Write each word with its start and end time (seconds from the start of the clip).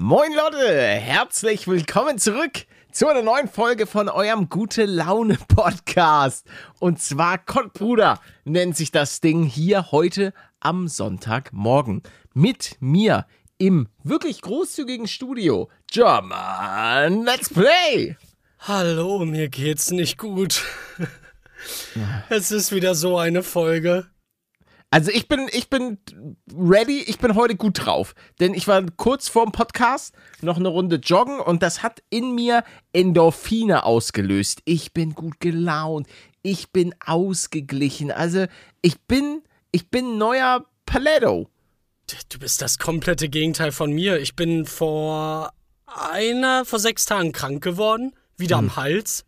Moin 0.00 0.32
Leute, 0.32 0.68
herzlich 0.70 1.66
willkommen 1.66 2.18
zurück 2.18 2.66
zu 2.92 3.08
einer 3.08 3.22
neuen 3.22 3.48
Folge 3.48 3.84
von 3.84 4.08
eurem 4.08 4.48
Gute 4.48 4.84
Laune 4.84 5.36
Podcast. 5.48 6.46
Und 6.78 7.02
zwar 7.02 7.36
Kottbruder 7.36 8.20
nennt 8.44 8.76
sich 8.76 8.92
das 8.92 9.20
Ding 9.20 9.42
hier 9.42 9.90
heute 9.90 10.32
am 10.60 10.86
Sonntagmorgen. 10.86 12.04
Mit 12.32 12.76
mir 12.78 13.26
im 13.58 13.88
wirklich 14.04 14.40
großzügigen 14.40 15.08
Studio. 15.08 15.68
German, 15.90 17.24
let's 17.24 17.52
play! 17.52 18.16
Hallo, 18.60 19.24
mir 19.24 19.48
geht's 19.48 19.90
nicht 19.90 20.16
gut. 20.16 20.62
Es 22.28 22.52
ist 22.52 22.70
wieder 22.70 22.94
so 22.94 23.18
eine 23.18 23.42
Folge. 23.42 24.06
Also 24.90 25.10
ich 25.10 25.28
bin, 25.28 25.48
ich 25.52 25.68
bin 25.68 25.98
ready, 26.54 27.02
ich 27.02 27.18
bin 27.18 27.34
heute 27.34 27.56
gut 27.56 27.84
drauf. 27.84 28.14
Denn 28.40 28.54
ich 28.54 28.66
war 28.66 28.82
kurz 28.96 29.28
vorm 29.28 29.52
Podcast 29.52 30.14
noch 30.40 30.56
eine 30.56 30.68
Runde 30.68 30.96
joggen 30.96 31.40
und 31.40 31.62
das 31.62 31.82
hat 31.82 32.02
in 32.08 32.34
mir 32.34 32.64
Endorphine 32.92 33.84
ausgelöst. 33.84 34.62
Ich 34.64 34.94
bin 34.94 35.14
gut 35.14 35.40
gelaunt, 35.40 36.06
ich 36.42 36.70
bin 36.72 36.94
ausgeglichen. 37.04 38.10
Also 38.10 38.46
ich 38.80 39.00
bin, 39.02 39.42
ich 39.72 39.90
bin 39.90 40.16
neuer 40.16 40.64
Paletto. 40.86 41.50
Du 42.30 42.38
bist 42.38 42.62
das 42.62 42.78
komplette 42.78 43.28
Gegenteil 43.28 43.72
von 43.72 43.92
mir. 43.92 44.18
Ich 44.18 44.34
bin 44.34 44.64
vor 44.64 45.52
einer, 45.86 46.64
vor 46.64 46.78
sechs 46.78 47.04
Tagen 47.04 47.32
krank 47.32 47.62
geworden, 47.62 48.14
wieder 48.38 48.56
am 48.56 48.76
Hals. 48.76 49.26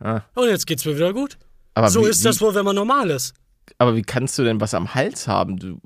Ah. 0.00 0.20
Und 0.34 0.48
jetzt 0.48 0.66
geht's 0.66 0.84
mir 0.84 0.96
wieder 0.96 1.14
gut. 1.14 1.38
Aber 1.72 1.88
so 1.88 2.04
wie, 2.04 2.10
ist 2.10 2.24
das 2.24 2.40
wohl, 2.42 2.54
wenn 2.54 2.64
man 2.64 2.76
normal 2.76 3.08
ist. 3.10 3.34
Aber 3.78 3.94
wie 3.96 4.02
kannst 4.02 4.38
du 4.38 4.44
denn 4.44 4.60
was 4.60 4.74
am 4.74 4.94
Hals 4.94 5.28
haben? 5.28 5.56
Du, 5.58 5.80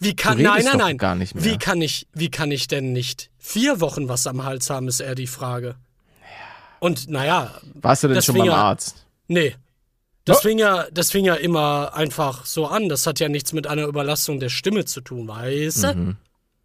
Wie 0.00 0.16
kann, 0.16 0.36
Du 0.38 0.42
nein, 0.44 0.64
nein, 0.64 0.78
nein. 0.78 0.98
gar 0.98 1.14
nicht 1.14 1.34
mehr. 1.34 1.44
Wie 1.44 1.56
kann 1.58 1.80
ich, 1.80 2.08
wie 2.12 2.30
kann 2.30 2.50
ich 2.50 2.66
denn 2.66 2.92
nicht 2.92 3.30
vier 3.38 3.80
Wochen 3.80 4.08
was 4.08 4.26
am 4.26 4.44
Hals 4.44 4.68
haben, 4.70 4.88
ist 4.88 5.00
eher 5.00 5.14
die 5.14 5.26
Frage. 5.28 5.76
Und 6.80 7.08
naja, 7.08 7.54
warst 7.74 8.02
du 8.04 8.08
denn 8.08 8.20
schon 8.20 8.36
beim 8.36 8.46
ja- 8.46 8.54
Arzt? 8.54 9.06
nee. 9.28 9.54
Das 10.26 10.38
Oh. 10.38 10.40
fing 10.40 10.58
ja, 10.58 10.86
das 10.90 11.10
fing 11.10 11.26
ja 11.26 11.34
immer 11.34 11.92
einfach 11.94 12.46
so 12.46 12.66
an. 12.66 12.88
Das 12.88 13.06
hat 13.06 13.20
ja 13.20 13.28
nichts 13.28 13.52
mit 13.52 13.66
einer 13.66 13.84
Überlastung 13.84 14.40
der 14.40 14.48
Stimme 14.48 14.86
zu 14.86 15.02
tun, 15.02 15.28
weißt 15.28 15.82
du? 15.84 15.94
Mhm. 15.94 16.16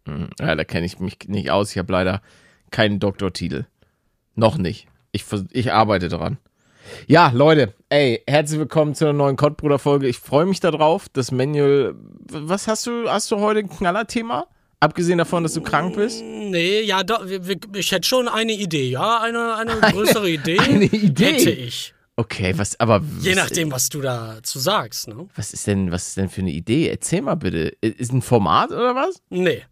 Hm, 0.06 0.30
Ja, 0.40 0.54
da 0.54 0.64
kenne 0.64 0.86
ich 0.86 0.98
mich 0.98 1.18
nicht 1.26 1.50
aus. 1.50 1.70
Ich 1.72 1.76
habe 1.76 1.92
leider 1.92 2.22
keinen 2.70 3.00
Doktortitel. 3.00 3.66
Noch 4.34 4.56
nicht. 4.56 4.86
Ich, 5.12 5.26
ich 5.50 5.72
arbeite 5.74 6.08
dran. 6.08 6.38
Ja, 7.06 7.30
Leute, 7.34 7.74
ey, 7.88 8.22
herzlich 8.26 8.58
willkommen 8.58 8.94
zu 8.94 9.04
einer 9.04 9.12
neuen 9.12 9.36
Kottbruder-Folge. 9.36 10.06
Ich 10.08 10.18
freue 10.18 10.46
mich 10.46 10.60
darauf. 10.60 11.08
Das 11.08 11.32
Manual. 11.32 11.94
Was 12.30 12.68
hast 12.68 12.86
du? 12.86 13.08
Hast 13.08 13.30
du 13.30 13.38
heute 13.38 13.60
ein 13.60 13.68
Knallerthema? 13.68 14.46
Abgesehen 14.80 15.18
davon, 15.18 15.42
dass 15.42 15.52
du 15.54 15.60
krank 15.60 15.96
bist? 15.96 16.22
Nee, 16.22 16.80
ja, 16.82 17.02
wir- 17.06 17.58
ich 17.74 17.92
hätte 17.92 18.08
schon 18.08 18.28
eine 18.28 18.52
Idee, 18.52 18.88
ja, 18.88 19.20
eine, 19.20 19.56
eine 19.56 19.72
größere 19.92 20.30
Idee. 20.30 20.58
eine 20.58 20.84
Idee? 20.84 21.24
Hätte 21.34 21.50
ich. 21.50 21.92
Okay, 22.16 22.54
was, 22.56 22.78
aber. 22.80 23.02
Je 23.20 23.30
was, 23.30 23.36
nachdem, 23.36 23.70
was 23.72 23.88
du 23.88 24.00
dazu 24.00 24.58
sagst, 24.58 25.08
ne? 25.08 25.28
Was 25.36 25.52
ist 25.52 25.66
denn, 25.66 25.90
was 25.90 26.08
ist 26.08 26.16
denn 26.16 26.28
für 26.30 26.40
eine 26.40 26.50
Idee? 26.50 26.88
Erzähl 26.88 27.22
mal 27.22 27.34
bitte. 27.34 27.68
Ist 27.80 28.12
ein 28.12 28.22
Format 28.22 28.70
oder 28.72 28.94
was? 28.94 29.20
Nee. 29.30 29.62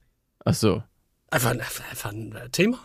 Ach 0.44 0.54
so. 0.54 0.82
Einfach, 1.30 1.50
einfach, 1.50 2.10
ein 2.12 2.34
äh, 2.34 2.48
Thema. 2.50 2.78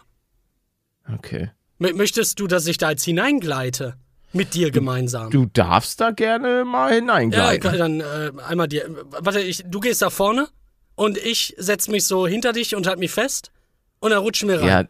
Okay. 1.14 1.52
Mö- 1.80 1.94
Möchtest 1.96 2.40
du, 2.40 2.48
dass 2.48 2.68
ich 2.68 2.78
da 2.78 2.92
jetzt 2.92 3.04
hineingleite? 3.04 3.96
Mit 4.34 4.54
dir 4.54 4.72
gemeinsam. 4.72 5.30
Du 5.30 5.46
darfst 5.46 6.02
da 6.02 6.12
gerne 6.12 6.66
mal 6.66 6.90
ja, 6.90 6.96
hineingleiten. 6.96 7.78
dann 7.78 8.00
äh, 8.02 8.32
einmal 8.48 8.68
dir. 8.68 8.90
Warte, 9.12 9.40
ich, 9.40 9.64
du 9.68 9.80
gehst 9.80 10.02
da 10.02 10.10
vorne 10.10 10.48
und 10.96 11.18
ich 11.18 11.54
setz 11.58 11.88
mich 11.88 12.06
so 12.06 12.28
hinter 12.28 12.52
dich 12.52 12.76
und 12.76 12.88
halt 12.88 13.00
mich 13.00 13.12
fest 13.12 13.52
und 14.00 14.10
dann 14.12 14.20
rutschen 14.20 14.50
wir 14.50 14.60
rein. 14.60 14.68
Ja. 14.68 14.84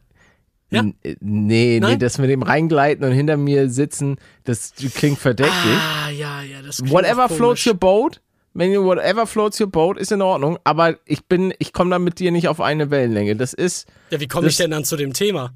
Ja? 0.73 0.81
Äh, 1.03 1.15
Nee, 1.19 1.19
nee, 1.19 1.79
Nein? 1.79 1.99
das 1.99 2.17
mit 2.17 2.29
dem 2.29 2.41
Reingleiten 2.41 3.05
und 3.05 3.11
hinter 3.11 3.37
mir 3.37 3.69
sitzen, 3.69 4.17
das 4.43 4.73
klingt 4.95 5.19
verdächtig. 5.19 5.53
ah, 5.55 6.09
ja, 6.09 6.41
ja, 6.41 6.61
das 6.61 6.77
klingt 6.77 6.91
whatever 6.91 7.29
floats 7.29 7.65
your 7.67 7.75
boat, 7.75 8.21
you 8.55 8.83
whatever 8.83 9.27
floats 9.27 9.59
your 9.61 9.67
boat, 9.67 9.97
ist 9.97 10.11
in 10.11 10.21
Ordnung, 10.21 10.57
aber 10.63 10.97
ich 11.05 11.25
bin, 11.25 11.53
ich 11.59 11.73
komme 11.73 11.91
da 11.91 11.99
mit 11.99 12.19
dir 12.19 12.31
nicht 12.31 12.47
auf 12.47 12.59
eine 12.59 12.89
Wellenlänge. 12.89 13.35
Das 13.35 13.53
ist, 13.53 13.87
Ja, 14.09 14.19
wie 14.19 14.27
komme 14.27 14.47
ich 14.47 14.57
denn 14.57 14.71
dann 14.71 14.83
zu 14.83 14.95
dem 14.95 15.13
Thema? 15.13 15.53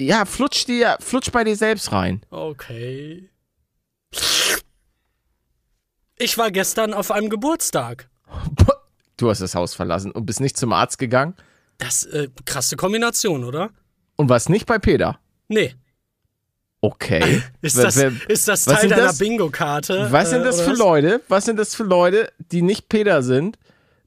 Ja, 0.00 0.24
flutsch 0.24 0.64
dir, 0.66 0.96
flutsch 1.00 1.30
bei 1.32 1.44
dir 1.44 1.56
selbst 1.56 1.92
rein. 1.92 2.22
Okay. 2.30 3.28
Ich 6.18 6.36
war 6.38 6.50
gestern 6.50 6.94
auf 6.94 7.10
einem 7.10 7.30
Geburtstag. 7.30 8.08
Du 9.16 9.30
hast 9.30 9.40
das 9.40 9.54
Haus 9.54 9.74
verlassen 9.74 10.10
und 10.12 10.26
bist 10.26 10.40
nicht 10.40 10.56
zum 10.56 10.72
Arzt 10.72 10.98
gegangen 10.98 11.34
Das 11.78 12.04
äh, 12.04 12.28
krasse 12.44 12.76
Kombination, 12.76 13.44
oder? 13.44 13.70
und 14.16 14.28
warst 14.28 14.48
nicht 14.48 14.66
bei 14.66 14.78
Peter. 14.80 15.20
Nee. 15.46 15.74
Okay. 16.80 17.42
Ist 17.60 17.78
das, 17.78 17.96
wer- 17.96 18.12
ist 18.28 18.46
das 18.48 18.64
Teil 18.64 18.80
sind 18.80 18.90
deiner 18.90 19.04
das? 19.04 19.18
Bingo-Karte? 19.18 20.08
Was 20.10 20.30
sind 20.30 20.42
äh, 20.42 20.44
das 20.44 20.56
oder 20.56 20.64
für 20.64 20.70
was? 20.72 20.78
Leute? 20.78 21.20
Was 21.28 21.44
sind 21.44 21.56
das 21.56 21.74
für 21.74 21.82
Leute, 21.84 22.32
die 22.52 22.62
nicht 22.62 22.88
Peter 22.88 23.22
sind, 23.22 23.58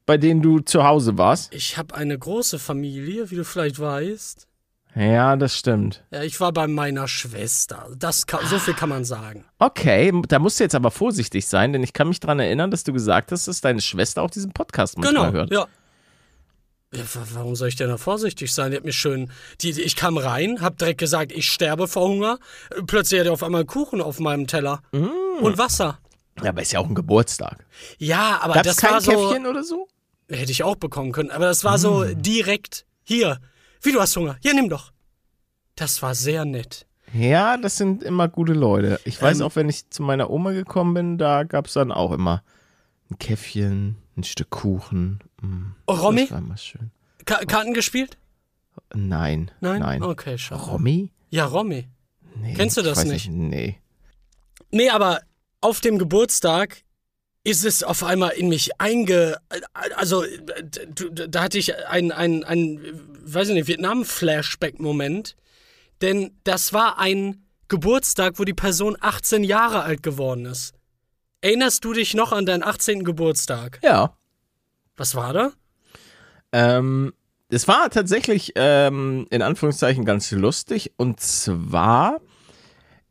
bei 0.05 0.17
denen 0.17 0.41
du 0.41 0.59
zu 0.59 0.83
Hause 0.83 1.17
warst? 1.17 1.53
Ich 1.53 1.77
habe 1.77 1.95
eine 1.95 2.17
große 2.17 2.59
Familie, 2.59 3.29
wie 3.31 3.35
du 3.35 3.43
vielleicht 3.45 3.79
weißt. 3.79 4.47
Ja, 4.95 5.37
das 5.37 5.57
stimmt. 5.57 6.03
Ja, 6.11 6.21
ich 6.23 6.39
war 6.41 6.51
bei 6.51 6.67
meiner 6.67 7.07
Schwester. 7.07 7.87
Das 7.97 8.27
kann, 8.27 8.45
so 8.47 8.59
viel 8.59 8.73
kann 8.73 8.89
man 8.89 9.05
sagen. 9.05 9.45
Okay, 9.59 10.11
da 10.27 10.39
musst 10.39 10.59
du 10.59 10.65
jetzt 10.65 10.75
aber 10.75 10.91
vorsichtig 10.91 11.47
sein, 11.47 11.71
denn 11.71 11.81
ich 11.83 11.93
kann 11.93 12.09
mich 12.09 12.19
daran 12.19 12.39
erinnern, 12.39 12.71
dass 12.71 12.83
du 12.83 12.91
gesagt 12.91 13.31
hast, 13.31 13.47
dass 13.47 13.61
deine 13.61 13.81
Schwester 13.81 14.21
auch 14.21 14.29
diesen 14.31 14.51
Podcast 14.51 14.97
manchmal 14.97 15.31
Genau, 15.31 15.33
hört. 15.33 15.51
ja. 15.51 15.67
Ja, 16.93 17.03
wa- 17.13 17.27
warum 17.35 17.55
soll 17.55 17.69
ich 17.69 17.77
denn 17.77 17.87
da 17.87 17.95
vorsichtig 17.97 18.53
sein? 18.53 18.71
Die 18.71 18.77
hat 18.77 18.83
mir 18.83 18.91
schön. 18.91 19.31
Die, 19.61 19.71
die, 19.71 19.81
ich 19.81 19.95
kam 19.95 20.17
rein, 20.17 20.59
hab 20.59 20.77
direkt 20.77 20.99
gesagt, 20.99 21.31
ich 21.31 21.49
sterbe 21.49 21.87
vor 21.87 22.09
Hunger. 22.09 22.37
Plötzlich 22.85 23.21
hat 23.21 23.27
er 23.27 23.33
auf 23.33 23.43
einmal 23.43 23.63
Kuchen 23.63 24.01
auf 24.01 24.19
meinem 24.19 24.45
Teller. 24.45 24.81
Mm. 24.91 25.05
Und 25.41 25.57
Wasser. 25.57 25.99
Ja, 26.43 26.49
aber 26.49 26.61
ist 26.61 26.73
ja 26.73 26.79
auch 26.81 26.87
ein 26.89 26.95
Geburtstag. 26.95 27.65
Ja, 27.97 28.39
aber 28.41 28.55
Gab's 28.55 28.67
das 28.67 28.77
kein 28.77 28.91
war 28.91 29.01
so. 29.01 29.11
Käffchen 29.11 29.47
oder 29.47 29.63
so? 29.63 29.87
Hätte 30.29 30.51
ich 30.51 30.63
auch 30.63 30.75
bekommen 30.75 31.13
können. 31.13 31.31
Aber 31.31 31.45
das 31.45 31.63
war 31.63 31.77
so 31.77 32.03
Mm. 32.03 32.21
direkt. 32.21 32.85
Hier. 33.05 33.39
Wie 33.81 33.91
du 33.91 33.99
hast 33.99 34.15
Hunger. 34.15 34.37
Ja, 34.41 34.53
nimm 34.53 34.69
doch. 34.69 34.91
Das 35.75 36.01
war 36.01 36.15
sehr 36.15 36.45
nett. 36.45 36.85
Ja, 37.13 37.57
das 37.57 37.77
sind 37.77 38.03
immer 38.03 38.27
gute 38.29 38.53
Leute. 38.53 38.99
Ich 39.05 39.21
weiß 39.21 39.39
Ähm, 39.39 39.45
auch, 39.45 39.55
wenn 39.55 39.67
ich 39.69 39.89
zu 39.89 40.03
meiner 40.03 40.29
Oma 40.29 40.51
gekommen 40.51 40.93
bin, 40.93 41.17
da 41.17 41.43
gab 41.43 41.67
es 41.67 41.73
dann 41.73 41.91
auch 41.91 42.11
immer 42.11 42.43
ein 43.09 43.19
Käffchen, 43.19 43.97
ein 44.15 44.23
Stück 44.23 44.49
Kuchen. 44.49 45.19
Mm, 45.41 45.71
Oh, 45.87 45.93
Romy? 45.93 46.21
Das 46.21 46.31
war 46.31 46.37
immer 46.37 46.57
schön. 46.57 46.91
Ka 47.25 47.43
Karten 47.45 47.73
gespielt? 47.73 48.17
Nein. 48.93 49.51
Nein? 49.59 49.79
Nein. 49.81 50.03
Okay, 50.03 50.37
schade. 50.37 50.61
Romy? 50.61 51.11
Ja, 51.29 51.45
Romy. 51.45 51.87
Nee, 52.37 52.53
Kennst 52.53 52.77
du 52.77 52.81
das 52.81 52.99
weiß 52.99 53.05
nicht? 53.05 53.29
Nee. 53.29 53.77
Nee, 54.71 54.89
aber 54.89 55.21
auf 55.59 55.81
dem 55.81 55.97
Geburtstag 55.97 56.83
ist 57.43 57.65
es 57.65 57.83
auf 57.83 58.03
einmal 58.03 58.31
in 58.31 58.49
mich 58.49 58.79
einge... 58.79 59.37
Also, 59.95 60.23
da 61.27 61.43
hatte 61.43 61.57
ich 61.57 61.75
einen, 61.87 62.11
einen, 62.11 62.43
einen 62.43 62.81
weiß 63.23 63.49
ich 63.49 63.53
nicht, 63.55 63.67
Vietnam-Flashback-Moment. 63.67 65.35
Denn 66.01 66.37
das 66.43 66.73
war 66.73 66.99
ein 66.99 67.45
Geburtstag, 67.67 68.37
wo 68.37 68.43
die 68.43 68.53
Person 68.53 68.97
18 68.99 69.43
Jahre 69.43 69.83
alt 69.83 70.03
geworden 70.03 70.45
ist. 70.45 70.73
Erinnerst 71.41 71.83
du 71.85 71.93
dich 71.93 72.13
noch 72.13 72.31
an 72.31 72.45
deinen 72.45 72.63
18. 72.63 73.03
Geburtstag? 73.03 73.79
Ja. 73.81 74.15
Was 74.95 75.15
war 75.15 75.33
da? 75.33 75.53
Ähm, 76.51 77.13
es 77.49 77.67
war 77.67 77.89
tatsächlich 77.89 78.53
ähm, 78.55 79.25
in 79.29 79.41
Anführungszeichen 79.41 80.05
ganz 80.05 80.29
lustig. 80.31 80.93
Und 80.97 81.19
zwar, 81.19 82.21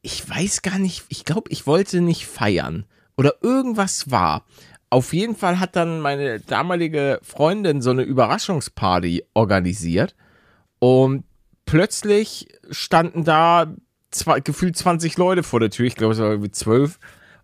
ich 0.03 0.29
weiß 0.29 0.63
gar 0.63 0.79
nicht, 0.79 1.05
ich 1.09 1.25
glaube, 1.25 1.51
ich 1.51 1.67
wollte 1.67 2.01
nicht 2.01 2.27
feiern. 2.27 2.87
Oder 3.21 3.35
irgendwas 3.43 4.11
war. 4.11 4.47
Auf 4.89 5.13
jeden 5.13 5.37
Fall 5.37 5.61
hat 5.61 5.77
dann 5.77 6.01
meine 6.01 6.41
damalige 6.41 7.21
Freundin 7.23 7.83
so 7.83 7.91
eine 7.91 8.01
Überraschungsparty 8.01 9.25
organisiert. 9.35 10.17
Und 10.79 11.25
plötzlich 11.67 12.49
standen 12.71 13.25
da 13.25 13.75
zwei, 14.11 14.41
gefühlt 14.41 14.75
20 14.75 15.19
Leute 15.19 15.43
vor 15.43 15.61
der 15.61 15.69
Tür. 15.69 15.85
Ich 15.85 15.97
glaube, 15.97 16.15
es 16.15 16.19
war 16.19 16.31
irgendwie 16.31 16.51
12. 16.51 16.99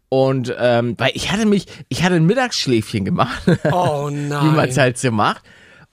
Und 0.08 0.56
ähm, 0.58 0.94
weil 0.96 1.10
ich 1.12 1.30
hatte 1.30 1.44
mich, 1.44 1.66
ich 1.90 2.02
hatte 2.04 2.14
ein 2.14 2.24
Mittagsschläfchen 2.24 3.04
gemacht 3.04 3.42
Oh 3.70 4.08
wie 4.10 4.28
man 4.28 4.54
nein. 4.56 4.68
es 4.70 4.78
halt 4.78 4.96
so 4.96 5.10
macht. 5.10 5.42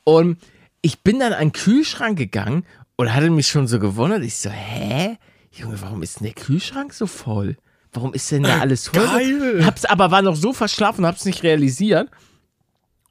Und 0.06 0.38
ich 0.82 1.02
bin 1.04 1.20
dann 1.20 1.34
an 1.34 1.48
den 1.48 1.52
Kühlschrank 1.52 2.18
gegangen 2.18 2.66
und 2.96 3.14
hatte 3.14 3.30
mich 3.30 3.48
schon 3.50 3.68
so 3.68 3.80
gewundert. 3.80 4.24
Ich 4.24 4.38
so, 4.38 4.50
hä? 4.50 5.18
Junge, 5.52 5.82
warum 5.82 6.04
ist 6.04 6.22
denn 6.22 6.28
der 6.34 6.42
Kühlschrank 6.42 6.94
so 6.94 7.06
voll? 7.06 7.58
Warum 7.94 8.14
ist 8.14 8.32
denn 8.32 8.44
da 8.44 8.60
alles 8.60 8.88
voll? 8.88 9.06
geil. 9.06 9.66
Hab's 9.66 9.86
aber 9.86 10.12
war 10.12 10.22
noch 10.22 10.36
so 10.36 10.54
verschlafen, 10.54 11.06
hab's 11.06 11.26
nicht 11.26 11.44
realisiert. 11.44 12.10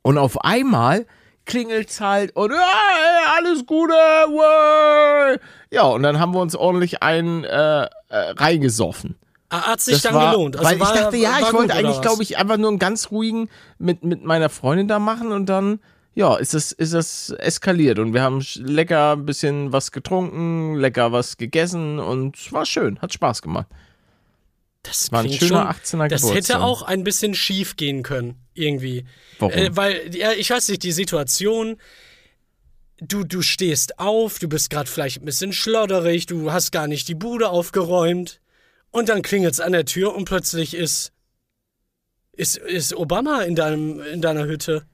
Und 0.02 0.18
auf 0.18 0.44
einmal 0.44 1.06
klingelt's 1.44 2.00
halt 2.00 2.34
und 2.36 2.50
hey, 2.52 2.58
alles 3.38 3.64
Gute, 3.66 3.92
way. 3.92 5.38
Ja, 5.70 5.82
und 5.84 6.02
dann 6.02 6.18
haben 6.18 6.34
wir 6.34 6.40
uns 6.40 6.54
ordentlich 6.56 7.02
einen 7.02 7.44
äh, 7.44 7.82
äh, 7.84 7.88
reingesoffen. 8.08 9.16
Ah, 9.48 9.72
Hat 9.72 9.80
sich 9.80 9.94
Das 9.94 10.02
dann 10.02 10.14
war, 10.14 10.30
gelohnt. 10.32 10.56
Also 10.56 10.70
weil 10.70 10.80
war, 10.80 10.94
ich 10.94 11.00
dachte, 11.00 11.16
ja, 11.16 11.38
ich 11.40 11.52
wollte 11.52 11.74
eigentlich, 11.74 12.00
glaube 12.00 12.22
ich, 12.22 12.38
einfach 12.38 12.56
nur 12.56 12.70
einen 12.70 12.78
ganz 12.78 13.10
ruhigen 13.10 13.48
mit, 13.78 14.02
mit 14.02 14.24
meiner 14.24 14.48
Freundin 14.48 14.88
da 14.88 14.98
machen 14.98 15.30
und 15.30 15.46
dann, 15.46 15.78
ja, 16.14 16.36
ist 16.36 16.54
es, 16.54 16.72
ist 16.72 16.92
es 16.94 17.30
eskaliert 17.30 17.98
und 17.98 18.14
wir 18.14 18.22
haben 18.22 18.42
lecker 18.56 19.12
ein 19.12 19.26
bisschen 19.26 19.72
was 19.72 19.92
getrunken, 19.92 20.76
lecker 20.76 21.12
was 21.12 21.36
gegessen 21.36 21.98
und 21.98 22.36
es 22.36 22.52
war 22.52 22.64
schön, 22.64 22.98
hat 23.00 23.12
Spaß 23.12 23.42
gemacht. 23.42 23.66
Das 24.82 25.12
War 25.12 25.20
ein 25.20 25.32
schöner 25.32 25.72
schon, 25.82 26.02
18er 26.02 26.08
Das 26.08 26.22
Geburtstag. 26.22 26.34
hätte 26.34 26.60
auch 26.60 26.82
ein 26.82 27.04
bisschen 27.04 27.34
schief 27.34 27.76
gehen 27.76 28.02
können, 28.02 28.36
irgendwie. 28.54 29.04
Warum? 29.38 29.54
Äh, 29.56 29.76
weil, 29.76 30.14
ja, 30.14 30.32
ich 30.32 30.50
weiß 30.50 30.68
nicht, 30.68 30.82
die 30.82 30.92
Situation, 30.92 31.76
du, 33.00 33.24
du 33.24 33.42
stehst 33.42 33.98
auf, 33.98 34.38
du 34.38 34.48
bist 34.48 34.70
gerade 34.70 34.90
vielleicht 34.90 35.22
ein 35.22 35.24
bisschen 35.24 35.52
schlodderig, 35.52 36.26
du 36.26 36.52
hast 36.52 36.72
gar 36.72 36.88
nicht 36.88 37.06
die 37.08 37.14
Bude 37.14 37.48
aufgeräumt 37.50 38.40
und 38.90 39.08
dann 39.08 39.22
klingelt's 39.22 39.60
an 39.60 39.72
der 39.72 39.84
Tür 39.84 40.14
und 40.14 40.24
plötzlich 40.24 40.74
ist, 40.74 41.12
ist, 42.32 42.56
ist 42.56 42.94
Obama 42.94 43.42
in, 43.42 43.54
deinem, 43.54 44.00
in 44.00 44.20
deiner 44.20 44.46
Hütte. 44.46 44.84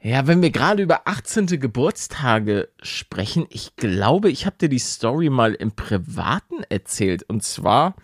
Ja, 0.00 0.26
wenn 0.26 0.42
wir 0.42 0.50
gerade 0.50 0.82
über 0.82 1.08
18. 1.08 1.46
Geburtstage 1.46 2.68
sprechen, 2.82 3.46
ich 3.48 3.74
glaube, 3.76 4.30
ich 4.30 4.44
habe 4.44 4.56
dir 4.60 4.68
die 4.68 4.78
Story 4.78 5.30
mal 5.30 5.54
im 5.54 5.72
Privaten 5.72 6.62
erzählt. 6.68 7.22
Und 7.22 7.42
zwar 7.42 7.96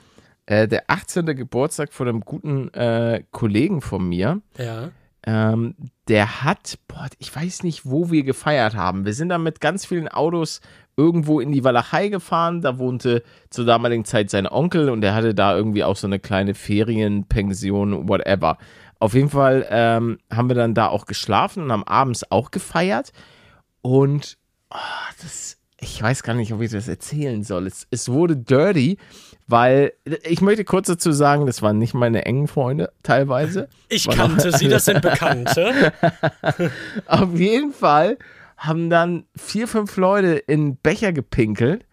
äh, 0.51 0.67
der 0.67 0.85
18. 0.89 1.27
Geburtstag 1.27 1.93
von 1.93 2.09
einem 2.09 2.21
guten 2.23 2.75
äh, 2.75 3.23
Kollegen 3.31 3.81
von 3.81 4.09
mir. 4.09 4.41
Ja. 4.59 4.91
Ähm, 5.25 5.77
der 6.09 6.43
hat, 6.43 6.77
boah, 6.89 7.07
ich 7.19 7.35
weiß 7.35 7.63
nicht, 7.63 7.87
wo 7.87 8.11
wir 8.11 8.25
gefeiert 8.25 8.75
haben. 8.75 9.05
Wir 9.05 9.15
sind 9.15 9.29
da 9.29 9.39
mit 9.39 9.61
ganz 9.61 9.87
vielen 9.87 10.09
Autos 10.09 10.61
irgendwo 10.97 11.39
in 11.39 11.53
die 11.53 11.63
Walachei 11.63 12.09
gefahren. 12.09 12.63
Da 12.63 12.79
wohnte 12.79 13.23
zur 13.51 13.65
damaligen 13.65 14.05
Zeit 14.05 14.29
sein 14.29 14.49
Onkel 14.49 14.91
und 14.91 15.03
der 15.03 15.15
hatte 15.15 15.35
da 15.35 15.57
irgendwie 15.57 15.85
auch 15.85 15.97
so 15.97 16.09
eine 16.09 16.19
kleine 16.19 16.55
Ferienpension, 16.55 18.09
whatever. 18.09 18.59
Auf 18.99 19.15
jeden 19.15 19.31
Fall 19.31 19.67
ähm, 19.71 20.19
haben 20.33 20.49
wir 20.49 20.57
dann 20.57 20.75
da 20.75 20.89
auch 20.89 21.07
geschlafen 21.07 21.63
und 21.63 21.71
haben 21.71 21.85
abends 21.85 22.29
auch 22.33 22.51
gefeiert. 22.51 23.13
Und 23.83 24.37
ah, 24.71 24.79
das, 25.23 25.60
ich 25.81 26.01
weiß 26.03 26.23
gar 26.23 26.35
nicht, 26.35 26.53
ob 26.53 26.61
ich 26.61 26.71
das 26.71 26.89
erzählen 26.89 27.43
soll. 27.43 27.67
Es, 27.67 27.87
es 27.91 28.09
wurde 28.09 28.37
dirty, 28.37 28.99
weil 29.47 29.93
ich 30.25 30.41
möchte 30.41 30.65
kurz 30.65 30.89
dazu 30.89 31.13
sagen, 31.13 31.47
das 31.47 31.63
waren 31.63 31.79
nicht 31.79 31.95
meine 31.95 32.25
engen 32.27 32.49
Freunde 32.49 32.93
teilweise. 33.03 33.69
Ich 33.89 34.07
War 34.07 34.15
kannte 34.15 34.57
sie, 34.57 34.69
das 34.69 34.85
sind 34.85 35.03
Bekannte. 35.03 35.93
Auf 37.07 37.39
jeden 37.39 37.73
Fall 37.73 38.19
haben 38.57 38.91
dann 38.91 39.25
vier, 39.37 39.67
fünf 39.67 39.97
Leute 39.97 40.35
in 40.35 40.77
Becher 40.77 41.13
gepinkelt 41.13 41.87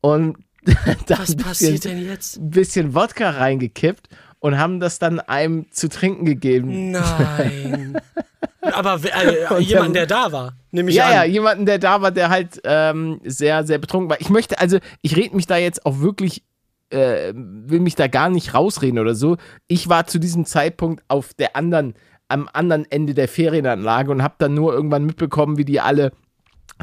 und 0.00 0.36
dann 1.06 1.18
Was 1.18 1.36
bisschen, 1.36 1.80
ein 1.96 2.50
bisschen 2.50 2.94
Wodka 2.94 3.30
reingekippt 3.30 4.08
und 4.40 4.58
haben 4.58 4.80
das 4.80 4.98
dann 4.98 5.20
einem 5.20 5.70
zu 5.70 5.88
trinken 5.88 6.24
gegeben. 6.24 6.90
Nein. 6.90 8.00
Aber 8.62 9.00
äh, 9.04 9.46
Und 9.54 9.60
jemand, 9.62 9.96
der 9.96 10.06
da 10.06 10.30
war, 10.32 10.52
nehme 10.70 10.90
ich 10.90 10.96
Ja, 10.96 11.06
an. 11.06 11.12
ja, 11.14 11.24
jemanden, 11.24 11.66
der 11.66 11.78
da 11.78 12.02
war, 12.02 12.10
der 12.10 12.28
halt 12.30 12.60
ähm, 12.64 13.20
sehr, 13.24 13.64
sehr 13.66 13.78
betrunken 13.78 14.10
war. 14.10 14.20
Ich 14.20 14.30
möchte, 14.30 14.58
also, 14.58 14.78
ich 15.02 15.16
rede 15.16 15.34
mich 15.36 15.46
da 15.46 15.56
jetzt 15.56 15.86
auch 15.86 16.00
wirklich, 16.00 16.42
äh, 16.90 17.32
will 17.34 17.80
mich 17.80 17.94
da 17.94 18.06
gar 18.06 18.28
nicht 18.28 18.54
rausreden 18.54 18.98
oder 18.98 19.14
so. 19.14 19.36
Ich 19.66 19.88
war 19.88 20.06
zu 20.06 20.18
diesem 20.18 20.44
Zeitpunkt 20.44 21.02
auf 21.08 21.34
der 21.34 21.56
anderen, 21.56 21.94
am 22.28 22.48
anderen 22.52 22.86
Ende 22.90 23.14
der 23.14 23.28
Ferienanlage 23.28 24.10
und 24.10 24.22
habe 24.22 24.34
dann 24.38 24.54
nur 24.54 24.72
irgendwann 24.72 25.04
mitbekommen, 25.06 25.56
wie 25.56 25.64
die 25.64 25.80
alle 25.80 26.12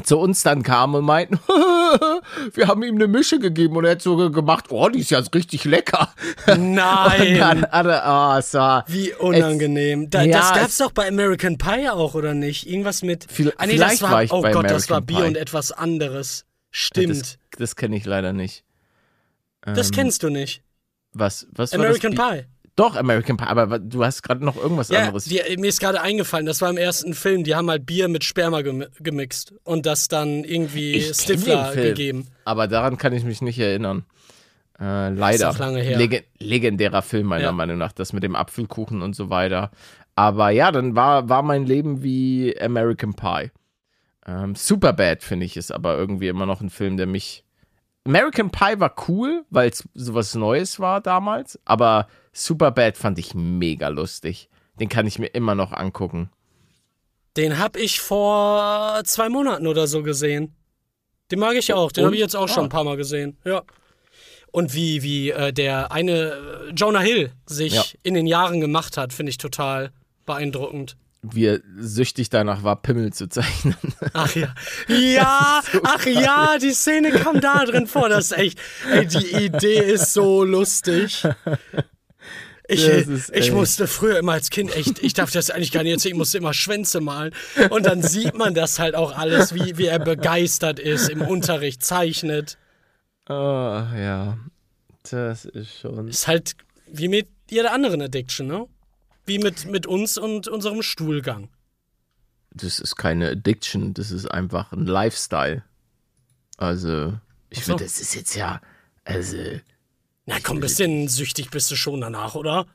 zu 0.04 0.18
uns 0.18 0.42
dann 0.42 0.62
kamen 0.62 0.94
und 0.96 1.04
meinten, 1.04 1.38
wir 2.54 2.68
haben 2.68 2.82
ihm 2.82 2.94
eine 2.96 3.08
Mische 3.08 3.38
gegeben 3.38 3.76
und 3.76 3.84
er 3.84 3.92
hat 3.92 4.02
so 4.02 4.16
ge- 4.16 4.30
gemacht, 4.30 4.66
oh, 4.70 4.88
die 4.88 5.00
ist 5.00 5.10
ja 5.10 5.18
richtig 5.34 5.64
lecker. 5.64 6.12
Nein. 6.46 7.38
dann 7.38 7.64
oh, 7.64 8.38
es 8.38 8.54
war, 8.54 8.84
Wie 8.88 9.12
unangenehm. 9.14 10.10
Da, 10.10 10.22
Ja, 10.22 10.38
das 10.38 10.52
gab's 10.54 10.68
es- 10.72 10.78
doch 10.78 10.92
bei 10.92 11.08
American 11.08 11.58
Pie 11.58 11.88
auch, 11.90 12.14
oder 12.14 12.34
nicht? 12.34 12.68
Irgendwas 12.68 13.02
mit. 13.02 13.30
Viel- 13.30 13.52
ah, 13.58 13.66
nee, 13.66 13.72
vielleicht 13.72 13.94
das 13.94 14.02
war, 14.02 14.10
war 14.10 14.22
ich 14.24 14.32
oh 14.32 14.42
bei 14.42 14.52
Gott, 14.52 14.70
das 14.70 14.90
war 14.90 14.98
American 14.98 15.06
Bier 15.06 15.16
Pie. 15.24 15.28
und 15.28 15.36
etwas 15.36 15.72
anderes. 15.72 16.44
Stimmt. 16.70 17.10
das, 17.10 17.38
das 17.58 17.76
kenne 17.76 17.96
ich 17.96 18.04
leider 18.04 18.32
nicht. 18.32 18.64
Das, 19.62 19.90
kennst 19.90 20.22
du 20.22 20.28
nicht. 20.30 20.62
Was, 21.12 21.46
was 21.52 21.72
American 21.72 22.14
Pie. 22.14 22.44
Doch, 22.78 22.94
American 22.94 23.36
Pie, 23.36 23.44
aber 23.46 23.80
du 23.80 24.04
hast 24.04 24.22
gerade 24.22 24.44
noch 24.44 24.56
irgendwas 24.56 24.88
Ja, 24.88 25.00
anderes. 25.00 25.24
die, 25.24 25.40
mir 25.58 25.66
ist 25.68 25.80
gerade 25.80 26.00
eingefallen, 26.00 26.46
das 26.46 26.60
war 26.62 26.70
im 26.70 26.76
ersten 26.76 27.12
Film, 27.12 27.42
die 27.42 27.56
haben 27.56 27.68
halt 27.68 27.84
Bier 27.86 28.06
mit 28.06 28.22
Sperma 28.22 28.62
gemi 28.62 28.86
gemixt 29.00 29.52
und 29.64 29.84
das 29.84 30.06
dann 30.06 30.44
irgendwie 30.44 30.92
Ich 30.92 31.08
Stifler 31.16 31.72
Film. 31.72 31.84
gegeben. 31.88 32.26
Aber 32.44 32.68
daran 32.68 32.96
kann 32.96 33.12
ich 33.12 33.24
mich 33.24 33.42
nicht 33.42 33.58
erinnern. 33.58 34.04
Äh, 34.80 35.08
leider. 35.10 35.48
Ist 35.50 35.56
auch 35.56 35.58
lange 35.58 35.80
her. 35.80 35.98
Lege 35.98 36.22
legendärer 36.38 37.02
Film, 37.02 37.26
meiner 37.26 37.46
Ja. 37.46 37.52
Meinung 37.52 37.78
nach, 37.78 37.90
das 37.90 38.12
mit 38.12 38.22
dem 38.22 38.36
Apfelkuchen 38.36 39.02
und 39.02 39.16
so 39.16 39.28
weiter. 39.28 39.72
Aber 40.14 40.50
ja, 40.50 40.70
dann 40.70 40.94
war, 40.94 41.28
war 41.28 41.42
mein 41.42 41.66
Leben 41.66 42.04
wie 42.04 42.56
American 42.60 43.14
Pie. 43.14 43.50
Ähm, 44.24 44.54
Superbad, 44.54 45.24
finde 45.24 45.46
ich, 45.46 45.56
ist 45.56 45.72
aber 45.72 45.96
irgendwie 45.98 46.28
immer 46.28 46.46
noch 46.46 46.60
ein 46.60 46.70
Film, 46.70 46.96
der 46.96 47.06
mich. 47.08 47.44
American 48.04 48.50
Pie 48.50 48.78
war 48.78 48.94
cool, 49.08 49.44
weil 49.50 49.68
es 49.70 49.88
sowas 49.94 50.36
Neues 50.36 50.78
war 50.78 51.00
damals, 51.00 51.58
aber 51.64 52.06
Superbad 52.32 52.96
fand 52.96 53.18
ich 53.18 53.34
mega 53.34 53.88
lustig. 53.88 54.48
Den 54.80 54.88
kann 54.88 55.06
ich 55.06 55.18
mir 55.18 55.26
immer 55.28 55.54
noch 55.54 55.72
angucken. 55.72 56.30
Den 57.36 57.58
hab 57.58 57.76
ich 57.76 58.00
vor 58.00 59.02
zwei 59.04 59.28
Monaten 59.28 59.66
oder 59.66 59.86
so 59.86 60.02
gesehen. 60.02 60.54
Den 61.30 61.38
mag 61.40 61.54
ich 61.56 61.72
auch. 61.72 61.92
Den 61.92 62.04
habe 62.04 62.14
ich 62.14 62.20
jetzt 62.20 62.36
auch 62.36 62.48
schon 62.48 62.60
Ah. 62.60 62.66
ein 62.66 62.68
paar 62.70 62.84
Mal 62.84 62.96
gesehen. 62.96 63.36
Ja. 63.44 63.62
Und 64.50 64.74
wie, 64.74 65.02
wie 65.02 65.30
äh, 65.30 65.52
der 65.52 65.92
eine 65.92 66.12
äh, 66.68 66.70
Jonah 66.74 67.00
Hill 67.00 67.32
sich 67.46 67.74
Ja. 67.74 67.84
in 68.02 68.14
den 68.14 68.26
Jahren 68.26 68.60
gemacht 68.60 68.96
hat, 68.96 69.12
finde 69.12 69.30
ich 69.30 69.36
total 69.38 69.92
beeindruckend. 70.24 70.96
Wie 71.22 71.46
er 71.46 71.60
süchtig 71.78 72.30
danach 72.30 72.62
war, 72.62 72.80
Pimmel 72.80 73.12
zu 73.12 73.28
zeichnen. 73.28 73.76
Ach 74.14 74.34
ja. 74.36 74.54
Ja, 74.88 75.60
ach 75.82 76.06
ja, 76.06 76.56
die 76.58 76.70
Szene 76.72 77.10
kam 77.10 77.40
da 77.40 77.64
drin 77.64 77.86
vor. 77.88 78.08
Das 78.08 78.26
ist 78.30 78.38
echt. 78.38 78.58
Ey, 78.90 79.06
die 79.06 79.34
Idee 79.46 79.80
ist 79.92 80.12
so 80.14 80.44
lustig. 80.44 81.24
Ich, 82.70 82.86
ist 82.86 83.34
ich 83.34 83.50
musste 83.50 83.86
früher 83.86 84.18
immer 84.18 84.32
als 84.32 84.50
Kind 84.50 84.76
echt, 84.76 85.02
ich 85.02 85.14
darf 85.14 85.32
das 85.32 85.50
eigentlich 85.50 85.72
gar 85.72 85.82
nicht 85.82 85.92
erzählen, 85.92 86.12
ich 86.12 86.18
musste 86.18 86.36
immer 86.36 86.52
Schwänze 86.52 87.00
malen. 87.00 87.32
Und 87.70 87.86
dann 87.86 88.02
sieht 88.02 88.34
man 88.34 88.52
das 88.52 88.78
halt 88.78 88.94
auch 88.94 89.16
alles, 89.16 89.54
wie, 89.54 89.78
wie 89.78 89.86
er 89.86 89.98
begeistert 89.98 90.78
ist, 90.78 91.08
im 91.08 91.22
Unterricht 91.22 91.82
zeichnet. 91.82 92.58
Oh, 93.26 93.32
ja. 93.32 94.36
Das 95.10 95.46
ist 95.46 95.80
schon. 95.80 96.08
Ist 96.08 96.28
halt 96.28 96.56
wie 96.86 97.08
mit 97.08 97.28
jeder 97.50 97.72
anderen 97.72 98.02
Addiction, 98.02 98.46
ne? 98.46 98.66
Wie 99.24 99.38
mit, 99.38 99.64
mit 99.66 99.86
uns 99.86 100.18
und 100.18 100.46
unserem 100.48 100.82
Stuhlgang. 100.82 101.48
Das 102.50 102.80
ist 102.80 102.96
keine 102.96 103.30
Addiction, 103.30 103.94
das 103.94 104.10
ist 104.10 104.26
einfach 104.26 104.72
ein 104.72 104.86
Lifestyle. 104.86 105.64
Also, 106.58 107.18
ich 107.48 107.60
so. 107.60 107.72
finde, 107.72 107.84
das 107.84 108.00
ist 108.00 108.14
jetzt 108.14 108.34
ja. 108.34 108.60
Also, 109.04 109.38
Na 110.28 110.36
komm, 110.42 110.60
bisschen 110.60 111.08
süchtig 111.08 111.50
bist 111.50 111.70
du 111.70 111.74
schon 111.74 112.02
danach, 112.02 112.34
oder? 112.34 112.66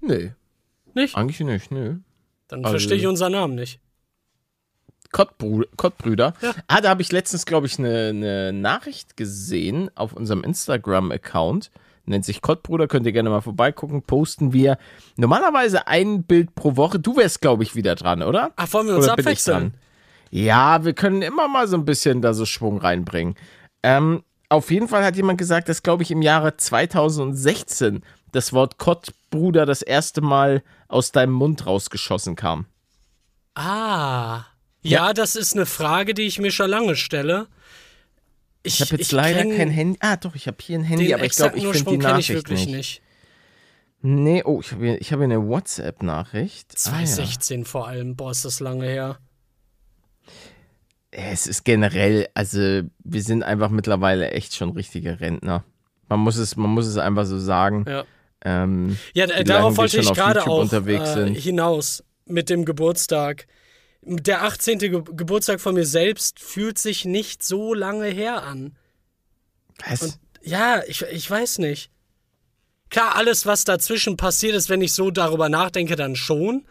nö. 0.00 0.30
Nicht? 0.94 1.16
Eigentlich 1.16 1.40
nicht, 1.40 1.72
nö. 1.72 1.96
Dann 2.46 2.60
Also- 2.64 2.74
verstehe 2.74 2.96
ich 2.98 3.06
unseren 3.08 3.32
Namen 3.32 3.56
nicht. 3.56 3.80
Kottbrü 5.10 5.64
Kottbrüder. 5.76 6.34
Ja. 6.40 6.54
Ah, 6.68 6.80
da 6.80 6.90
habe 6.90 7.02
ich 7.02 7.10
letztens, 7.10 7.46
glaube 7.46 7.66
ich, 7.66 7.80
eine 7.80 8.12
ne 8.14 8.52
Nachricht 8.52 9.16
gesehen 9.16 9.90
auf 9.96 10.12
unserem 10.12 10.44
Instagram-Account. 10.44 11.72
Nennt 12.06 12.24
sich 12.24 12.42
Kottbruder, 12.42 12.86
könnt 12.86 13.06
ihr 13.06 13.12
gerne 13.12 13.30
mal 13.30 13.40
vorbeigucken. 13.40 14.02
Posten 14.02 14.52
wir 14.52 14.78
normalerweise 15.16 15.88
ein 15.88 16.22
Bild 16.22 16.54
pro 16.54 16.76
Woche. 16.76 17.00
Du 17.00 17.16
wärst, 17.16 17.40
glaube 17.40 17.64
ich, 17.64 17.74
wieder 17.74 17.96
dran, 17.96 18.22
oder? 18.22 18.52
Ach, 18.54 18.72
wollen 18.72 18.86
wir 18.86 18.94
uns 18.94 19.04
Oder 19.06 19.14
abwechseln? 19.14 19.58
dran? 19.70 19.74
Ja, 20.30 20.84
wir 20.84 20.92
können 20.92 21.22
immer 21.22 21.48
mal 21.48 21.66
so 21.66 21.76
ein 21.76 21.84
bisschen 21.84 22.22
da 22.22 22.34
so 22.34 22.44
Schwung 22.44 22.78
reinbringen. 22.78 23.34
Ähm, 23.82 24.22
auf 24.48 24.70
jeden 24.70 24.88
Fall 24.88 25.04
hat 25.04 25.16
jemand 25.16 25.38
gesagt, 25.38 25.68
dass, 25.68 25.82
glaube 25.82 26.02
ich, 26.02 26.10
im 26.10 26.22
Jahre 26.22 26.56
2016 26.56 28.02
das 28.32 28.52
Wort 28.52 28.78
Kottbruder 28.78 29.66
das 29.66 29.82
erste 29.82 30.20
Mal 30.20 30.62
aus 30.88 31.12
deinem 31.12 31.32
Mund 31.32 31.66
rausgeschossen 31.66 32.36
kam. 32.36 32.66
Ah. 33.54 34.44
Ja, 34.82 35.12
das 35.12 35.36
ist 35.36 35.54
eine 35.54 35.66
Frage, 35.66 36.14
die 36.14 36.22
ich 36.22 36.38
mir 36.38 36.50
schon 36.50 36.68
lange 36.68 36.96
stelle. 36.96 37.46
Ich 38.62 38.80
habe 38.80 38.96
jetzt 38.96 39.12
leider 39.12 39.42
kenn 39.42 39.56
kein 39.56 39.70
Handy. 39.70 39.98
Ah, 40.00 40.16
doch, 40.16 40.34
ich 40.34 40.46
habe 40.46 40.56
hier 40.60 40.78
ein 40.78 40.84
Handy, 40.84 41.12
aber 41.14 41.24
ich 41.24 41.32
glaube, 41.32 41.56
ich 41.56 41.64
finde 41.64 41.78
die 41.78 41.84
kenne 41.84 41.96
ich 41.96 42.02
Nachricht 42.02 42.28
wirklich 42.30 42.66
nicht. 42.66 42.76
nicht. 42.76 43.02
Nee, 44.02 44.42
oh, 44.44 44.60
ich 44.60 44.72
habe 44.72 44.84
hier, 44.84 45.00
ich 45.00 45.12
hab 45.12 45.18
hier 45.18 45.24
eine 45.24 45.48
WhatsApp-Nachricht. 45.48 46.72
Ah, 46.86 47.00
ja. 47.00 47.06
2016 47.06 47.64
vor 47.64 47.88
allem. 47.88 48.16
Boah, 48.16 48.32
ist 48.32 48.44
das 48.44 48.60
lange 48.60 48.86
her. 48.86 49.18
Es 51.16 51.46
ist 51.46 51.64
generell, 51.64 52.28
also 52.34 52.58
wir 53.04 53.22
sind 53.22 53.44
einfach 53.44 53.68
mittlerweile 53.70 54.30
echt 54.32 54.54
schon 54.54 54.70
richtige 54.70 55.20
Rentner. 55.20 55.62
Man 56.08 56.18
muss 56.20 56.36
es, 56.36 56.56
man 56.56 56.70
muss 56.70 56.86
es 56.86 56.96
einfach 56.96 57.24
so 57.24 57.38
sagen. 57.38 57.84
Ja. 57.88 58.04
Ähm, 58.44 58.98
Ja, 59.14 59.26
darauf 59.44 59.76
wollte 59.76 59.98
ich 60.00 60.12
gerade 60.12 60.44
auch 60.44 60.72
äh, 60.72 61.34
hinaus 61.34 62.02
mit 62.26 62.50
dem 62.50 62.64
Geburtstag. 62.64 63.46
Der 64.02 64.42
18. 64.42 64.78
Ge 64.80 64.90
Geburtstag 65.12 65.60
von 65.60 65.74
mir 65.74 65.86
selbst 65.86 66.40
fühlt 66.40 66.78
sich 66.78 67.04
nicht 67.04 67.42
so 67.44 67.74
lange 67.74 68.06
her 68.06 68.42
an. 68.42 68.76
was? 69.86 70.18
Ja, 70.42 70.82
ich, 70.88 71.02
ich 71.02 71.30
weiß 71.30 71.58
nicht. 71.58 71.90
Klar, 72.90 73.14
alles, 73.16 73.46
was 73.46 73.64
dazwischen 73.64 74.16
passiert 74.16 74.54
ist, 74.56 74.68
wenn 74.68 74.82
ich 74.82 74.92
so 74.92 75.10
darüber 75.10 75.48
nachdenke, 75.48 75.96
dann 75.96 76.16
schon. 76.16 76.66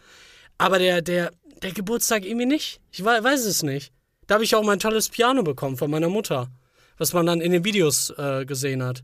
Aber 0.57 0.77
der, 0.79 1.01
der, 1.01 1.31
der 1.63 1.71
Geburtstag 1.71 2.23
irgendwie 2.25 2.45
nicht. 2.45 2.81
Ich 2.91 3.03
wei- 3.03 3.23
weiß 3.23 3.45
es 3.45 3.63
nicht. 3.63 3.91
Da 4.27 4.35
habe 4.35 4.43
ich 4.43 4.55
auch 4.55 4.63
mein 4.63 4.79
tolles 4.79 5.09
Piano 5.09 5.43
bekommen 5.43 5.77
von 5.77 5.91
meiner 5.91 6.09
Mutter. 6.09 6.49
Was 6.97 7.13
man 7.13 7.25
dann 7.25 7.41
in 7.41 7.51
den 7.51 7.65
Videos 7.65 8.11
äh, 8.17 8.45
gesehen 8.45 8.83
hat. 8.83 9.03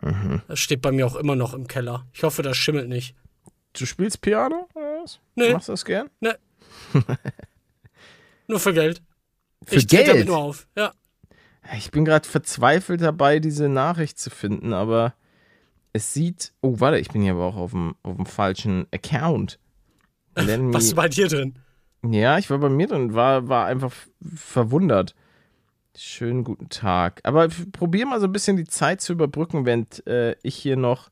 Mhm. 0.00 0.42
Das 0.48 0.58
steht 0.58 0.82
bei 0.82 0.92
mir 0.92 1.06
auch 1.06 1.16
immer 1.16 1.36
noch 1.36 1.54
im 1.54 1.66
Keller. 1.66 2.06
Ich 2.12 2.22
hoffe, 2.22 2.42
das 2.42 2.56
schimmelt 2.56 2.88
nicht. 2.88 3.14
Du 3.72 3.86
spielst 3.86 4.20
Piano? 4.20 4.68
oder 4.74 5.02
was? 5.02 5.20
Nö. 5.34 5.52
Machst 5.52 5.68
du 5.68 5.72
das 5.72 5.84
gern? 5.84 6.10
Nur 8.48 8.60
für 8.60 8.74
Geld. 8.74 9.02
Für 9.64 9.76
ich 9.76 9.86
trete 9.86 10.04
damit 10.04 10.16
Geld? 10.16 10.28
nur 10.28 10.38
auf. 10.38 10.66
Ja. 10.76 10.92
Ich 11.76 11.90
bin 11.90 12.04
gerade 12.04 12.28
verzweifelt 12.28 13.00
dabei, 13.00 13.38
diese 13.38 13.68
Nachricht 13.68 14.18
zu 14.18 14.28
finden, 14.28 14.74
aber 14.74 15.14
es 15.94 16.12
sieht. 16.12 16.52
Oh, 16.60 16.80
warte, 16.80 16.98
ich 16.98 17.08
bin 17.08 17.22
hier 17.22 17.32
aber 17.32 17.44
auch 17.44 17.56
auf 17.56 17.70
dem, 17.70 17.94
auf 18.02 18.16
dem 18.16 18.26
falschen 18.26 18.86
Account. 18.92 19.58
Was 20.34 20.84
ist 20.84 20.94
bei 20.94 21.08
dir 21.08 21.28
drin? 21.28 21.54
Ja, 22.10 22.38
ich 22.38 22.50
war 22.50 22.58
bei 22.58 22.68
mir 22.68 22.86
drin, 22.86 23.14
war, 23.14 23.48
war 23.48 23.66
einfach 23.66 23.92
verwundert. 24.34 25.14
Schönen 25.96 26.42
guten 26.44 26.68
Tag. 26.68 27.20
Aber 27.22 27.48
probier 27.72 28.04
mal 28.06 28.20
so 28.20 28.26
ein 28.26 28.32
bisschen 28.32 28.56
die 28.56 28.64
Zeit 28.66 29.00
zu 29.00 29.12
überbrücken, 29.12 29.64
während 29.64 30.06
äh, 30.06 30.34
ich 30.42 30.56
hier 30.56 30.76
noch. 30.76 31.08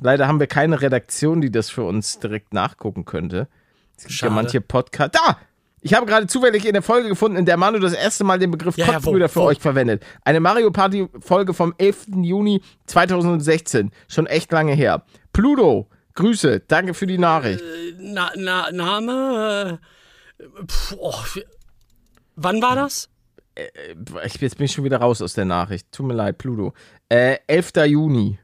Leider 0.00 0.26
haben 0.28 0.40
wir 0.40 0.46
keine 0.46 0.80
Redaktion, 0.80 1.40
die 1.40 1.50
das 1.50 1.70
für 1.70 1.84
uns 1.84 2.18
direkt 2.18 2.52
nachgucken 2.54 3.04
könnte. 3.04 3.48
Es 3.96 4.04
gibt 4.04 4.12
ja 4.12 4.16
Schade. 4.28 4.34
manche 4.34 4.60
Podcasts. 4.60 5.18
Da! 5.18 5.38
Ich 5.82 5.94
habe 5.94 6.06
gerade 6.06 6.26
zufällig 6.26 6.66
in 6.66 6.72
der 6.72 6.82
Folge 6.82 7.08
gefunden, 7.08 7.36
in 7.36 7.44
der 7.46 7.56
Manu 7.56 7.78
das 7.78 7.92
erste 7.92 8.24
Mal 8.24 8.38
den 8.38 8.50
Begriff 8.50 8.76
Ja, 8.76 8.86
ja, 8.86 8.92
wo- 8.92 8.94
Kottbrüder 8.96 9.28
für 9.28 9.40
wo? 9.40 9.44
euch 9.44 9.60
verwendet. 9.60 10.04
Eine 10.24 10.40
Mario 10.40 10.70
Party 10.72 11.06
Folge 11.20 11.54
vom 11.54 11.74
11. 11.78 12.06
Juni 12.22 12.60
2016. 12.86 13.92
Schon 14.08 14.26
echt 14.26 14.50
lange 14.52 14.72
her. 14.74 15.02
Pluto, 15.32 15.86
Grüße, 16.16 16.60
danke 16.66 16.94
für 16.94 17.06
die 17.06 17.18
Nachricht. 17.18 17.62
Na, 17.98 18.32
na, 18.36 18.72
Name? 18.72 19.78
Äh, 20.38 20.44
pf, 20.66 20.96
oh, 20.98 21.22
wann 22.34 22.60
war 22.60 22.74
das? 22.74 23.08
Ich, 24.24 24.34
jetzt 24.40 24.56
bin 24.58 24.66
ich 24.66 24.72
schon 24.72 24.84
wieder 24.84 24.98
raus 24.98 25.22
aus 25.22 25.32
der 25.34 25.44
Nachricht. 25.46 25.90
Tut 25.92 26.06
mir 26.06 26.14
leid, 26.14 26.38
Pluto. 26.38 26.74
Äh, 27.08 27.38
11. 27.46 27.72
Juni. 27.86 28.38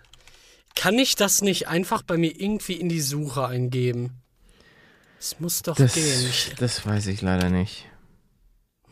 Kann 0.75 0.99
ich 0.99 1.15
das 1.15 1.43
nicht 1.43 1.69
einfach 1.69 2.03
bei 2.03 2.17
mir 2.17 2.41
irgendwie 2.41 2.73
in 2.75 2.89
die 2.89 3.01
Suche 3.01 3.47
eingeben? 3.47 4.21
Es 5.21 5.39
muss 5.39 5.63
doch 5.63 5.77
Das, 5.77 5.95
gehen. 5.95 6.27
Ich, 6.29 6.53
das 6.59 6.85
weiß 6.85 7.07
ich 7.07 7.23
leider 7.23 7.51
nicht. 7.51 7.87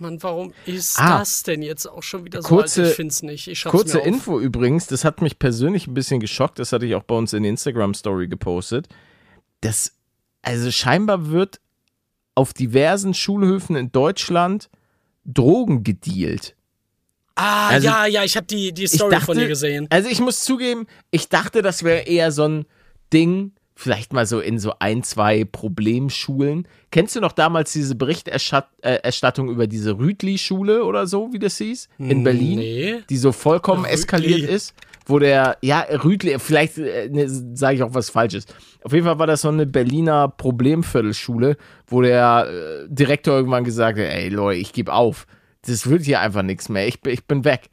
Mann, 0.03 0.23
warum 0.23 0.53
ist 0.67 0.99
Ah. 1.01 1.19
das 1.21 1.43
denn 1.43 1.63
jetzt 1.63 1.87
auch 1.87 2.03
schon 2.03 2.25
wieder 2.25 2.43
so 2.43 2.49
Kurze- 2.49 2.83
alt? 2.83 2.91
Ich 2.91 2.97
find's 2.97 3.23
nicht. 3.23 3.49
Ich 3.49 3.61
schreib's 3.61 3.75
Kurze. 3.77 3.99
Info 4.01 4.39
übrigens, 4.39 4.87
das 4.87 5.05
hat 5.05 5.23
mich 5.23 5.39
persönlich 5.39 5.87
ein 5.87 5.95
bisschen 5.95 6.21
geschockt, 6.21 6.59
das 6.59 6.73
hatte 6.73 6.85
ich 6.87 6.95
auch 6.95 7.05
bei 7.05 7.15
uns 7.15 7.33
in 7.33 7.43
der 7.45 7.51
Instagram-Story 7.51 8.29
gepostet. 8.29 8.89
Das, 9.63 9.95
also 10.43 10.71
scheinbar 10.71 11.31
wird 11.31 11.61
auf 12.35 12.53
diversen 12.53 13.15
Schulhöfen 13.15 13.77
in 13.77 13.93
Deutschland 13.93 14.69
Drogen 15.25 15.85
gedealt. 15.85 16.57
Ah, 17.35 17.69
Also, 17.69 17.87
ja, 17.89 18.07
ja, 18.07 18.25
ich 18.25 18.37
habe 18.37 18.47
die, 18.47 18.73
die 18.73 18.87
Story 18.87 19.19
von 19.21 19.39
dir 19.39 19.49
gesehen. 19.49 19.87
Also 19.91 20.09
ich 20.11 20.21
muss 20.21 20.41
zugeben, 20.41 20.87
ich 21.11 21.29
dachte, 21.29 21.63
das 21.63 21.83
wäre 21.83 22.01
eher 22.03 22.31
so 22.33 22.45
ein 22.47 22.67
Ding, 23.13 23.53
vielleicht 23.75 24.13
mal 24.13 24.27
so 24.27 24.41
in 24.41 24.59
so 24.59 24.75
ein, 24.79 25.03
zwei 25.03 25.45
Problemschulen. 25.45 26.69
Kennst 26.91 27.17
du 27.17 27.21
noch 27.21 27.33
damals 27.33 27.73
diese 27.73 27.95
Berichterstattung 27.95 29.49
über 29.49 29.67
diese 29.67 29.99
Rütli-Schule 29.99 30.85
oder 30.85 31.07
so, 31.07 31.33
wie 31.33 31.39
das 31.39 31.59
hieß? 31.59 31.89
In 31.99 32.23
Berlin? 32.25 32.59
Nee. 32.59 33.01
Die 33.09 33.17
so 33.17 33.33
vollkommen 33.33 33.83
Rütli. 33.85 33.95
eskaliert 33.95 34.49
ist. 34.51 34.75
Wo 35.07 35.19
der, 35.19 35.57
ja, 35.63 35.81
Rütli, 35.81 36.39
vielleicht 36.39 36.79
äh, 36.79 37.09
ne, 37.09 37.25
sage 37.29 37.75
ich 37.77 37.83
auch 37.83 37.93
was 37.93 38.09
Falsches. 38.11 38.47
Auf 38.85 38.93
jeden 38.93 39.05
Fall 39.05 39.19
war 39.19 39.27
das 39.27 39.41
so 39.41 39.49
eine 39.49 39.67
Berliner 39.67 40.29
Problemviertelschule, 40.29 41.57
wo 41.89 42.03
der 42.03 42.47
äh, 42.49 42.87
Direktor 42.89 43.35
irgendwann 43.35 43.65
gesagt 43.65 43.99
hat, 43.99 44.05
ey 44.05 44.29
Leute, 44.29 44.61
ich 44.61 44.73
gebe 44.73 44.93
auf. 44.93 45.27
Das 45.67 45.89
wird 45.91 46.03
hier 46.05 46.21
einfach 46.21 46.43
nichts 46.43 46.69
mehr. 46.69 46.87
Ich, 46.87 47.01
bin- 47.01 47.13
ich 47.15 47.25
bin 47.27 47.45
weg. 47.45 47.69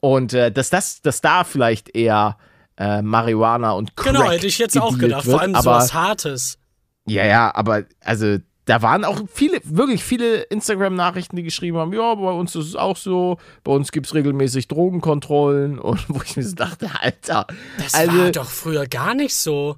Und 0.00 0.32
äh, 0.32 0.50
dass 0.50 0.70
das, 0.70 1.02
dass 1.02 1.20
da 1.20 1.44
vielleicht 1.44 1.94
eher 1.94 2.38
äh, 2.76 3.02
Marihuana 3.02 3.72
und 3.72 3.96
Crack 3.96 4.14
Genau, 4.14 4.30
hätte 4.30 4.46
ich 4.46 4.58
jetzt 4.58 4.78
auch 4.78 4.98
gedacht. 4.98 5.26
Wird, 5.26 5.32
Vor 5.34 5.40
allem 5.40 5.54
aber, 5.54 5.62
sowas 5.62 5.94
Hartes. 5.94 6.58
Ja, 7.06 7.24
ja, 7.24 7.54
aber 7.54 7.84
also 8.00 8.38
da 8.64 8.80
waren 8.80 9.04
auch 9.04 9.20
viele, 9.30 9.60
wirklich 9.64 10.02
viele 10.02 10.42
Instagram-Nachrichten, 10.42 11.36
die 11.36 11.42
geschrieben 11.42 11.76
haben, 11.76 11.92
ja, 11.92 12.14
bei 12.14 12.30
uns 12.30 12.54
ist 12.56 12.68
es 12.68 12.76
auch 12.76 12.96
so, 12.96 13.38
bei 13.62 13.72
uns 13.72 13.92
gibt 13.92 14.06
es 14.06 14.14
regelmäßig 14.14 14.68
Drogenkontrollen 14.68 15.78
und 15.80 16.04
wo 16.08 16.20
ich 16.24 16.36
mir 16.36 16.42
so 16.44 16.54
dachte, 16.54 16.90
Alter, 17.00 17.46
Das 17.78 17.94
also 17.94 18.18
war 18.18 18.30
doch 18.30 18.48
früher 18.48 18.86
gar 18.86 19.14
nicht 19.14 19.36
so. 19.36 19.76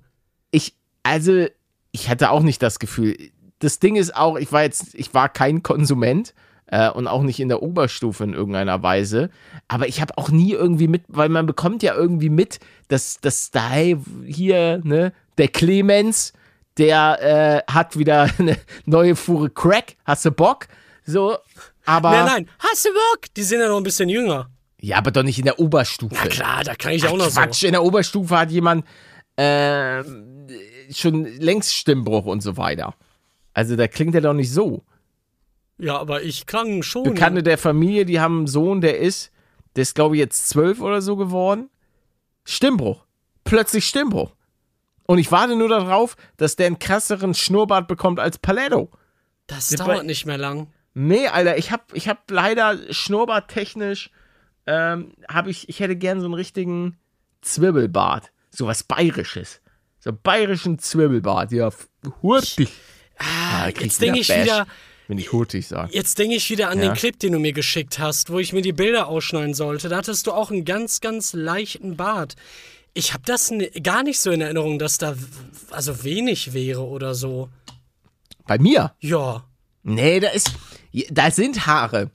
ich, 0.51 0.75
also 1.03 1.47
ich 1.93 2.09
hatte 2.09 2.31
auch 2.31 2.43
nicht 2.43 2.63
das 2.63 2.79
Gefühl. 2.79 3.17
Das 3.59 3.79
Ding 3.79 3.97
ist 3.97 4.15
auch, 4.15 4.37
ich 4.37 4.53
war 4.53 4.63
jetzt, 4.63 4.95
ich 4.95 5.15
war 5.15 5.29
kein 5.29 5.63
Konsument 5.63 6.35
äh, 6.67 6.91
und 6.91 7.07
auch 7.07 7.23
nicht 7.23 7.41
in 7.41 7.49
der 7.49 7.63
Oberstufe 7.63 8.25
in 8.25 8.33
irgendeiner 8.33 8.83
Weise, 8.83 9.31
aber 9.69 9.89
ich 9.89 10.01
habe 10.01 10.17
auch 10.19 10.31
nie 10.31 10.53
irgendwie 10.53 10.89
mit, 10.89 11.05
weil 11.09 11.29
man 11.29 11.47
bekommt 11.47 11.83
ja 11.83 11.95
irgendwie 11.95 12.31
mit, 12.31 12.59
dass, 12.89 13.21
dass 13.21 13.51
da, 13.51 13.71
hier, 14.25 14.81
ne, 14.85 15.13
der 15.39 15.49
Clemens, 15.49 16.33
der 16.79 17.65
äh, 17.67 17.73
hat 17.73 17.99
wieder 17.99 18.29
eine 18.39 18.57
neue 18.85 19.17
Fuhre 19.17 19.51
Crack, 19.51 19.97
hast 20.05 20.25
du 20.25 20.31
Bock? 20.31 20.67
So, 21.05 21.39
aber. 21.85 22.11
Nein, 22.11 22.27
nein, 22.27 22.49
hast 22.59 22.85
du 22.85 22.91
Bock? 22.91 23.35
Die 23.37 23.43
sind 23.43 23.61
ja 23.61 23.69
noch 23.69 23.77
ein 23.77 23.85
bisschen 23.85 24.09
jünger. 24.09 24.51
Ja, 24.81 24.99
aber 24.99 25.11
doch 25.11 25.23
nicht 25.23 25.39
in 25.39 25.45
der 25.45 25.59
Oberstufe. 25.59 26.15
Na 26.15 26.29
klar, 26.29 26.65
da 26.65 26.75
kann 26.75 26.93
ich 26.93 27.07
auch 27.07 27.17
noch 27.17 27.31
Quatsch, 27.31 27.65
in 27.65 27.73
der 27.73 27.83
Oberstufe 27.83 28.37
hat 28.37 28.51
jemand 28.51 28.85
äh, 29.37 30.03
schon 30.93 31.25
längst 31.25 31.75
Stimmbruch 31.75 32.27
und 32.27 32.43
so 32.43 32.57
weiter. 32.57 32.95
Also 33.55 33.75
da 33.77 33.89
klingt 33.89 34.15
er 34.15 34.21
doch 34.21 34.35
nicht 34.35 34.53
so. 34.53 34.85
Ja, 35.79 35.99
aber 35.99 36.23
ich 36.23 36.47
klang 36.47 36.83
schon. 36.83 37.05
Bekannte 37.05 37.43
der 37.43 37.59
Familie, 37.59 38.05
die 38.07 38.21
haben 38.21 38.39
einen 38.39 38.47
Sohn, 38.47 38.81
der 38.81 38.99
ist, 38.99 39.31
der 39.77 39.83
ist 39.83 39.95
glaube 39.95 40.17
ich 40.17 40.21
jetzt 40.21 40.49
zwölf 40.49 40.81
oder 40.81 41.03
so 41.03 41.17
geworden. 41.17 41.71
Stimmbruch. 42.45 43.05
Plötzlich 43.45 43.87
Stimmbruch. 43.87 44.35
Und 45.05 45.19
ich 45.19 45.31
warte 45.31 45.57
nur 45.57 45.69
darauf, 45.69 46.17
dass 46.37 46.57
der 46.57 46.67
einen 46.67 46.79
krasseren 46.79 47.35
Schnurrbart 47.35 47.87
bekommt 47.89 48.19
als 48.19 48.39
Paletto. 48.39 48.91
das 49.47 49.69
Sind 49.69 49.81
dauert 49.81 50.05
nicht 50.05 50.27
mehr 50.27 50.39
lang. 50.39 50.69
Nee, 50.95 51.29
Alter, 51.29 51.59
ich 51.59 51.71
hab, 51.71 51.95
ich 51.95 52.09
hab 52.09 52.31
leider 52.31 52.79
schnurrbarttechnisch, 52.91 54.11
ähm, 54.67 55.13
hab 55.29 55.47
ich, 55.47 55.69
ich 55.69 55.81
hätte 55.81 55.95
gern 55.95 56.21
so 56.21 56.27
einen 56.27 56.35
richtigen 56.35 56.97
Zwirbelbart. 57.43 58.33
So 58.51 58.67
was 58.67 58.83
Bayerisches. 58.83 59.61
So 59.99 60.11
einen 60.11 60.21
bayerischen 60.23 60.79
Zwirbelbart. 60.79 61.53
Ja, 61.53 61.71
hurtig. 62.23 62.71
Ah, 63.19 63.67
da 63.67 63.73
krieg 63.73 63.83
jetzt 63.83 64.01
denke 64.01 64.21
ich 64.21 64.29
Bash, 64.29 64.45
wieder, 64.45 64.67
Wenn 65.09 65.19
ich 65.19 65.33
hurtig 65.33 65.69
sage. 65.69 65.91
jetzt 65.93 66.19
denke 66.19 66.35
ich 66.37 66.51
wieder 66.51 66.69
an 66.69 66.79
Ja. 66.81 66.87
den 66.89 66.95
Clip, 66.95 67.19
den 67.19 67.33
du 67.33 67.39
mir 67.39 67.53
geschickt 67.53 67.99
hast, 67.99 68.31
wo 68.31 68.39
ich 68.39 68.53
mir 68.53 68.63
die 68.63 68.73
Bilder 68.73 69.07
ausschneiden 69.07 69.55
sollte. 69.55 69.89
Da 69.89 69.97
hattest 69.99 70.27
du 70.27 70.33
auch 70.33 70.51
einen 70.51 70.65
ganz, 70.65 71.01
ganz 71.01 71.33
leichten 71.33 71.97
Bart. 71.97 72.35
Ich 72.95 73.13
habe 73.13 73.23
das 73.27 73.53
gar 73.83 74.03
nicht 74.03 74.19
so 74.19 74.31
in 74.31 74.41
Erinnerung, 74.41 74.79
dass 74.79 74.99
da 74.99 75.15
also 75.71 76.03
wenig 76.03 76.55
wäre 76.55 76.83
oder 76.85 77.15
so. 77.15 77.51
Bei 78.47 78.59
mir? 78.59 78.95
Ja. 79.01 79.45
Nee, 79.83 80.19
da 80.21 80.29
ist, 80.31 80.51
da 81.11 81.31
sind 81.31 81.67
Haare. 81.67 82.11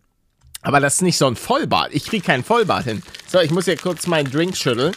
Aber 0.63 0.79
das 0.79 0.95
ist 0.95 1.01
nicht 1.01 1.17
so 1.17 1.27
ein 1.27 1.35
Vollbart. 1.35 1.93
Ich 1.93 2.05
krieg 2.05 2.23
keinen 2.23 2.43
Vollbart 2.43 2.83
hin. 2.85 3.01
So, 3.27 3.39
ich 3.39 3.51
muss 3.51 3.65
hier 3.65 3.77
kurz 3.77 4.05
meinen 4.07 4.29
Drink 4.29 4.55
schütteln. 4.57 4.93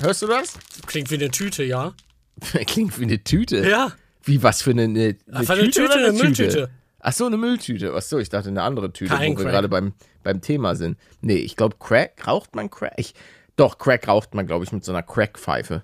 Hörst 0.00 0.22
du 0.22 0.26
das? 0.26 0.54
Klingt 0.86 1.10
wie 1.10 1.16
eine 1.16 1.30
Tüte, 1.30 1.64
ja? 1.64 1.92
Klingt 2.66 2.98
wie 2.98 3.04
eine 3.04 3.22
Tüte. 3.22 3.68
Ja. 3.68 3.92
Wie, 4.24 4.42
was 4.42 4.62
für 4.62 4.70
eine, 4.70 4.84
eine, 4.84 5.16
eine 5.32 5.48
eine 5.50 5.62
Tüte, 5.64 5.84
oder 5.84 5.94
eine 5.96 6.12
Mülltüte. 6.12 6.70
Ach 7.04 7.12
so, 7.12 7.26
eine 7.26 7.36
Mülltüte. 7.36 7.92
Ach 7.96 8.00
so, 8.02 8.18
ich 8.18 8.28
dachte 8.28 8.48
eine 8.48 8.62
andere 8.62 8.92
Tüte, 8.92 9.12
Kein 9.14 9.32
wo 9.32 9.38
wir 9.38 9.44
Crack. 9.44 9.52
gerade 9.54 9.68
beim, 9.68 9.92
beim 10.22 10.40
Thema 10.40 10.76
sind. 10.76 10.96
Nee, 11.20 11.34
ich 11.36 11.56
glaube, 11.56 11.76
Crack, 11.78 12.26
raucht 12.26 12.54
man 12.54 12.70
Crack? 12.70 12.94
Ich, 12.96 13.14
doch, 13.56 13.76
Crack 13.78 14.06
raucht 14.06 14.34
man, 14.34 14.46
glaube 14.46 14.64
ich, 14.64 14.70
mit 14.72 14.84
so 14.84 14.92
einer 14.92 15.02
Crackpfeife. 15.02 15.82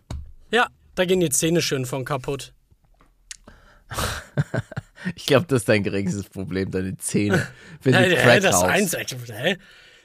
Ja, 0.52 0.68
da 0.94 1.04
gehen 1.04 1.20
die 1.20 1.28
Zähne 1.30 1.60
schön 1.60 1.84
von 1.86 2.04
kaputt. 2.04 2.54
Ich 5.14 5.26
glaube, 5.26 5.46
das 5.46 5.62
ist 5.62 5.68
dein 5.68 5.84
geringstes 5.84 6.28
Problem, 6.28 6.72
deine 6.72 6.96
Zähne. 6.96 7.46
Wenn 7.82 7.94
Hä, 7.94 8.08
du 8.10 8.16
Crack 8.16 8.42
das 8.42 8.56
rauchst. 8.56 8.94
eins, 8.94 8.96
hä? 9.30 9.56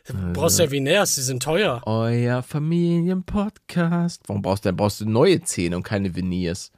Du 0.05 0.33
brauchst 0.33 0.59
ja 0.59 0.69
Vinairs, 0.69 1.15
die 1.15 1.21
sind 1.21 1.41
teuer. 1.41 1.81
Euer 1.87 2.43
Familienpodcast. 2.43 4.21
Warum 4.27 4.41
brauchst 4.43 4.65
du 4.65 4.69
denn? 4.69 4.75
Brauchst 4.77 5.01
du 5.01 5.05
neue 5.09 5.41
Zähne 5.41 5.77
und 5.77 5.83
keine 5.83 6.15
Veneers? 6.15 6.71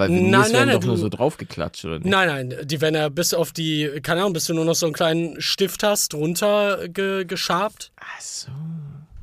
Weil 0.00 0.08
Nein, 0.08 0.30
nein, 0.30 0.52
werden 0.52 0.68
nein, 0.68 0.80
doch 0.80 0.86
nur 0.86 0.96
so 0.96 1.08
draufgeklatscht, 1.10 1.84
oder 1.84 1.98
nicht? 1.98 2.08
Nein, 2.08 2.28
nein, 2.48 2.66
die 2.66 2.80
werden 2.80 2.94
ja 2.94 3.08
bis 3.10 3.34
auf 3.34 3.52
die, 3.52 4.00
keine 4.02 4.22
Ahnung, 4.22 4.32
bis 4.32 4.46
du 4.46 4.54
nur 4.54 4.64
noch 4.64 4.74
so 4.74 4.86
einen 4.86 4.94
kleinen 4.94 5.40
Stift 5.42 5.82
hast, 5.82 6.14
runter 6.14 6.88
ge 6.88 7.26
geschabt 7.26 7.92
Ach 7.96 8.20
so. 8.20 8.50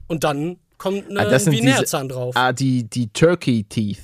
und 0.07 0.23
dann 0.23 0.57
kommt 0.77 1.09
eine 1.09 1.21
Ah, 1.21 1.25
das 1.25 1.45
sind 1.45 1.53
diese- 1.59 2.07
drauf. 2.07 2.35
Ah, 2.37 2.53
die, 2.53 2.83
die 2.83 3.07
Turkey 3.11 3.63
Teeth. 3.63 3.97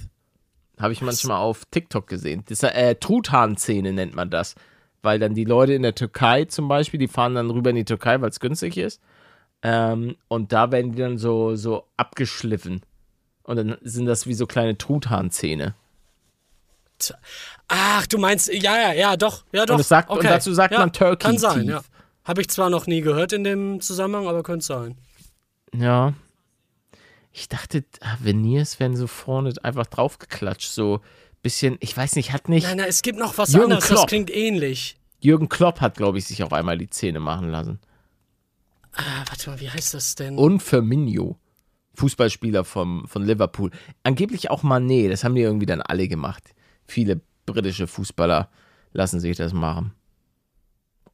Habe 0.80 0.94
ich 0.94 1.02
manchmal 1.02 1.38
auf 1.38 1.64
TikTok 1.70 2.08
gesehen. 2.08 2.44
Das, 2.50 2.64
äh, 2.64 2.96
Truthahnzähne 2.96 3.94
nennt 3.94 4.16
man 4.16 4.32
das. 4.32 4.56
Weil 5.04 5.20
dann 5.20 5.36
die 5.36 5.46
Leute 5.46 5.74
in 5.74 5.84
der 5.84 5.94
Türkei 5.94 6.46
zum 6.46 6.68
Beispiel, 6.68 7.00
die 7.00 7.08
fahren 7.08 7.36
dann 7.36 7.52
rüber 7.52 7.70
in 7.70 7.76
die 7.76 7.86
Türkei, 7.86 8.20
weil 8.22 8.30
es 8.30 8.40
günstig 8.40 8.78
ist. 8.78 9.00
Ähm, 9.62 10.16
und 10.28 10.52
da 10.52 10.72
werden 10.72 10.94
die 10.94 10.98
dann 10.98 11.18
so, 11.20 11.56
so 11.56 11.84
abgeschliffen. 11.98 12.82
Und 13.44 13.58
dann 13.58 13.78
sind 13.84 14.08
das 14.08 14.26
wie 14.26 14.34
so 14.34 14.48
kleine 14.48 14.78
Truthahnzähne. 14.78 15.76
Ach, 17.68 18.06
du 18.08 18.18
meinst, 18.18 18.52
ja, 18.54 18.78
ja, 18.80 18.94
ja, 18.94 19.18
doch, 19.18 19.46
ja, 19.52 19.66
doch. 19.66 19.78
Und, 19.78 19.86
sagt, 19.86 20.10
okay. 20.10 20.20
und 20.20 20.26
dazu 20.26 20.54
sagt 20.54 20.74
ja, 20.74 20.80
man 20.80 20.94
Turkey 20.94 21.26
Kann 21.26 21.38
sein, 21.38 21.62
Teeth. 21.62 21.70
ja. 21.70 21.82
Habe 22.24 22.42
ich 22.42 22.50
zwar 22.50 22.70
noch 22.70 22.88
nie 22.88 23.02
gehört 23.02 23.34
in 23.34 23.44
dem 23.44 23.82
Zusammenhang, 23.82 24.28
aber 24.28 24.44
könnte 24.44 24.66
sein. 24.66 24.98
Ja. 25.76 26.14
Ich 27.32 27.50
dachte, 27.50 27.84
ah, 28.02 28.16
Veneers 28.22 28.80
werden 28.80 28.96
so 28.96 29.08
vorne 29.08 29.54
einfach 29.64 29.88
draufgeklatscht. 29.88 30.72
So 30.72 31.02
bisschen, 31.44 31.78
ich 31.82 31.96
weiß 31.96 32.16
nicht, 32.16 32.32
hat 32.32 32.50
nicht. 32.50 32.66
Nein, 32.66 32.78
nein, 32.78 32.88
es 32.90 33.02
gibt 33.02 33.20
noch 33.20 33.38
was 33.38 33.52
Jürgen 33.52 33.66
anderes, 33.66 33.88
das 33.88 33.98
Klopp. 33.98 34.08
klingt 34.08 34.34
ähnlich. 34.34 34.98
Jürgen 35.20 35.50
Klopp 35.50 35.82
hat, 35.82 35.96
glaube 35.96 36.18
ich, 36.18 36.26
sich 36.26 36.44
auch 36.44 36.52
einmal 36.52 36.78
die 36.78 36.90
Zähne 36.90 37.20
machen 37.20 37.50
lassen. 37.50 37.80
Ah, 38.94 39.24
warte 39.28 39.50
mal, 39.50 39.60
wie 39.60 39.70
heißt 39.70 39.94
das 39.94 40.16
denn? 40.16 40.38
Und 40.38 40.62
Firmino, 40.62 41.38
Fußballspieler 41.96 42.64
vom, 42.64 43.08
von 43.08 43.24
Liverpool. 43.24 43.72
Angeblich 44.04 44.50
auch 44.50 44.64
Mané, 44.64 45.10
das 45.10 45.24
haben 45.24 45.36
die 45.36 45.42
irgendwie 45.42 45.66
dann 45.66 45.82
alle 45.82 46.08
gemacht. 46.08 46.44
Viele 46.94 47.22
britische 47.48 47.88
Fußballer 47.88 48.50
lassen 48.92 49.20
sich 49.20 49.36
das 49.36 49.52
machen. 49.52 49.94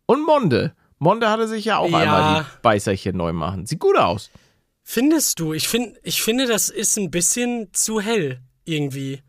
Und 0.05 0.25
Monde. 0.25 0.73
Monde 0.97 1.29
hatte 1.29 1.47
sich 1.47 1.63
ja 1.63 1.77
auch 1.77 1.89
Ja. 1.89 1.99
einmal 1.99 2.41
die 2.43 2.47
Beißerchen 2.61 3.15
neu 3.15 3.31
machen. 3.31 3.65
Sieht 3.65 3.79
gut 3.79 3.97
aus. 3.97 4.29
Findest 4.83 5.39
du? 5.39 5.53
Ich, 5.53 5.69
find, 5.69 5.95
ich 6.03 6.21
finde, 6.21 6.47
das 6.47 6.67
ist 6.67 6.97
ein 6.97 7.11
bisschen 7.11 7.69
zu 7.71 8.01
hell 8.01 8.41
irgendwie. 8.65 9.23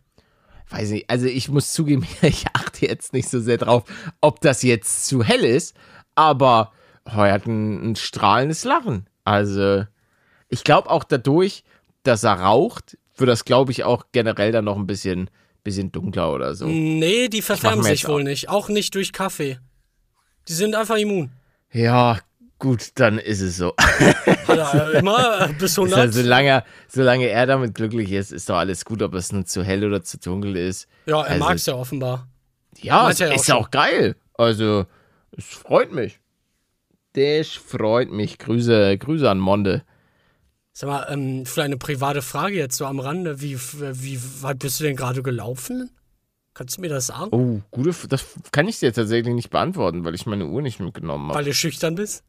Weiß 0.71 0.90
nicht, 0.90 1.09
also 1.09 1.26
ich 1.26 1.49
muss 1.49 1.73
zugeben, 1.73 2.04
ich 2.23 2.47
achte 2.52 2.85
jetzt 2.87 3.12
nicht 3.12 3.28
so 3.28 3.38
sehr 3.38 3.59
drauf, 3.59 3.85
ob 4.21 4.40
das 4.40 4.62
jetzt 4.64 5.07
zu 5.07 5.23
hell 5.23 5.45
ist, 5.45 5.76
aber 6.16 6.73
oh, 7.04 7.21
er 7.21 7.35
hat 7.35 7.47
ein, 7.47 7.92
ein 7.92 7.97
strahlendes 7.97 8.64
Lachen. 8.64 9.07
Also 9.23 9.85
ich 10.49 10.64
glaube 10.64 10.90
auch 10.90 11.04
dadurch, 11.04 11.62
dass 12.02 12.25
er 12.25 12.40
raucht, 12.40 12.99
wird 13.16 13.28
das, 13.30 13.45
glaube 13.45 13.71
ich, 13.71 13.85
auch 13.85 14.07
generell 14.11 14.50
dann 14.50 14.64
noch 14.64 14.76
ein 14.76 14.88
bisschen, 14.88 15.30
bisschen 15.62 15.93
dunkler 15.93 16.33
oder 16.33 16.55
so. 16.55 16.67
Nee, 16.67 17.29
die 17.29 17.43
verfärben 17.43 17.83
sich 17.83 18.07
wohl 18.09 18.25
nicht. 18.25 18.49
Auch 18.49 18.69
nicht 18.69 18.95
durch 18.95 19.12
Kaffee. 19.12 19.59
Die 20.49 20.52
sind 20.52 20.75
einfach 20.75 20.97
immun. 20.97 21.31
Ja, 21.73 22.19
gut, 22.59 22.88
dann 22.97 23.19
ist 23.19 23.40
es 23.40 23.57
so. 23.57 23.75
Hat 23.79 24.59
er 24.75 24.95
immer 24.95 25.49
bis 25.59 25.73
Ist 25.73 25.76
ja, 25.76 25.83
100. 25.85 26.14
solange, 26.14 26.64
solange 26.88 27.26
er 27.29 27.47
damit 27.47 27.75
glücklich 27.75 28.11
ist, 28.12 28.33
ist 28.33 28.49
doch 28.50 28.57
alles 28.57 28.85
gut, 28.85 29.02
ob 29.02 29.14
es 29.14 29.33
nun 29.33 29.47
zu 29.47 29.62
hell 29.62 29.85
oder 29.85 30.02
zu 30.02 30.19
dunkel 30.19 30.57
ist. 30.57 30.88
Ja, 31.07 31.23
er 31.23 31.31
Also- 31.33 31.45
mag's 31.45 31.67
ja 31.67 31.75
offenbar. 31.75 32.26
Ja, 32.81 33.11
es 33.11 33.19
ja 33.19 33.29
auch 33.31 33.35
ist 33.35 33.49
ja 33.49 33.55
auch 33.57 33.71
geil. 33.71 34.17
Also, 34.35 34.87
es 35.37 35.45
freut 35.45 35.93
mich. 35.93 36.19
Das 37.14 37.49
freut 37.49 38.11
mich. 38.11 38.38
Grüße, 38.38 38.97
Grüße 38.97 39.29
an 39.29 39.38
Monde. 39.38 39.83
Sag 40.81 40.89
mal, 40.89 41.07
ähm, 41.11 41.45
vielleicht 41.45 41.67
eine 41.67 41.77
private 41.77 42.23
Frage 42.23 42.57
jetzt 42.57 42.79
so 42.79 42.87
am 42.87 43.01
Rande. 43.01 43.43
Wie, 43.43 43.55
wie 43.61 44.19
weit 44.43 44.61
bist 44.61 44.81
du 44.81 44.85
denn 44.85 44.97
gerade 44.97 45.23
gelaufen? 45.23 45.91
Kannst 46.55 46.79
du 46.79 46.81
mir 46.81 46.89
das 46.89 47.09
sagen? 47.09 47.29
Oh, 47.33 47.61
gute, 47.71 47.91
F- 47.91 48.07
das 48.09 48.25
kann 48.51 48.67
ich 48.67 48.79
dir 48.79 48.91
tatsächlich 48.91 49.35
nicht 49.35 49.51
beantworten, 49.51 50.07
weil 50.07 50.15
ich 50.15 50.25
meine 50.25 50.47
Uhr 50.47 50.63
nicht 50.63 50.81
mitgenommen 50.81 51.27
habe. 51.29 51.35
Weil 51.39 51.45
du 51.45 51.53
schüchtern 51.53 51.97
bist? 51.97 52.25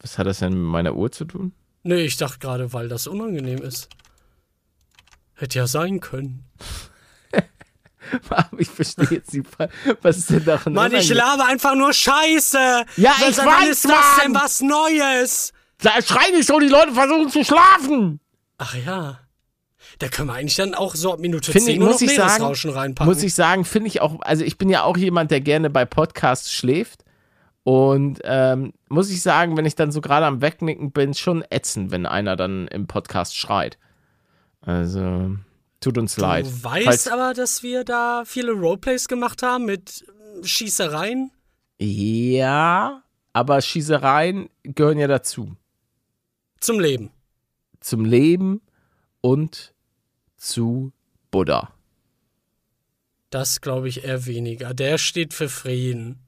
Was 0.00 0.16
hat 0.16 0.28
das 0.28 0.38
denn 0.38 0.52
mit 0.52 0.62
meiner 0.62 0.94
Uhr 0.94 1.10
zu 1.10 1.24
tun? 1.24 1.50
Nee, 1.82 2.04
ich 2.04 2.18
dachte 2.18 2.38
gerade, 2.38 2.72
weil 2.72 2.86
das 2.88 3.08
unangenehm 3.08 3.58
ist. 3.62 3.88
Hätte 5.34 5.58
ja 5.58 5.66
sein 5.66 5.98
können. 5.98 6.44
ich 8.58 8.68
verstehe 8.68 9.08
jetzt 9.10 9.32
die 9.32 9.42
Frage. 9.42 9.72
Was 10.02 10.18
ist 10.18 10.30
denn 10.30 10.44
daran? 10.44 10.72
Mann, 10.72 10.92
ich 10.92 11.10
unangenehm? 11.10 11.16
labe 11.16 11.44
einfach 11.46 11.74
nur 11.74 11.92
Scheiße! 11.92 12.84
Ja, 12.96 13.12
Was- 13.18 13.28
ich 13.28 13.44
weiß, 13.44 13.68
ist 13.70 13.84
das 13.86 14.20
denn 14.22 14.30
Mann! 14.30 14.42
was 14.44 14.60
Neues? 14.60 15.52
Da 15.82 15.90
schrei 16.02 16.30
nicht 16.32 16.46
so, 16.46 16.58
die 16.60 16.68
Leute 16.68 16.92
versuchen 16.92 17.28
zu 17.30 17.44
schlafen. 17.44 18.20
Ach 18.58 18.74
ja. 18.74 19.18
Da 19.98 20.08
können 20.08 20.28
wir 20.28 20.34
eigentlich 20.34 20.56
dann 20.56 20.74
auch 20.74 20.94
so 20.94 21.12
ab 21.12 21.18
Minute 21.20 21.52
Finde 21.52 21.66
10 21.66 21.74
ich, 21.74 21.80
muss 21.80 22.00
noch 22.00 22.08
ich 22.08 22.16
sagen, 22.16 22.44
reinpacken. 22.44 23.12
muss 23.12 23.22
ich 23.22 23.34
sagen, 23.34 23.64
finde 23.64 23.88
ich 23.88 24.00
auch, 24.00 24.20
also 24.22 24.44
ich 24.44 24.58
bin 24.58 24.68
ja 24.68 24.82
auch 24.82 24.96
jemand, 24.96 25.30
der 25.30 25.40
gerne 25.40 25.70
bei 25.70 25.84
Podcasts 25.84 26.52
schläft. 26.52 27.04
Und 27.64 28.20
ähm, 28.24 28.72
muss 28.88 29.10
ich 29.10 29.22
sagen, 29.22 29.56
wenn 29.56 29.64
ich 29.64 29.74
dann 29.74 29.90
so 29.90 30.00
gerade 30.02 30.26
am 30.26 30.42
Wegnicken 30.42 30.92
bin, 30.92 31.14
schon 31.14 31.42
ätzend, 31.48 31.90
wenn 31.90 32.04
einer 32.06 32.36
dann 32.36 32.68
im 32.68 32.86
Podcast 32.86 33.36
schreit. 33.36 33.78
Also, 34.60 35.36
tut 35.80 35.96
uns 35.96 36.16
leid. 36.18 36.44
Du 36.46 36.64
weißt 36.64 36.84
Falls- 36.84 37.08
aber, 37.08 37.32
dass 37.32 37.62
wir 37.62 37.84
da 37.84 38.24
viele 38.26 38.52
Roleplays 38.52 39.08
gemacht 39.08 39.42
haben 39.42 39.64
mit 39.64 40.04
ähm, 40.36 40.44
Schießereien. 40.44 41.30
Ja, 41.78 43.02
aber 43.32 43.60
Schießereien 43.60 44.48
gehören 44.62 44.98
ja 44.98 45.06
dazu. 45.08 45.56
Zum 46.64 46.80
Leben. 46.80 47.10
Zum 47.80 48.06
Leben 48.06 48.62
und 49.20 49.74
zu 50.38 50.92
Buddha. 51.30 51.74
Das 53.28 53.60
glaube 53.60 53.90
ich 53.90 54.04
eher 54.04 54.24
weniger. 54.24 54.72
Der 54.72 54.96
steht 54.96 55.34
für 55.34 55.50
Frieden. 55.50 56.20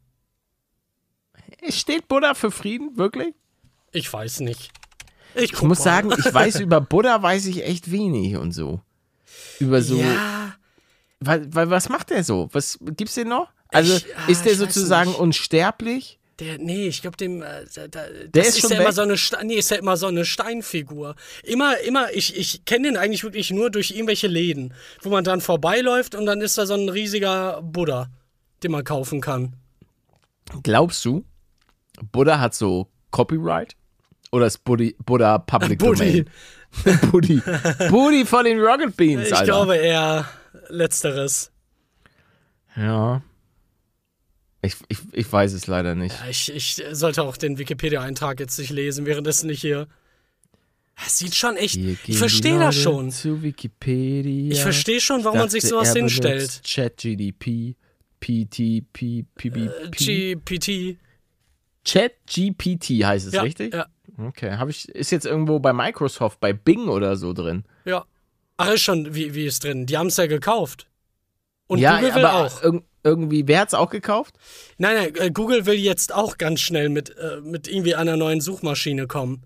Steht 1.71 2.07
Buddha 2.09 2.35
für 2.35 2.51
Frieden, 2.51 2.99
wirklich? 2.99 3.35
Ich 3.93 4.13
weiß 4.13 4.41
nicht. 4.41 4.71
Ich, 5.35 5.55
Ich 5.55 5.63
muss 5.63 5.83
sagen, 5.83 6.13
ich 6.19 6.35
weiß 6.35 6.61
über 6.61 6.83
Buddha 6.83 7.23
weiß 7.23 7.47
ich 7.47 7.65
echt 7.65 7.91
wenig 7.91 8.37
und 8.37 8.53
so. 8.53 8.83
Über 9.59 9.81
so. 9.81 9.97
Ja, 9.97 10.55
Weil, 11.21 11.53
weil 11.55 11.71
was 11.71 11.89
macht 11.89 12.11
der 12.11 12.25
so? 12.25 12.51
Was 12.53 12.79
gibt's 12.83 13.15
den 13.15 13.29
noch? 13.29 13.49
Also 13.69 13.95
Ich- 13.97 14.15
ah, 14.17 14.27
ist 14.29 14.45
der 14.45 14.55
sozusagen 14.57 15.15
unsterblich? 15.15 16.19
Der, 16.39 16.59
nee, 16.59 16.87
ich 16.87 17.01
glaube, 17.01 17.17
dem, 17.17 17.43
äh, 17.43 17.65
da, 17.91 18.05
das 18.31 18.49
ist 18.49 18.61
schon 18.61 18.73
ja 18.73 18.81
immer 18.81 18.93
so 18.93 19.03
eine, 19.03 19.17
Ste 19.17 19.39
nee, 19.45 19.55
ist 19.55 19.71
ja 19.71 19.79
immer 19.79 19.97
so 19.97 20.07
eine 20.07 20.25
Steinfigur. 20.25 21.15
Immer, 21.43 21.79
immer, 21.81 22.13
ich, 22.13 22.37
ich 22.37 22.65
kenne 22.67 22.89
den 22.89 22.97
eigentlich 22.97 23.25
wirklich 23.25 23.51
nur 23.51 23.71
durch 23.71 23.91
irgendwelche 23.93 24.27
Läden, 24.27 24.75
wo 25.01 25.09
man 25.09 25.25
dann 25.25 25.41
vorbeiläuft 25.41 26.15
und 26.15 26.27
dann 26.27 26.41
ist 26.43 26.59
da 26.59 26.67
so 26.67 26.75
ein 26.75 26.89
riesiger 26.89 27.63
Buddha, 27.63 28.11
den 28.63 28.73
man 28.73 28.85
kaufen 28.85 29.21
kann. 29.21 29.55
Glaubst 30.63 31.05
du, 31.05 31.25
Buddha 32.13 32.39
hat 32.39 32.55
so 32.55 32.89
Copyright? 33.11 33.75
Oder 34.31 34.47
ist 34.47 34.65
Buddy, 34.65 34.95
Buddha 35.05 35.39
Public 35.39 35.79
Buddy. 35.79 36.25
Domain? 36.85 37.01
Buddy. 37.11 37.41
Buddy 37.89 38.27
von 38.27 38.45
den 38.45 38.61
Rocket 38.61 38.95
Beans, 38.97 39.29
Ich 39.29 39.33
Alter. 39.33 39.45
glaube 39.47 39.77
eher 39.77 40.29
letzteres. 40.69 41.51
Ja. 42.77 43.23
Ich, 44.67 44.77
ich, 44.89 44.99
ich 45.13 45.33
weiß 45.33 45.53
es 45.53 45.67
leider 45.67 45.95
nicht. 45.95 46.15
Ja, 46.21 46.29
Ich, 46.29 46.53
ich 46.53 46.83
sollte 46.93 47.23
auch 47.23 47.37
den 47.37 47.59
Wikipedia-Eintrag 47.59 48.41
jetzt 48.41 48.59
nicht 48.59 48.71
lesen, 48.71 49.07
währenddessen 49.07 49.47
nicht 49.49 49.61
hier. 49.61 49.87
Es 51.07 51.19
sieht 51.19 51.35
schon 51.35 51.57
echt. 51.57 51.77
Ich 51.77 52.19
verstehe 52.19 52.59
das 52.59 52.75
schon. 52.75 53.11
Zu 53.11 53.43
Wikipedia. 53.43 54.53
Ich 54.53 54.63
verstehe 54.63 55.01
schon, 55.01 55.25
warum 55.25 55.39
man 55.41 55.51
sich 55.51 55.63
sowas 55.63 55.93
hinstellt. 55.95 56.63
ChatGDP, 56.67 57.75
PT, 58.21 58.85
P, 58.93 59.25
PB, 59.35 59.91
GPT. 59.91 60.97
ChatGPT 61.85 63.05
heißt 63.05 63.27
es, 63.29 63.35
Ja, 63.35 63.43
richtig? 63.43 63.75
ja, 63.75 63.87
Okay, 64.19 64.53
habe 64.53 64.71
ich 64.71 64.89
ist 64.89 65.11
jetzt 65.13 65.27
irgendwo 65.27 65.59
bei 65.61 65.73
Microsoft, 65.73 66.41
bei 66.41 66.53
Bing 66.53 66.89
oder 66.89 67.17
so 67.17 67.33
drin. 67.33 67.65
ja. 67.85 68.05
Ach, 68.59 68.71
ist 68.73 68.81
schon, 68.81 69.15
wie, 69.15 69.35
wie 69.35 69.45
ist 69.45 69.65
drin? 69.65 69.85
Die 69.85 69.99
haben 69.99 70.07
es 70.07 70.17
ja 70.17 70.27
gekauft. 70.27 70.87
Und 71.67 71.79
ja, 71.79 71.97
Google 71.99 72.15
will 72.15 72.25
aber 72.25 72.47
auch. 72.47 72.63
Irg- 73.07 73.17
irgendwie, 73.17 73.47
wer 73.47 73.61
hat's 73.61 73.75
auch 73.75 73.91
gekauft? 73.91 74.35
Nein, 74.79 74.97
nein, 74.97 75.15
äh, 75.17 75.31
Google 75.31 75.67
will 75.67 75.75
jetzt 75.75 76.15
auch 76.15 76.39
ganz 76.39 76.61
schnell 76.61 76.89
mit, 76.89 77.17
äh, 77.17 77.41
mit 77.43 77.69
irgendwie 77.69 77.95
einer 77.95 78.17
neuen 78.17 78.41
Suchmaschine 78.41 79.07
kommen. 79.07 79.43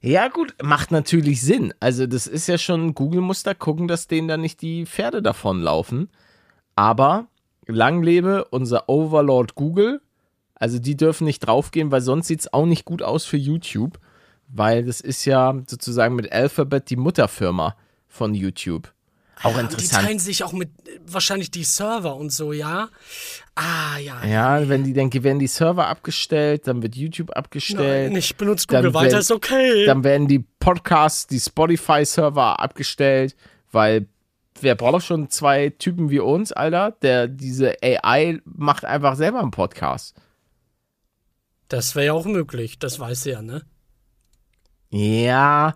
Ja, 0.00 0.28
gut, 0.28 0.54
macht 0.62 0.90
natürlich 0.90 1.42
Sinn. 1.42 1.74
Also, 1.80 2.06
das 2.06 2.26
ist 2.26 2.46
ja 2.46 2.58
schon, 2.58 2.94
Google 2.94 3.20
muss 3.20 3.42
da 3.42 3.54
gucken, 3.54 3.88
dass 3.88 4.06
denen 4.06 4.28
da 4.28 4.36
nicht 4.36 4.62
die 4.62 4.86
Pferde 4.86 5.22
davonlaufen. 5.22 6.08
Aber 6.76 7.26
lang 7.66 8.02
lebe 8.02 8.44
unser 8.46 8.88
Overlord 8.88 9.54
Google. 9.54 10.00
Also, 10.54 10.78
die 10.78 10.96
dürfen 10.96 11.24
nicht 11.24 11.40
draufgehen, 11.40 11.90
weil 11.90 12.00
sonst 12.00 12.28
sieht's 12.28 12.52
auch 12.52 12.66
nicht 12.66 12.84
gut 12.84 13.02
aus 13.02 13.24
für 13.24 13.36
YouTube. 13.36 13.98
Weil 14.48 14.84
das 14.84 15.02
ist 15.02 15.26
ja 15.26 15.54
sozusagen 15.68 16.14
mit 16.14 16.32
Alphabet 16.32 16.88
die 16.88 16.96
Mutterfirma 16.96 17.76
von 18.06 18.34
YouTube. 18.34 18.92
Auch 19.42 19.50
Und 19.50 19.56
die 19.56 19.60
interessant. 19.74 20.04
teilen 20.06 20.18
sich 20.18 20.42
auch 20.44 20.52
mit 20.52 20.70
wahrscheinlich 21.06 21.50
die 21.50 21.64
Server 21.64 22.16
und 22.16 22.30
so, 22.30 22.52
ja? 22.52 22.88
Ah, 23.54 23.96
ja. 23.98 24.24
Ja, 24.24 24.68
wenn 24.68 24.84
die 24.84 24.92
denken, 24.92 25.22
werden 25.22 25.38
die 25.38 25.46
Server 25.46 25.86
abgestellt, 25.86 26.66
dann 26.66 26.82
wird 26.82 26.96
YouTube 26.96 27.30
abgestellt. 27.30 28.10
Nein, 28.12 28.18
ich 28.18 28.36
benutze 28.36 28.66
Google 28.66 28.94
weiter, 28.94 29.12
wenn- 29.12 29.18
ist 29.20 29.30
okay. 29.30 29.86
Dann 29.86 30.02
werden 30.04 30.26
die 30.28 30.40
Podcasts, 30.60 31.26
die 31.26 31.38
Spotify-Server 31.40 32.58
abgestellt, 32.60 33.36
weil 33.70 34.06
wer 34.60 34.74
braucht 34.74 35.04
schon 35.06 35.30
zwei 35.30 35.70
Typen 35.70 36.10
wie 36.10 36.18
uns, 36.18 36.50
Alter? 36.52 36.90
Der 37.02 37.28
diese 37.28 37.76
AI 37.82 38.40
macht 38.44 38.84
einfach 38.84 39.14
selber 39.14 39.40
einen 39.40 39.52
Podcast. 39.52 40.16
Das 41.68 41.94
wäre 41.94 42.06
ja 42.06 42.12
auch 42.14 42.24
möglich, 42.24 42.78
das 42.78 42.98
weiß 42.98 43.22
sie 43.24 43.30
ja, 43.30 43.42
ne? 43.42 43.62
Ja, 44.90 45.74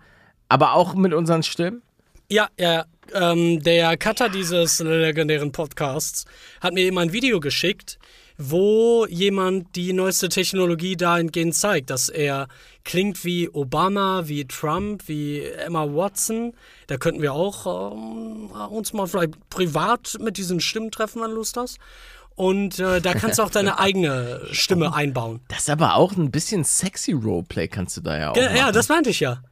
aber 0.48 0.72
auch 0.74 0.94
mit 0.94 1.12
unseren 1.12 1.42
Stimmen. 1.42 1.82
Ja, 2.30 2.48
ja, 2.58 2.86
ähm, 3.14 3.62
der 3.62 3.96
Cutter 3.96 4.28
dieses 4.28 4.80
legendären 4.80 5.52
Podcasts 5.52 6.24
hat 6.60 6.74
mir 6.74 6.80
eben 6.84 6.98
ein 6.98 7.12
Video 7.12 7.40
geschickt, 7.40 7.98
wo 8.38 9.06
jemand 9.06 9.76
die 9.76 9.92
neueste 9.92 10.28
Technologie 10.28 10.96
dahingehend 10.96 11.54
zeigt, 11.54 11.90
dass 11.90 12.08
er 12.08 12.48
klingt 12.84 13.24
wie 13.24 13.48
Obama, 13.48 14.22
wie 14.26 14.46
Trump, 14.46 15.06
wie 15.06 15.42
Emma 15.42 15.84
Watson. 15.86 16.54
Da 16.86 16.96
könnten 16.96 17.22
wir 17.22 17.34
auch 17.34 17.92
ähm, 17.92 18.50
uns 18.70 18.92
mal 18.92 19.06
vielleicht 19.06 19.48
privat 19.50 20.16
mit 20.20 20.36
diesen 20.38 20.60
Stimmen 20.60 20.90
treffen, 20.90 21.22
wenn 21.22 21.30
du 21.30 21.36
Lust 21.36 21.56
hast. 21.56 21.78
Und 22.34 22.78
äh, 22.78 23.00
da 23.00 23.12
kannst 23.14 23.38
du 23.38 23.42
auch 23.42 23.50
deine 23.50 23.78
eigene 23.78 24.40
Stimme 24.52 24.94
einbauen. 24.94 25.40
Das 25.48 25.60
ist 25.60 25.70
aber 25.70 25.94
auch 25.96 26.12
ein 26.16 26.30
bisschen 26.30 26.64
sexy 26.64 27.12
Roleplay 27.12 27.68
kannst 27.68 27.98
du 27.98 28.00
da 28.00 28.18
ja 28.18 28.30
auch 28.30 28.36
Ja, 28.36 28.44
machen. 28.44 28.56
ja 28.56 28.72
das 28.72 28.88
meinte 28.88 29.10
ich 29.10 29.20
ja. 29.20 29.42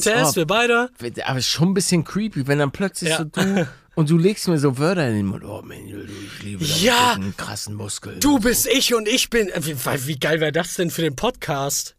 Test, 0.00 0.30
ob. 0.30 0.36
wir 0.36 0.46
beide. 0.46 0.90
Aber 1.24 1.40
schon 1.42 1.68
ein 1.70 1.74
bisschen 1.74 2.04
creepy, 2.04 2.46
wenn 2.46 2.58
dann 2.58 2.70
plötzlich 2.72 3.10
Ja. 3.10 3.18
so 3.18 3.24
du 3.24 3.68
und 3.96 4.10
du 4.10 4.18
legst 4.18 4.46
mir 4.48 4.58
so 4.58 4.78
Wörter 4.78 5.08
in 5.08 5.14
den 5.16 5.26
Mund. 5.26 5.44
Oh 5.44 5.62
du, 5.62 5.72
ich 5.74 6.42
liebe 6.42 6.64
deine 6.64 6.80
Ja. 6.80 7.18
krassen 7.36 7.74
Muskeln. 7.74 8.20
Du 8.20 8.38
bist 8.38 8.66
ich 8.66 8.94
und 8.94 9.08
ich 9.08 9.30
bin. 9.30 9.48
äh, 9.48 9.60
Wie, 9.64 9.74
wie 10.06 10.18
geil 10.18 10.40
wäre 10.40 10.52
das 10.52 10.74
denn 10.74 10.90
für 10.90 11.02
den 11.02 11.16
Podcast? 11.16 11.96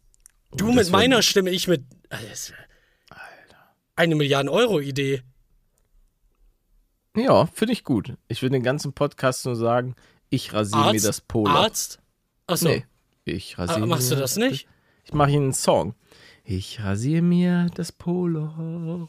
Du 0.56 0.64
Oh, 0.64 0.68
das 0.68 0.86
mit 0.86 0.92
meiner 0.92 1.20
Stimme, 1.22 1.50
ich 1.50 1.68
mit. 1.68 1.84
Das 2.08 2.50
wär- 2.50 2.56
Eine 3.96 4.14
Milliarden 4.14 4.48
Euro 4.48 4.80
Idee. 4.80 5.22
Ja, 7.16 7.46
finde 7.46 7.72
ich 7.72 7.84
gut. 7.84 8.14
Ich 8.28 8.42
will 8.42 8.50
den 8.50 8.62
ganzen 8.62 8.92
Podcast 8.92 9.44
nur 9.44 9.56
sagen, 9.56 9.94
ich 10.30 10.52
rasiere 10.52 10.92
mir 10.92 11.00
das 11.00 11.20
Polo. 11.20 11.50
Arzt? 11.50 11.98
Achso. 12.46 12.68
Nee, 12.68 12.86
ich 13.24 13.58
rasiere 13.58 13.82
Ah, 13.82 13.86
machst 13.86 14.10
du 14.10 14.14
das 14.16 14.36
nicht? 14.36 14.68
Ich 15.04 15.12
mache 15.12 15.30
Ihnen 15.30 15.44
einen 15.44 15.52
Song. 15.54 15.94
Ich 16.50 16.82
rasiere 16.82 17.20
mir 17.20 17.66
das 17.74 17.92
Polo. 17.92 19.06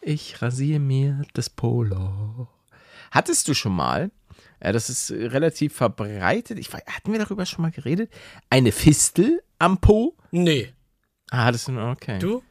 Ich 0.00 0.42
rasiere 0.42 0.80
mir 0.80 1.22
das 1.32 1.48
Polo. 1.48 2.48
Hattest 3.12 3.46
du 3.46 3.54
schon 3.54 3.76
mal, 3.76 4.10
ja, 4.60 4.72
das 4.72 4.90
ist 4.90 5.10
äh, 5.10 5.26
relativ 5.26 5.74
verbreitet, 5.74 6.58
ich, 6.58 6.72
hatten 6.72 7.12
wir 7.12 7.20
darüber 7.20 7.46
schon 7.46 7.62
mal 7.62 7.70
geredet, 7.70 8.10
eine 8.50 8.72
Fistel 8.72 9.44
am 9.60 9.78
Po? 9.78 10.16
Nee. 10.32 10.72
Ah, 11.30 11.44
hattest 11.44 11.68
du, 11.68 11.78
okay. 11.78 12.18
Du? 12.18 12.42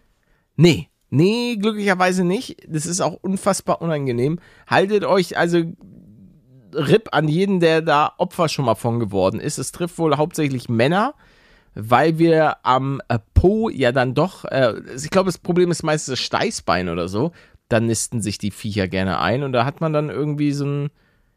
Nee, 0.56 0.88
nee, 1.10 1.58
glücklicherweise 1.58 2.24
nicht. 2.24 2.56
Das 2.70 2.86
ist 2.86 3.02
auch 3.02 3.18
unfassbar 3.22 3.82
unangenehm. 3.82 4.40
Haltet 4.66 5.04
euch 5.04 5.38
also 5.38 5.62
RIP 6.74 7.10
an 7.12 7.28
jeden, 7.28 7.60
der 7.60 7.82
da 7.82 8.14
Opfer 8.18 8.48
schon 8.48 8.64
mal 8.64 8.76
von 8.76 9.02
geworden 9.02 9.42
ist. 9.42 9.58
Es 9.58 9.74
trifft 9.74 9.98
wohl 9.98 10.16
hauptsächlich 10.16 10.70
Männer, 10.70 11.16
weil 11.74 12.18
wir 12.18 12.66
am 12.66 13.02
äh, 13.08 13.20
Po 13.34 13.70
ja 13.70 13.92
dann 13.92 14.14
doch, 14.14 14.46
äh, 14.46 14.74
ich 14.96 15.10
glaube, 15.10 15.28
das 15.28 15.38
Problem 15.38 15.72
ist 15.72 15.84
meistens 15.84 16.14
das 16.14 16.20
Steißbein 16.20 16.90
oder 16.90 17.08
so. 17.08 17.32
Da 17.70 17.80
nisten 17.80 18.22
sich 18.22 18.38
die 18.38 18.52
Viecher 18.52 18.88
gerne 18.88 19.20
ein 19.20 19.44
und 19.44 19.54
da 19.54 19.64
hat 19.64 19.80
man 19.80 19.94
dann 19.94 20.10
irgendwie 20.10 20.52
so 20.52 20.66
einen, 20.66 20.90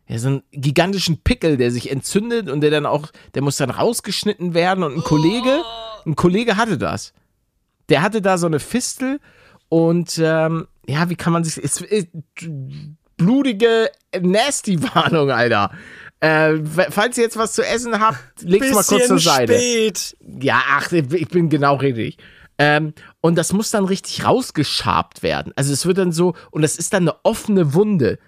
ja, 0.09 0.18
so 0.18 0.29
einen 0.29 0.42
gigantischen 0.51 1.18
Pickel, 1.23 1.57
der 1.57 1.70
sich 1.70 1.90
entzündet 1.90 2.51
und 2.51 2.61
der 2.61 2.70
dann 2.70 2.87
auch, 2.87 3.09
der 3.35 3.42
muss 3.42 3.57
dann 3.57 3.70
rausgeschnitten 3.70 4.55
werden 4.55 4.83
und 4.83 4.97
ein 4.97 5.03
Kollege, 5.03 5.62
ein 6.05 6.16
Kollege 6.16 6.57
hatte 6.57 6.77
das 6.77 7.12
der 7.88 8.03
hatte 8.03 8.23
da 8.23 8.38
so 8.38 8.47
eine 8.47 8.61
Fistel 8.61 9.20
und 9.68 10.20
ähm, 10.23 10.66
ja, 10.87 11.09
wie 11.11 11.16
kann 11.16 11.33
man 11.33 11.44
sich. 11.44 11.62
Es 11.62 11.81
ist 11.81 12.09
blutige 13.16 13.90
Nasty-Warnung, 14.18 15.31
Alter. 15.31 15.70
Äh, 16.24 16.62
falls 16.90 17.18
ihr 17.18 17.24
jetzt 17.24 17.37
was 17.37 17.52
zu 17.52 17.62
essen 17.62 18.00
habt, 18.00 18.18
legt's 18.40 18.72
mal 18.72 18.82
kurz 18.82 19.08
zur 19.08 19.18
Seite. 19.18 19.52
spät. 19.52 20.16
Ja, 20.40 20.62
ach, 20.70 20.90
ich 20.90 21.28
bin 21.28 21.50
genau 21.50 21.76
richtig. 21.76 22.16
Ähm, 22.56 22.94
und 23.20 23.37
das 23.37 23.52
muss 23.52 23.70
dann 23.70 23.84
richtig 23.84 24.24
rausgeschabt 24.24 25.22
werden. 25.22 25.52
Also 25.54 25.74
es 25.74 25.84
wird 25.84 25.98
dann 25.98 26.12
so, 26.12 26.34
und 26.50 26.62
das 26.62 26.76
ist 26.76 26.94
dann 26.94 27.02
eine 27.02 27.16
offene 27.24 27.74
Wunde, 27.74 28.18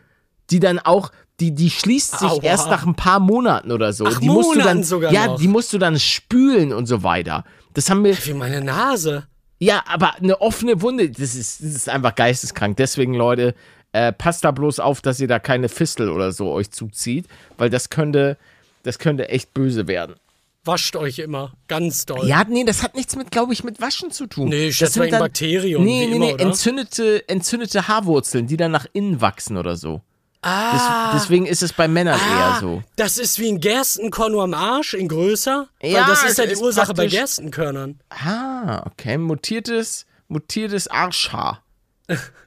die 0.50 0.60
dann 0.60 0.78
auch, 0.78 1.10
die, 1.40 1.54
die 1.54 1.70
schließt 1.70 2.18
sich 2.18 2.28
Aua. 2.28 2.42
erst 2.42 2.68
nach 2.68 2.84
ein 2.84 2.96
paar 2.96 3.18
Monaten 3.18 3.72
oder 3.72 3.94
so. 3.94 4.04
Ach, 4.04 4.20
die 4.20 4.26
musst 4.26 4.50
du 4.50 4.58
Monaten 4.58 4.68
dann, 4.68 4.84
sogar 4.84 5.12
ja, 5.12 5.28
noch. 5.28 5.38
die 5.38 5.48
musst 5.48 5.72
du 5.72 5.78
dann 5.78 5.98
spülen 5.98 6.74
und 6.74 6.84
so 6.84 7.02
weiter. 7.02 7.44
Das 7.72 7.88
haben 7.88 8.04
wir, 8.04 8.14
Wie 8.26 8.34
meine 8.34 8.60
Nase. 8.60 9.26
ja, 9.58 9.82
aber 9.86 10.16
eine 10.16 10.42
offene 10.42 10.82
Wunde, 10.82 11.08
das 11.08 11.34
ist, 11.34 11.62
das 11.62 11.70
ist 11.70 11.88
einfach 11.88 12.14
geisteskrank. 12.14 12.76
Deswegen, 12.76 13.14
Leute, 13.14 13.54
äh, 13.96 14.12
passt 14.12 14.44
da 14.44 14.50
bloß 14.50 14.78
auf, 14.80 15.00
dass 15.00 15.18
ihr 15.20 15.28
da 15.28 15.38
keine 15.38 15.68
Fistel 15.70 16.10
oder 16.10 16.30
so 16.32 16.50
euch 16.52 16.70
zuzieht, 16.70 17.26
weil 17.56 17.70
das 17.70 17.88
könnte, 17.88 18.36
das 18.82 18.98
könnte 18.98 19.30
echt 19.30 19.54
böse 19.54 19.88
werden. 19.88 20.16
Wascht 20.64 20.96
euch 20.96 21.18
immer. 21.20 21.52
Ganz 21.68 22.04
doll. 22.06 22.26
Ja, 22.28 22.44
nee, 22.46 22.64
das 22.64 22.82
hat 22.82 22.94
nichts 22.94 23.16
mit, 23.16 23.30
glaube 23.30 23.52
ich, 23.52 23.64
mit 23.64 23.80
Waschen 23.80 24.10
zu 24.10 24.26
tun. 24.26 24.48
Nee, 24.48 24.68
ich 24.68 24.78
das 24.78 24.98
wegen 24.98 25.12
dann- 25.12 25.20
Bakterien, 25.20 25.82
Nee, 25.82 26.06
nee, 26.06 26.16
immer, 26.16 26.26
nee, 26.26 26.34
oder? 26.34 26.44
entzündete, 26.44 27.26
entzündete 27.28 27.88
Haarwurzeln, 27.88 28.46
die 28.48 28.56
dann 28.56 28.72
nach 28.72 28.86
innen 28.92 29.20
wachsen 29.20 29.56
oder 29.56 29.76
so. 29.76 30.02
Ah. 30.42 31.12
Des, 31.12 31.22
deswegen 31.22 31.46
ist 31.46 31.62
es 31.62 31.72
bei 31.72 31.88
Männern 31.88 32.20
Ah, 32.20 32.54
eher 32.54 32.60
so. 32.60 32.82
Das 32.96 33.16
ist 33.16 33.38
wie 33.38 33.48
ein 33.48 33.60
Gerstenkorn 33.60 34.32
nur 34.32 34.42
am 34.42 34.54
Arsch, 34.54 34.92
in 34.94 35.08
größer. 35.08 35.68
Ja, 35.82 36.06
das 36.06 36.22
ist 36.24 36.38
ja 36.38 36.44
die 36.46 36.52
ist 36.52 36.62
Ursache 36.62 36.92
bei 36.94 37.06
Gerstenkörnern. 37.06 37.98
Ah, 38.10 38.82
okay. 38.86 39.16
Mutiertes, 39.18 40.04
mutiertes 40.28 40.86
Arschhaar. 40.88 41.62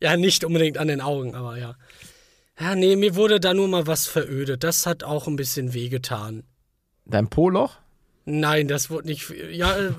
Ja, 0.00 0.16
nicht 0.16 0.44
unbedingt 0.44 0.78
an 0.78 0.88
den 0.88 1.00
Augen, 1.00 1.34
aber 1.34 1.58
ja. 1.58 1.74
Ja, 2.58 2.74
nee, 2.74 2.96
mir 2.96 3.14
wurde 3.16 3.38
da 3.40 3.52
nur 3.54 3.68
mal 3.68 3.86
was 3.86 4.06
verödet. 4.06 4.64
Das 4.64 4.86
hat 4.86 5.04
auch 5.04 5.26
ein 5.26 5.36
bisschen 5.36 5.74
wehgetan. 5.74 6.44
Dein 7.04 7.28
Poloch? 7.28 7.76
Nein, 8.24 8.66
das 8.66 8.90
wurde 8.90 9.08
nicht. 9.08 9.30
Ja, 9.52 9.76
äh, 9.76 9.92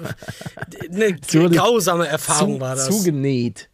eine 0.91 1.15
grausame 1.15 2.07
Erfahrung 2.07 2.55
Zu, 2.55 2.60
war 2.62 2.75
das. 2.75 2.88
Zugenäht. 2.89 3.69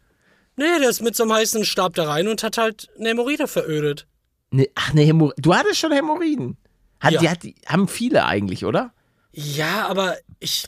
Nee, 0.56 0.78
der 0.80 0.88
ist 0.90 1.02
mit 1.02 1.16
so 1.16 1.24
einem 1.24 1.32
heißen 1.32 1.64
Stab 1.64 1.94
da 1.94 2.04
rein 2.04 2.28
und 2.28 2.42
hat 2.42 2.58
halt 2.58 2.88
eine 2.98 3.08
Hämorrhoide 3.08 3.48
verödet. 3.48 4.06
Ne, 4.50 4.68
ach, 4.76 4.92
ne, 4.92 5.02
Hämor 5.02 5.32
du 5.36 5.54
hattest 5.54 5.80
schon 5.80 5.90
Hämorrhoiden. 5.90 6.56
Hat, 7.00 7.12
Ja. 7.14 7.20
die, 7.20 7.28
hat, 7.28 7.42
die, 7.42 7.54
haben 7.66 7.88
viele 7.88 8.24
eigentlich, 8.26 8.64
oder? 8.64 8.92
Ja, 9.32 9.88
aber 9.88 10.16
ich. 10.38 10.64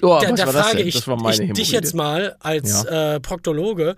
Oh, 0.00 0.18
da 0.22 0.32
da 0.32 0.46
frage 0.46 0.80
ich, 0.80 0.94
ich 0.94 1.04
dich 1.04 1.06
Hämorrhoide. 1.06 1.62
jetzt 1.72 1.94
mal 1.94 2.36
als 2.40 2.84
äh, 2.84 3.20
Proktologe. 3.20 3.96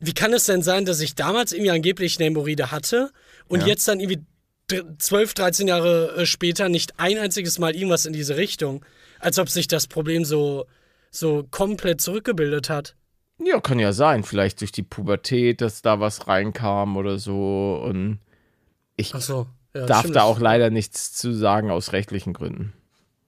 Wie 0.00 0.14
kann 0.14 0.32
es 0.32 0.44
denn 0.46 0.62
sein, 0.62 0.84
dass 0.86 1.00
ich 1.00 1.14
damals 1.14 1.52
irgendwie 1.52 1.70
angeblich 1.70 2.16
eine 2.18 2.26
Hämorrhoide 2.26 2.70
hatte 2.70 3.10
und 3.48 3.60
Ja. 3.60 3.66
jetzt 3.68 3.86
dann 3.86 4.00
irgendwie 4.00 4.24
dr- 4.68 4.98
12, 4.98 5.34
13 5.34 5.68
Jahre 5.68 6.14
äh, 6.16 6.26
später 6.26 6.68
nicht 6.68 6.98
ein 6.98 7.18
einziges 7.18 7.58
Mal 7.58 7.74
irgendwas 7.76 8.06
in 8.06 8.12
diese 8.12 8.36
Richtung? 8.36 8.84
Als 9.18 9.38
ob 9.38 9.50
sich 9.50 9.68
das 9.68 9.86
Problem 9.86 10.24
so, 10.24 10.64
so 11.10 11.46
komplett 11.50 12.00
zurückgebildet 12.00 12.70
hat. 12.70 12.96
Ja, 13.42 13.60
kann 13.60 13.78
ja 13.78 13.92
sein. 13.92 14.22
Vielleicht 14.24 14.60
durch 14.62 14.72
die 14.72 14.82
Pubertät, 14.82 15.60
dass 15.60 15.82
da 15.82 16.00
was 16.00 16.26
reinkam 16.26 16.96
oder 16.96 17.18
so. 17.18 17.80
Und 17.84 18.18
ich 18.96 19.08
so. 19.10 19.46
Ja, 19.74 19.86
darf 19.86 20.00
stimmt. 20.00 20.16
da 20.16 20.22
auch 20.22 20.40
leider 20.40 20.70
nichts 20.70 21.12
zu 21.12 21.32
sagen 21.32 21.70
aus 21.70 21.92
rechtlichen 21.92 22.32
Gründen. 22.32 22.72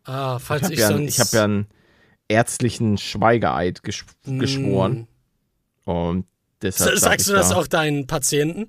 Ah, 0.04 0.37
Ich 0.38 0.44
falls 0.44 0.62
habe 0.64 0.74
ich, 0.74 0.80
ja, 0.80 0.88
einen- 0.88 0.98
sonst. 1.08 1.14
ich 1.14 1.20
hab 1.20 1.32
ja 1.32 1.44
einen 1.44 1.66
ärztlichen 2.28 2.98
Schweigeeid 2.98 3.82
gesch 3.82 4.04
Mm. 4.24 4.38
geschworen. 4.38 5.08
Und 5.85 6.26
deshalb 6.62 6.98
sag 6.98 7.11
Sagst 7.11 7.27
ich 7.27 7.33
du 7.33 7.33
das 7.38 7.51
da, 7.51 7.57
auch 7.57 7.66
deinen 7.66 8.07
Patienten? 8.07 8.68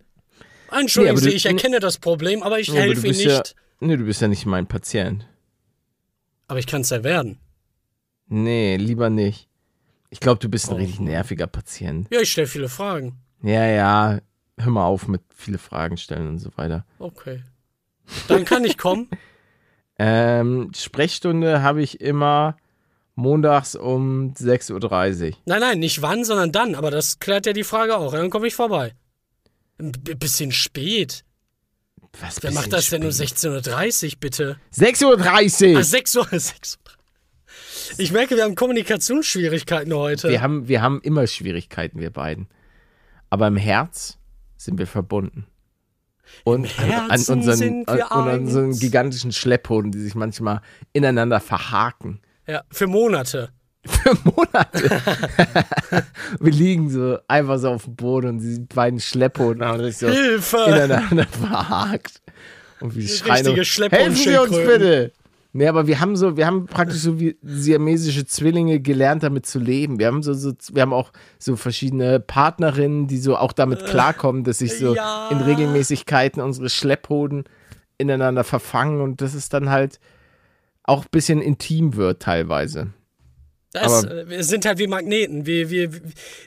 Entschuldigen 0.71 1.15
Nee, 1.15 1.21
Sie, 1.21 1.29
du- 1.29 1.35
ich 1.35 1.45
erkenne 1.45 1.79
das 1.79 1.97
Problem, 1.99 2.41
aber 2.43 2.59
ich 2.59 2.69
Nee, 2.71 2.77
aber 2.79 2.87
du 2.87 2.93
helfe 2.93 3.07
Ihnen 3.07 3.15
bist 3.17 3.25
ja, 3.25 3.37
nicht. 3.39 3.55
nee, 3.79 3.97
du 3.97 4.03
bist 4.05 4.21
ja 4.21 4.27
nicht 4.27 4.45
mein 4.45 4.67
Patient. 4.67 5.27
Aber 6.47 6.59
ich 6.59 6.67
kann 6.67 6.81
es 6.81 6.89
ja 6.89 7.03
werden. 7.03 7.37
Nee, 8.27 8.77
lieber 8.77 9.09
nicht. 9.09 9.47
Ich 10.09 10.19
glaube, 10.19 10.39
du 10.39 10.49
bist 10.49 10.69
ein 10.69 10.73
Oh. 10.75 10.77
richtig 10.77 10.99
nerviger 10.99 11.47
Patient. 11.47 12.07
Ja, 12.11 12.21
ich 12.21 12.31
stelle 12.31 12.47
viele 12.47 12.69
Fragen. 12.69 13.17
Ja, 13.41 13.65
ja. 13.65 14.19
Hör 14.59 14.71
mal 14.71 14.85
auf 14.85 15.07
mit 15.07 15.21
viele 15.35 15.57
Fragen 15.57 15.97
stellen 15.97 16.27
und 16.27 16.39
so 16.39 16.49
weiter. 16.55 16.85
Okay. 16.99 17.41
Dann 18.27 18.45
kann 18.45 18.63
ich 18.65 18.77
kommen. 18.77 19.09
Ähm, 19.99 20.71
Sprechstunde 20.75 21.61
habe 21.61 21.83
ich 21.83 22.01
immer 22.01 22.57
montags 23.15 23.75
um 23.75 24.33
6.30 24.33 25.31
Uhr. 25.31 25.37
Nein, 25.45 25.59
nein, 25.59 25.79
nicht 25.79 26.01
wann, 26.01 26.23
sondern 26.23 26.51
dann. 26.51 26.75
Aber 26.75 26.91
das 26.91 27.19
klärt 27.19 27.45
ja 27.45 27.53
die 27.53 27.63
Frage 27.63 27.97
auch. 27.97 28.13
Dann 28.13 28.29
komme 28.29 28.47
ich 28.47 28.55
vorbei. 28.55 28.93
Ein 29.79 29.91
bisschen 29.91 30.51
spät. 30.51 31.23
Was 32.19 32.43
Wer 32.43 32.51
macht 32.51 32.71
das 32.71 32.89
denn 32.89 33.03
um 33.03 33.09
16.30 33.09 34.05
Uhr, 34.05 34.11
bitte? 34.19 34.57
6.30 34.75 35.73
Uhr! 35.73 35.79
Ah, 35.79 35.83
6 35.83 36.15
Uhr. 36.15 36.27
6 36.31 36.75
Uhr. 36.75 36.93
Ich 37.97 38.11
merke, 38.11 38.35
wir 38.35 38.43
haben 38.43 38.55
Kommunikationsschwierigkeiten 38.55 39.93
heute. 39.93 40.29
wir, 40.29 40.41
haben, 40.41 40.67
wir 40.67 40.81
haben 40.81 41.01
immer 41.01 41.27
Schwierigkeiten, 41.27 41.99
wir 41.99 42.11
beiden. 42.11 42.47
Aber 43.29 43.47
im 43.47 43.57
Herz 43.57 44.17
sind 44.57 44.77
wir 44.77 44.87
verbunden. 44.87 45.47
Und 46.43 46.67
an 46.79 46.85
Herzen 46.89 47.33
unseren, 47.33 47.87
an, 47.87 48.01
an 48.01 48.39
unseren 48.41 48.79
gigantischen 48.79 49.31
Schlepphoden, 49.31 49.91
die 49.91 49.99
sich 49.99 50.15
manchmal 50.15 50.61
ineinander 50.93 51.39
verhaken. 51.39 52.21
Ja, 52.47 52.63
für 52.71 52.87
Monate. 52.87 53.49
Für 53.85 54.15
Monate. 54.23 55.01
wir 56.39 56.51
liegen 56.53 56.89
so 56.89 57.17
einfach 57.27 57.57
so 57.59 57.69
auf 57.71 57.83
dem 57.83 57.95
Boden 57.97 58.27
und 58.29 58.39
die 58.39 58.59
beiden 58.73 59.01
Schlepphoden 59.01 59.61
haben 59.63 59.83
sich 59.83 59.97
so 59.97 60.07
Hilfe! 60.07 60.57
ineinander 60.67 61.25
verhakt. 61.25 62.21
Und 62.79 62.95
wir 62.95 63.05
schreien 63.07 63.45
Richtige 63.45 63.65
Schlepphoden- 63.65 63.97
helfen 63.97 64.15
Sie 64.15 64.37
uns 64.37 64.49
Schildkröten." 64.55 64.79
bitte. 64.79 65.11
Nee, 65.55 65.67
aber 65.67 65.85
wir 65.85 65.99
haben 65.99 66.15
so, 66.15 66.35
wir 66.37 66.47
haben 66.47 66.65
praktisch 66.65 66.99
so 67.01 67.19
wie 67.19 67.37
siamesische 67.43 68.25
Zwillinge 68.25 68.79
gelernt, 68.79 69.21
damit 69.21 69.45
zu 69.45 69.59
leben. 69.59 69.99
Wir 69.99 70.07
haben 70.07 70.23
so, 70.23 70.33
so 70.33 70.53
wir 70.71 70.81
haben 70.81 70.93
auch 70.93 71.11
so 71.37 71.55
verschiedene 71.57 72.19
Partnerinnen, 72.21 73.07
die 73.07 73.17
so 73.19 73.35
auch 73.37 73.51
damit 73.53 73.85
klarkommen, 73.85 74.45
dass 74.45 74.59
sich 74.59 74.77
so 74.79 74.95
Ja. 74.95 75.27
in 75.29 75.41
Regelmäßigkeiten 75.41 76.41
unsere 76.41 76.69
Schlepphoden 76.69 77.43
ineinander 77.97 78.43
verfangen 78.45 79.01
und 79.01 79.19
dass 79.21 79.33
es 79.35 79.49
dann 79.49 79.69
halt 79.69 79.99
auch 80.83 81.03
ein 81.03 81.09
bisschen 81.11 81.41
intim 81.41 81.95
wird 81.95 82.21
teilweise. 82.21 82.93
Das, 83.71 84.03
Aber- 84.05 84.11
äh, 84.15 84.29
wir 84.29 84.43
sind 84.43 84.65
halt 84.65 84.77
wie 84.79 84.87
Magneten. 84.87 85.45
Wir, 85.45 85.69
wir, 85.69 85.89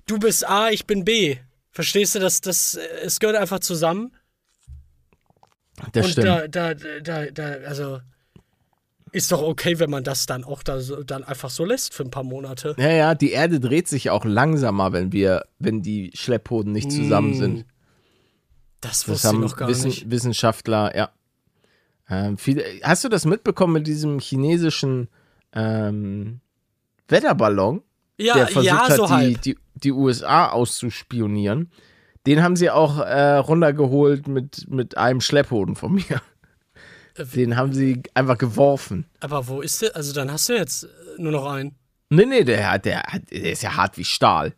du 0.07 0.19
bist 0.19 0.49
A, 0.49 0.69
ich 0.71 0.87
bin 0.87 1.05
B. 1.05 1.37
Verstehst 1.73 2.15
du, 2.15 2.21
das, 2.21 2.41
das, 2.41 2.75
äh, 2.75 2.81
es 3.05 3.19
gehört 3.21 3.37
einfach 3.37 3.61
zusammen. 3.61 4.13
Das 5.93 6.07
und 6.07 6.13
stimmt. 6.13 6.27
da, 6.27 6.49
da, 6.49 6.75
da, 6.75 7.27
da, 7.31 7.45
also 7.67 8.01
ist 9.13 9.31
doch 9.33 9.43
okay, 9.43 9.79
wenn 9.79 9.91
man 9.91 10.05
das 10.05 10.27
dann 10.27 10.45
auch 10.45 10.63
da 10.63 10.81
so, 10.81 11.03
dann 11.03 11.23
einfach 11.25 11.51
so 11.51 11.65
lässt 11.65 11.95
für 11.95 12.03
ein 12.03 12.11
paar 12.11 12.23
Monate. 12.25 12.75
ja, 12.79 12.91
ja, 12.91 13.15
die 13.15 13.33
Erde 13.33 13.61
dreht 13.61 13.89
sich 13.89 14.11
auch 14.11 14.25
langsamer, 14.25 14.93
wenn 14.93 15.13
wir, 15.13 15.47
wenn 15.59 15.83
die 15.83 16.11
Schlepphoden 16.15 16.73
nicht 16.73 16.91
zusammen 16.91 17.31
Mm, 17.31 17.35
sind. 17.35 17.65
Das 18.81 19.01
Das 19.01 19.09
wusste 19.09 19.29
ich 19.29 19.33
haben 19.35 19.41
noch 19.41 19.57
gar 19.57 19.69
Wissen, 19.69 19.89
nicht. 19.89 20.11
Wissenschaftler, 20.11 20.95
ja. 20.97 21.11
Ähm, 22.09 22.37
hast 22.83 23.05
du 23.05 23.09
das 23.09 23.25
mitbekommen 23.25 23.73
mit 23.75 23.87
diesem 23.87 24.19
chinesischen 24.21 25.09
ähm, 25.53 26.41
Wetterballon, 27.09 27.83
der 28.19 28.27
Ja, 28.27 28.47
versucht 28.47 28.65
ja, 28.65 28.89
hat, 28.89 28.93
so 28.97 29.07
die, 29.07 29.13
halb. 29.13 29.43
die, 29.43 29.59
die 29.75 29.93
USA 29.93 30.49
auszuspionieren? 30.49 31.71
Den 32.27 32.43
haben 32.43 32.57
sie 32.57 32.71
auch 32.71 32.99
äh, 32.99 33.37
runtergeholt 33.37 34.27
mit, 34.29 34.69
mit 34.69 34.97
einem 34.97 35.21
Schlepphoden 35.21 35.77
von 35.77 35.95
mir. 35.95 36.21
Äh, 37.17 37.25
Den 37.25 37.57
haben 37.57 37.73
sie 37.73 38.03
einfach 38.15 38.37
geworfen. 38.39 39.07
Aber 39.21 39.47
wo 39.49 39.61
ist 39.61 39.81
der? 39.83 39.95
Also 39.97 40.13
dann 40.13 40.31
hast 40.33 40.49
du 40.49 40.55
jetzt 40.55 40.85
äh, 40.85 40.89
nur 41.19 41.33
noch 41.33 41.47
einen. 41.47 41.77
Nee, 42.11 42.27
nee, 42.27 42.45
der, 42.45 42.71
hat- 42.73 42.85
der, 42.85 43.01
hat- 43.03 43.31
der 43.31 43.53
ist 43.53 43.63
ja 43.63 43.77
hart 43.77 43.97
wie 43.97 44.05
Stahl. 44.05 44.55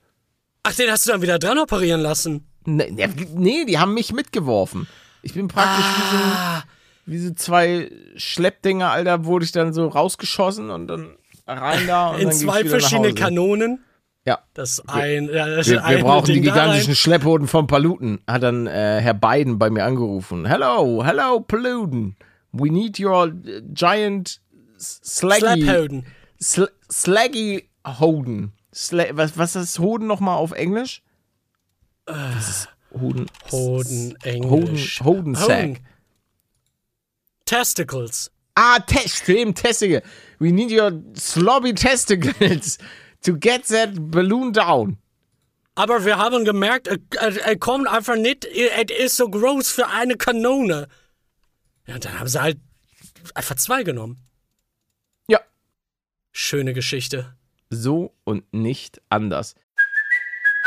Ach, 0.63 0.75
den 0.75 0.91
hast 0.91 1.07
du 1.07 1.13
dann 1.13 1.23
wieder 1.23 1.39
dran 1.39 1.59
operieren 1.59 2.01
lassen. 2.01 2.47
Nee, 2.67 2.91
nee, 2.91 3.09
nee, 3.35 3.65
die 3.65 3.79
haben 3.79 3.95
mich 3.95 4.13
mitgeworfen. 4.13 4.87
Ich 5.23 5.33
bin 5.35 5.49
praktisch 5.49 5.85
wie, 5.85 6.17
so, 6.17 6.23
Ah, 6.25 6.63
wie 7.09 7.19
so 7.19 7.33
zwei 7.33 7.91
Schleppdinger, 8.17 8.91
Alter, 8.91 9.25
wurde 9.25 9.45
ich 9.45 9.53
dann 9.53 9.73
so 9.73 9.89
rausgeschossen 9.89 10.71
und 10.71 10.89
dann 10.89 11.17
rein 11.47 11.87
da. 11.87 12.11
Und 12.11 12.21
in 12.21 12.33
zwei 12.33 12.61
wieder 12.61 12.65
nach 12.65 12.81
verschiedene 12.81 13.09
Hause. 13.09 13.15
Kanonen. 13.15 13.85
Ja. 14.27 14.41
Das 14.53 14.87
ein, 14.87 15.31
ja, 15.33 15.47
das 15.49 15.69
Wir, 15.69 15.83
wir 15.83 16.01
brauchen 16.01 16.27
die 16.27 16.35
Ding 16.35 16.45
da 16.45 16.51
gigantischen. 16.53 16.95
Schlepphoden 16.95 17.49
von 17.49 17.67
Paluten. 17.67 18.21
Hat 18.27 18.43
dann 18.43 18.67
äh, 18.67 19.01
Herr 19.01 19.15
Biden 19.15 19.59
bei 19.59 19.71
mir 19.71 19.85
angerufen. 19.85 20.45
Hello, 20.45 21.03
hello, 21.03 21.41
Paluten. 21.41 22.15
We 22.53 22.71
need 22.71 23.01
your 23.01 23.29
äh, 23.29 23.63
giant 23.73 24.43
slaggy, 24.79 25.63
Slaphoden. 25.63 26.07
sl 26.39 26.67
slaggy 26.91 27.69
Hoden. 27.87 28.53
Sla 28.75 29.05
was, 29.13 29.39
was 29.39 29.57
ist 29.57 29.79
Hoden 29.79 30.07
nochmal 30.07 30.37
auf 30.37 30.53
Englisch? 30.53 31.03
Das 32.05 32.49
ist 32.49 32.69
Hoden. 32.93 33.27
Hoden, 33.51 34.15
Hoden, 34.15 34.17
Englisch. 34.23 35.01
Hodensack. 35.03 35.69
Hoden. 35.69 35.79
Testicles. 37.49 38.31
Ah, 38.55 38.79
Test, 38.81 39.29
eben 39.29 39.55
Testicle. 39.55 40.03
We 40.39 40.53
need 40.53 40.71
your 40.71 40.91
slobby 41.15 41.75
testicles 41.75 42.77
to 43.23 43.37
get 43.39 43.65
that 43.69 44.11
balloon 44.11 44.53
down. 44.53 44.99
Aber 45.75 46.05
wir 46.05 46.19
haben 46.19 46.45
gemerkt, 46.45 46.89
er, 46.89 46.99
er, 47.17 47.41
er 47.41 47.57
kommt 47.57 47.89
einfach 47.89 48.17
nicht, 48.17 48.45
er 48.45 48.91
ist 48.91 49.17
so 49.17 49.31
groß 49.31 49.71
für 49.71 49.87
eine 49.87 50.17
Kanone. 50.17 50.89
Ja, 51.87 51.95
und 51.95 52.05
dann 52.05 52.19
haben 52.19 52.29
sie 52.29 52.43
halt 52.43 52.59
einfach 53.35 53.55
zwei 53.55 53.83
genommen. 53.83 54.19
Ja. 55.29 55.41
Schöne 56.33 56.75
Geschichte. 56.75 57.35
So 57.71 58.13
und 58.25 58.53
nicht 58.53 59.01
anders. 59.09 59.55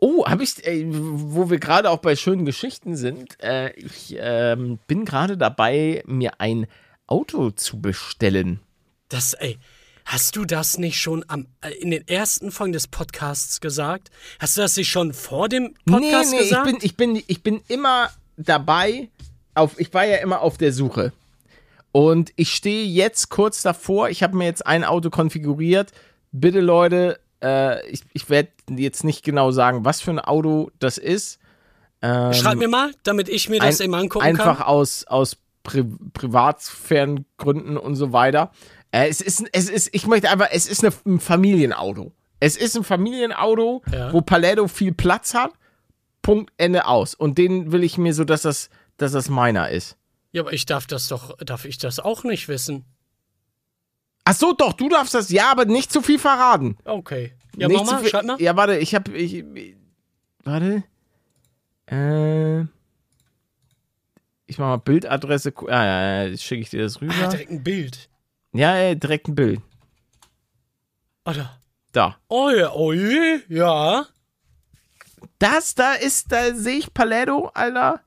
Oh, 0.00 0.24
habe 0.26 0.44
ich, 0.44 0.64
äh, 0.64 0.84
wo 0.88 1.50
wir 1.50 1.58
gerade 1.58 1.90
auch 1.90 1.98
bei 1.98 2.14
schönen 2.14 2.44
Geschichten 2.44 2.96
sind, 2.96 3.42
äh, 3.42 3.72
ich 3.72 4.16
ähm, 4.16 4.78
bin 4.86 5.04
gerade 5.04 5.36
dabei, 5.36 6.04
mir 6.06 6.40
ein 6.40 6.68
Auto 7.08 7.50
zu 7.50 7.80
bestellen. 7.80 8.60
Das, 9.08 9.34
ey, 9.34 9.58
hast 10.04 10.36
du 10.36 10.44
das 10.44 10.78
nicht 10.78 11.00
schon 11.00 11.24
am, 11.26 11.46
äh, 11.62 11.72
in 11.72 11.90
den 11.90 12.06
ersten 12.06 12.52
Folgen 12.52 12.72
des 12.72 12.86
Podcasts 12.86 13.60
gesagt? 13.60 14.10
Hast 14.38 14.56
du 14.56 14.60
das 14.60 14.76
nicht 14.76 14.88
schon 14.88 15.12
vor 15.12 15.48
dem 15.48 15.74
Podcast 15.84 16.30
nee, 16.30 16.36
nee, 16.36 16.44
gesagt? 16.44 16.68
ich 16.68 16.96
bin, 16.96 17.16
ich 17.16 17.16
bin, 17.16 17.24
ich 17.26 17.42
bin 17.42 17.60
immer 17.66 18.10
dabei, 18.36 19.08
auf, 19.54 19.80
ich 19.80 19.92
war 19.92 20.06
ja 20.06 20.18
immer 20.18 20.42
auf 20.42 20.58
der 20.58 20.72
Suche. 20.72 21.12
Und 21.90 22.32
ich 22.36 22.54
stehe 22.54 22.86
jetzt 22.86 23.30
kurz 23.30 23.62
davor, 23.62 24.10
ich 24.10 24.22
habe 24.22 24.36
mir 24.36 24.44
jetzt 24.44 24.64
ein 24.64 24.84
Auto 24.84 25.10
konfiguriert. 25.10 25.90
Bitte 26.30 26.60
Leute, 26.60 27.18
äh, 27.42 27.86
ich, 27.88 28.02
ich 28.12 28.28
werde 28.30 28.50
jetzt 28.70 29.04
nicht 29.04 29.24
genau 29.24 29.50
sagen, 29.50 29.84
was 29.84 30.00
für 30.00 30.10
ein 30.10 30.18
Auto 30.20 30.70
das 30.78 30.98
ist. 30.98 31.38
Ähm, 32.02 32.32
Schreib 32.32 32.58
mir 32.58 32.68
mal, 32.68 32.92
damit 33.02 33.28
ich 33.28 33.48
mir 33.48 33.60
das 33.60 33.80
ein- 33.80 33.86
eben 33.86 33.94
angucken 33.94 34.24
einfach 34.24 34.58
kann. 34.58 34.66
aus, 34.66 35.04
aus 35.06 35.36
Pri 35.64 35.84
Privatsphärengründen 36.14 37.76
und 37.76 37.94
so 37.96 38.12
weiter. 38.12 38.50
Äh, 38.90 39.08
es 39.08 39.20
ist, 39.20 39.44
es 39.52 39.68
ist, 39.68 39.90
ich 39.92 40.06
möchte 40.06 40.30
einfach, 40.30 40.48
es 40.50 40.66
ist 40.66 40.84
eine, 40.84 40.92
ein 41.06 41.20
Familienauto. 41.20 42.12
Es 42.40 42.56
ist 42.56 42.76
ein 42.76 42.84
Familienauto, 42.84 43.82
Ja. 43.92 44.12
wo 44.12 44.20
Paletto 44.20 44.68
viel 44.68 44.92
Platz 44.92 45.34
hat. 45.34 45.52
Punkt, 46.22 46.52
Ende 46.56 46.86
aus. 46.86 47.14
Und 47.14 47.38
den 47.38 47.72
will 47.72 47.82
ich 47.82 47.98
mir 47.98 48.14
so, 48.14 48.24
dass 48.24 48.42
das, 48.42 48.70
dass 48.96 49.12
das 49.12 49.28
meiner 49.28 49.70
ist. 49.70 49.96
Ja, 50.32 50.42
aber 50.42 50.52
ich 50.52 50.66
darf 50.66 50.86
das 50.86 51.08
doch, 51.08 51.36
darf 51.38 51.64
ich 51.64 51.78
das 51.78 51.98
auch 52.00 52.22
nicht 52.24 52.48
wissen? 52.48 52.84
Ach 54.30 54.34
so, 54.34 54.52
doch, 54.52 54.74
du 54.74 54.90
darfst 54.90 55.14
das, 55.14 55.30
ja, 55.30 55.50
aber 55.50 55.64
nicht 55.64 55.90
zu 55.90 56.02
viel 56.02 56.18
verraten. 56.18 56.76
Okay. 56.84 57.32
Ja, 57.56 57.66
nicht 57.66 57.78
mach 57.78 57.92
mal, 57.92 58.00
viel, 58.00 58.10
schreib 58.10 58.26
mal. 58.26 58.38
Ja, 58.38 58.54
warte, 58.56 58.76
ich 58.76 58.94
hab, 58.94 59.08
ich, 59.08 59.42
warte. 60.44 60.84
Äh, 61.86 62.60
ich 64.44 64.58
mach 64.58 64.66
mal 64.66 64.76
Bildadresse, 64.76 65.54
ah, 65.68 65.84
ja, 65.84 66.24
ja, 66.24 66.36
schicke 66.36 66.60
ich 66.60 66.68
dir 66.68 66.82
das 66.82 67.00
rüber. 67.00 67.14
Ah, 67.22 67.28
direkt 67.28 67.50
ein 67.50 67.64
Bild. 67.64 68.10
Ja, 68.52 68.76
ja, 68.76 68.94
direkt 68.94 69.28
ein 69.28 69.34
Bild. 69.34 69.62
Oder? 71.24 71.58
Da. 71.92 72.18
Oh 72.28 72.50
ja, 72.50 72.70
oh 72.72 72.92
je, 72.92 73.40
ja. 73.48 74.04
Das 75.38 75.74
da 75.74 75.94
ist, 75.94 76.30
da 76.32 76.54
sehe 76.54 76.76
ich 76.76 76.92
Paletto, 76.92 77.50
Alter. 77.54 78.02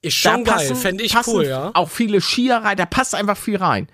Ist 0.00 0.24
Da 0.24 0.32
schon 0.32 0.44
geil, 0.44 0.74
fände 0.76 1.04
ich 1.04 1.12
passen 1.12 1.34
cool, 1.34 1.44
ja. 1.44 1.72
Auch 1.74 1.90
viele 1.90 2.22
Skier 2.22 2.56
rein, 2.56 2.78
da 2.78 2.86
passt 2.86 3.14
einfach 3.14 3.36
viel 3.36 3.56
rein. 3.58 3.88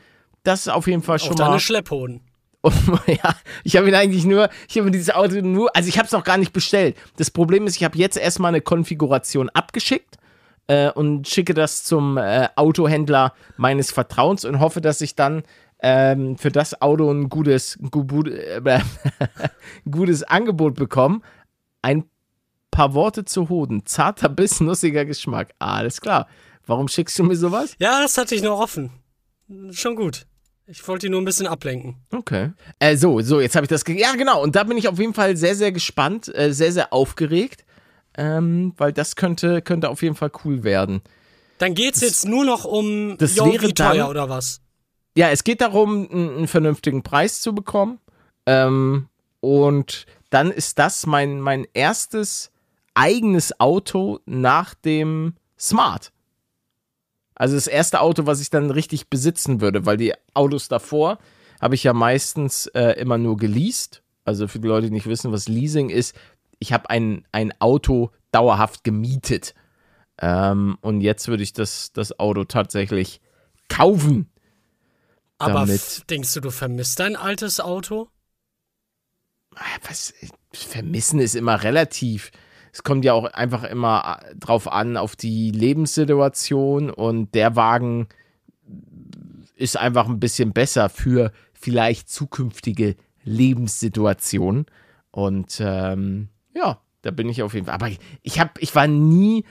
Das 0.44 0.60
ist 0.62 0.68
auf 0.68 0.86
jeden 0.86 1.02
Fall 1.02 1.16
Auch 1.16 1.20
schon 1.26 1.36
deine 1.36 1.50
mal. 1.52 1.60
Schlepphoden. 1.60 2.20
Und, 2.62 2.74
ja, 3.08 3.34
ich 3.64 3.76
habe 3.76 3.88
ihn 3.88 3.94
eigentlich 3.94 4.24
nur, 4.24 4.48
ich 4.68 4.78
habe 4.78 4.90
dieses 4.92 5.10
Auto 5.10 5.40
nur, 5.40 5.74
also 5.74 5.88
ich 5.88 5.98
habe 5.98 6.06
es 6.06 6.12
noch 6.12 6.22
gar 6.24 6.38
nicht 6.38 6.52
bestellt. 6.52 6.96
Das 7.16 7.30
Problem 7.30 7.66
ist, 7.66 7.76
ich 7.76 7.82
habe 7.84 7.98
jetzt 7.98 8.16
erstmal 8.16 8.50
eine 8.50 8.60
Konfiguration 8.60 9.48
abgeschickt 9.50 10.16
äh, 10.68 10.90
und 10.92 11.26
schicke 11.26 11.54
das 11.54 11.82
zum 11.82 12.16
äh, 12.18 12.48
Autohändler 12.54 13.34
meines 13.56 13.90
Vertrauens 13.90 14.44
und 14.44 14.60
hoffe, 14.60 14.80
dass 14.80 15.00
ich 15.00 15.16
dann 15.16 15.42
ähm, 15.80 16.38
für 16.38 16.52
das 16.52 16.80
Auto 16.80 17.10
ein 17.10 17.28
gutes, 17.28 17.76
ein 17.82 17.90
gu- 17.90 18.28
äh, 18.28 18.80
gutes 19.90 20.22
Angebot 20.22 20.74
bekomme. 20.76 21.20
Ein 21.82 22.04
paar 22.70 22.94
Worte 22.94 23.24
zu 23.24 23.48
Hoden. 23.48 23.84
Zarter 23.86 24.28
Biss, 24.28 24.60
nussiger 24.60 25.04
Geschmack. 25.04 25.52
Alles 25.58 26.00
klar. 26.00 26.28
Warum 26.64 26.86
schickst 26.86 27.18
du 27.18 27.24
mir 27.24 27.34
sowas? 27.36 27.74
Ja, 27.80 28.00
das 28.00 28.16
hatte 28.16 28.36
ich 28.36 28.42
noch 28.42 28.60
offen. 28.60 28.90
Schon 29.72 29.96
gut. 29.96 30.26
Ich 30.66 30.86
wollte 30.86 31.06
ihn 31.06 31.12
nur 31.12 31.20
ein 31.20 31.24
bisschen 31.24 31.46
ablenken. 31.46 31.96
Okay. 32.12 32.52
Äh, 32.78 32.96
so, 32.96 33.20
so, 33.20 33.40
jetzt 33.40 33.56
habe 33.56 33.64
ich 33.64 33.68
das. 33.68 33.84
Ja, 33.88 34.12
genau. 34.12 34.42
Und 34.42 34.54
da 34.56 34.64
bin 34.64 34.76
ich 34.76 34.88
auf 34.88 34.98
jeden 34.98 35.14
Fall 35.14 35.36
sehr, 35.36 35.54
sehr 35.54 35.72
gespannt, 35.72 36.32
äh, 36.34 36.52
sehr, 36.52 36.72
sehr 36.72 36.92
aufgeregt, 36.92 37.64
ähm, 38.16 38.72
weil 38.76 38.92
das 38.92 39.16
könnte, 39.16 39.60
könnte 39.62 39.88
auf 39.88 40.02
jeden 40.02 40.14
Fall 40.14 40.30
cool 40.44 40.62
werden. 40.62 41.02
Dann 41.58 41.74
geht's 41.74 42.00
jetzt 42.00 42.26
nur 42.26 42.44
noch 42.44 42.64
um, 42.64 43.16
das 43.18 43.36
yo, 43.36 43.46
wäre 43.52 43.68
wie 43.68 43.74
teuer 43.74 43.94
dann- 43.94 44.08
oder 44.10 44.28
was? 44.28 44.60
Ja, 45.16 45.30
es 45.30 45.44
geht 45.44 45.60
darum, 45.60 46.08
einen, 46.10 46.36
einen 46.38 46.48
vernünftigen 46.48 47.02
Preis 47.02 47.40
zu 47.40 47.54
bekommen. 47.54 47.98
Ähm, 48.46 49.08
und 49.40 50.06
dann 50.30 50.50
ist 50.50 50.78
das 50.78 51.06
mein, 51.06 51.40
mein 51.40 51.66
erstes 51.74 52.50
eigenes 52.94 53.58
Auto 53.60 54.20
nach 54.24 54.74
dem 54.74 55.34
Smart. 55.58 56.11
Also 57.42 57.56
das 57.56 57.66
erste 57.66 58.00
Auto, 58.00 58.24
was 58.26 58.40
ich 58.40 58.50
dann 58.50 58.70
richtig 58.70 59.10
besitzen 59.10 59.60
würde, 59.60 59.84
weil 59.84 59.96
die 59.96 60.14
Autos 60.32 60.68
davor 60.68 61.18
habe 61.60 61.74
ich 61.74 61.82
ja 61.82 61.92
meistens 61.92 62.68
äh, 62.68 62.92
immer 63.00 63.18
nur 63.18 63.36
geleast. 63.36 64.04
Also 64.24 64.46
für 64.46 64.60
die 64.60 64.68
Leute, 64.68 64.86
die 64.86 64.92
nicht 64.92 65.08
wissen, 65.08 65.32
was 65.32 65.48
Leasing 65.48 65.90
ist, 65.90 66.14
ich 66.60 66.72
habe 66.72 66.88
ein, 66.88 67.26
ein 67.32 67.52
Auto 67.60 68.12
dauerhaft 68.30 68.84
gemietet. 68.84 69.56
Ähm, 70.20 70.78
und 70.82 71.00
jetzt 71.00 71.26
würde 71.26 71.42
ich 71.42 71.52
das, 71.52 71.92
das 71.92 72.16
Auto 72.20 72.44
tatsächlich 72.44 73.20
kaufen. 73.68 74.30
Aber 75.38 75.66
denkst 75.66 76.34
du, 76.34 76.40
du 76.42 76.50
vermisst 76.52 77.00
dein 77.00 77.16
altes 77.16 77.58
Auto? 77.58 78.08
Ah, 79.56 79.64
Was, 79.88 80.14
vermissen 80.52 81.18
ist 81.18 81.34
immer 81.34 81.64
relativ. 81.64 82.30
Es 82.72 82.82
kommt 82.82 83.04
ja 83.04 83.12
auch 83.12 83.24
einfach 83.26 83.64
immer 83.64 84.18
äh, 84.22 84.34
drauf 84.36 84.70
an, 84.70 84.96
auf 84.96 85.14
die 85.14 85.50
Lebenssituation 85.50 86.90
und 86.90 87.34
der 87.34 87.54
Wagen 87.54 88.08
ist 89.54 89.76
einfach 89.76 90.08
ein 90.08 90.20
bisschen 90.20 90.52
besser 90.52 90.88
für 90.88 91.32
vielleicht 91.52 92.08
zukünftige 92.08 92.96
Lebenssituationen. 93.24 94.66
Und 95.10 95.60
ähm, 95.60 96.28
ja, 96.54 96.80
da 97.02 97.10
bin 97.10 97.28
ich 97.28 97.42
auf 97.42 97.54
jeden 97.54 97.66
Fall. 97.66 97.74
Aber 97.74 97.90
ich 98.22 98.40
habe, 98.40 98.52
ich 98.58 98.74
war 98.74 98.86
nie. 98.86 99.44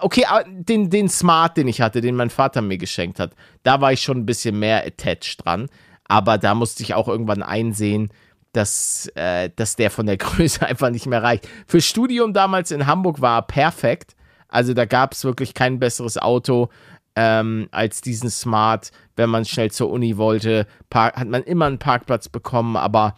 Okay, 0.00 0.24
den, 0.46 0.90
den 0.90 1.08
Smart, 1.08 1.56
den 1.56 1.66
ich 1.66 1.80
hatte, 1.80 2.00
den 2.00 2.14
mein 2.14 2.30
Vater 2.30 2.62
mir 2.62 2.78
geschenkt 2.78 3.18
hat, 3.18 3.34
da 3.64 3.80
war 3.80 3.92
ich 3.92 4.00
schon 4.00 4.18
ein 4.18 4.26
bisschen 4.26 4.56
mehr 4.56 4.86
attached 4.86 5.44
dran. 5.44 5.68
Aber 6.04 6.38
da 6.38 6.54
musste 6.54 6.84
ich 6.84 6.94
auch 6.94 7.08
irgendwann 7.08 7.42
einsehen, 7.42 8.10
dass, 8.52 9.10
äh, 9.14 9.50
dass 9.54 9.76
der 9.76 9.90
von 9.90 10.06
der 10.06 10.16
Größe 10.18 10.66
einfach 10.66 10.90
nicht 10.90 11.06
mehr 11.06 11.22
reicht. 11.22 11.48
Für 11.66 11.80
Studium 11.80 12.32
damals 12.32 12.70
in 12.70 12.86
Hamburg 12.86 13.20
war 13.20 13.38
er 13.38 13.42
perfekt. 13.42 14.16
Also 14.48 14.74
da 14.74 14.84
gab 14.84 15.12
es 15.12 15.24
wirklich 15.24 15.54
kein 15.54 15.78
besseres 15.78 16.16
Auto 16.16 16.70
ähm, 17.14 17.68
als 17.70 18.00
diesen 18.00 18.30
Smart. 18.30 18.90
Wenn 19.16 19.30
man 19.30 19.44
schnell 19.44 19.70
zur 19.70 19.90
Uni 19.90 20.16
wollte, 20.16 20.66
park 20.90 21.16
hat 21.16 21.28
man 21.28 21.42
immer 21.42 21.66
einen 21.66 21.78
Parkplatz 21.78 22.28
bekommen. 22.28 22.76
Aber 22.76 23.14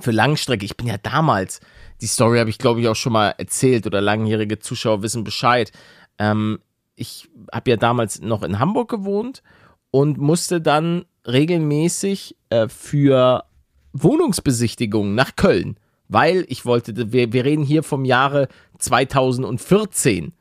für 0.00 0.12
Langstrecke, 0.12 0.64
ich 0.64 0.76
bin 0.76 0.86
ja 0.86 0.96
damals, 0.98 1.60
die 2.00 2.06
Story 2.06 2.38
habe 2.38 2.50
ich 2.50 2.58
glaube 2.58 2.80
ich 2.80 2.88
auch 2.88 2.96
schon 2.96 3.12
mal 3.12 3.34
erzählt 3.36 3.86
oder 3.86 4.00
langjährige 4.00 4.58
Zuschauer 4.58 5.02
wissen 5.02 5.24
Bescheid. 5.24 5.72
Ähm, 6.18 6.60
ich 6.94 7.28
habe 7.52 7.70
ja 7.70 7.76
damals 7.76 8.20
noch 8.20 8.42
in 8.42 8.58
Hamburg 8.58 8.88
gewohnt 8.88 9.42
und 9.90 10.18
musste 10.18 10.60
dann 10.60 11.04
regelmäßig 11.26 12.36
äh, 12.50 12.68
für 12.68 13.44
Wohnungsbesichtigungen 13.92 15.14
nach 15.14 15.36
Köln, 15.36 15.76
weil 16.08 16.44
ich 16.48 16.64
wollte, 16.64 17.12
wir, 17.12 17.32
wir 17.32 17.44
reden 17.44 17.64
hier 17.64 17.82
vom 17.82 18.04
Jahre 18.04 18.48
2014, 18.78 20.32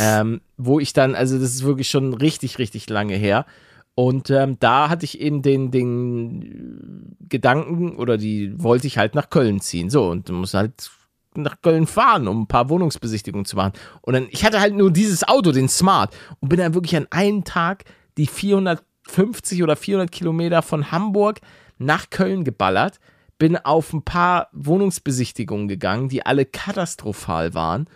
ähm, 0.00 0.40
wo 0.56 0.80
ich 0.80 0.92
dann, 0.92 1.14
also 1.14 1.38
das 1.38 1.50
ist 1.54 1.64
wirklich 1.64 1.88
schon 1.88 2.14
richtig, 2.14 2.58
richtig 2.58 2.88
lange 2.88 3.14
her. 3.14 3.46
Und 3.94 4.28
ähm, 4.28 4.58
da 4.60 4.90
hatte 4.90 5.04
ich 5.04 5.20
eben 5.20 5.40
den, 5.40 5.70
den 5.70 7.16
Gedanken 7.28 7.96
oder 7.96 8.18
die 8.18 8.62
wollte 8.62 8.86
ich 8.86 8.98
halt 8.98 9.14
nach 9.14 9.30
Köln 9.30 9.60
ziehen. 9.60 9.88
So, 9.88 10.10
und 10.10 10.28
du 10.28 10.34
musst 10.34 10.52
halt 10.52 10.90
nach 11.34 11.60
Köln 11.62 11.86
fahren, 11.86 12.28
um 12.28 12.42
ein 12.42 12.46
paar 12.46 12.68
Wohnungsbesichtigungen 12.68 13.46
zu 13.46 13.56
machen. 13.56 13.72
Und 14.02 14.14
dann, 14.14 14.26
ich 14.30 14.44
hatte 14.44 14.60
halt 14.60 14.74
nur 14.74 14.90
dieses 14.90 15.26
Auto, 15.26 15.52
den 15.52 15.68
Smart, 15.68 16.14
und 16.40 16.48
bin 16.48 16.58
dann 16.58 16.74
wirklich 16.74 16.96
an 16.96 17.06
einem 17.10 17.44
Tag 17.44 17.84
die 18.18 18.26
450 18.26 19.62
oder 19.62 19.76
400 19.76 20.10
Kilometer 20.10 20.62
von 20.62 20.90
Hamburg 20.90 21.40
nach 21.78 22.10
Köln 22.10 22.44
geballert, 22.44 23.00
bin 23.38 23.56
auf 23.56 23.92
ein 23.92 24.02
paar 24.02 24.48
Wohnungsbesichtigungen 24.52 25.68
gegangen, 25.68 26.08
die 26.08 26.24
alle 26.24 26.46
katastrophal 26.46 27.54
waren. 27.54 27.88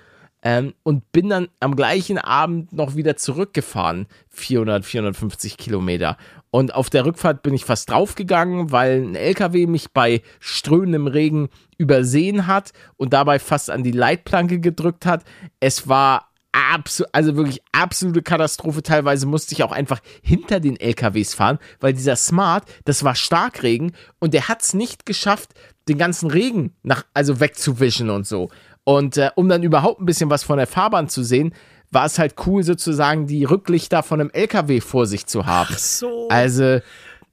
Ähm, 0.42 0.72
und 0.84 1.12
bin 1.12 1.28
dann 1.28 1.48
am 1.60 1.76
gleichen 1.76 2.16
Abend 2.16 2.72
noch 2.72 2.96
wieder 2.96 3.14
zurückgefahren, 3.14 4.06
400, 4.30 4.86
450 4.86 5.58
Kilometer. 5.58 6.16
Und 6.50 6.74
auf 6.74 6.88
der 6.88 7.04
Rückfahrt 7.04 7.42
bin 7.42 7.52
ich 7.52 7.66
fast 7.66 7.90
draufgegangen, 7.90 8.72
weil 8.72 9.02
ein 9.02 9.14
LKW 9.14 9.66
mich 9.66 9.92
bei 9.92 10.22
strömendem 10.38 11.08
Regen 11.08 11.50
übersehen 11.76 12.46
hat 12.46 12.72
und 12.96 13.12
dabei 13.12 13.38
fast 13.38 13.70
an 13.70 13.84
die 13.84 13.92
Leitplanke 13.92 14.60
gedrückt 14.60 15.04
hat. 15.04 15.24
Es 15.60 15.88
war 15.88 16.29
absolut, 16.52 17.14
also 17.14 17.36
wirklich 17.36 17.60
absolute 17.72 18.22
Katastrophe. 18.22 18.82
Teilweise 18.82 19.26
musste 19.26 19.54
ich 19.54 19.62
auch 19.62 19.72
einfach 19.72 20.00
hinter 20.22 20.60
den 20.60 20.78
LKWs 20.78 21.34
fahren, 21.34 21.58
weil 21.80 21.92
dieser 21.92 22.16
Smart, 22.16 22.64
das 22.84 23.04
war 23.04 23.14
Starkregen 23.14 23.92
und 24.18 24.34
der 24.34 24.48
hat 24.48 24.62
es 24.62 24.74
nicht 24.74 25.06
geschafft, 25.06 25.50
den 25.88 25.98
ganzen 25.98 26.30
Regen 26.30 26.74
nach, 26.82 27.04
also 27.14 27.40
wegzuwischen 27.40 28.10
und 28.10 28.26
so. 28.26 28.50
Und 28.84 29.16
äh, 29.16 29.30
um 29.34 29.48
dann 29.48 29.62
überhaupt 29.62 30.00
ein 30.00 30.06
bisschen 30.06 30.30
was 30.30 30.42
von 30.42 30.56
der 30.56 30.66
Fahrbahn 30.66 31.08
zu 31.08 31.22
sehen, 31.22 31.54
war 31.90 32.06
es 32.06 32.18
halt 32.18 32.34
cool, 32.46 32.62
sozusagen 32.62 33.26
die 33.26 33.44
Rücklichter 33.44 34.02
von 34.02 34.20
einem 34.20 34.30
LKW 34.30 34.80
vor 34.80 35.06
sich 35.06 35.26
zu 35.26 35.46
haben. 35.46 35.70
Ach 35.72 35.78
so. 35.78 36.28
Also, 36.28 36.80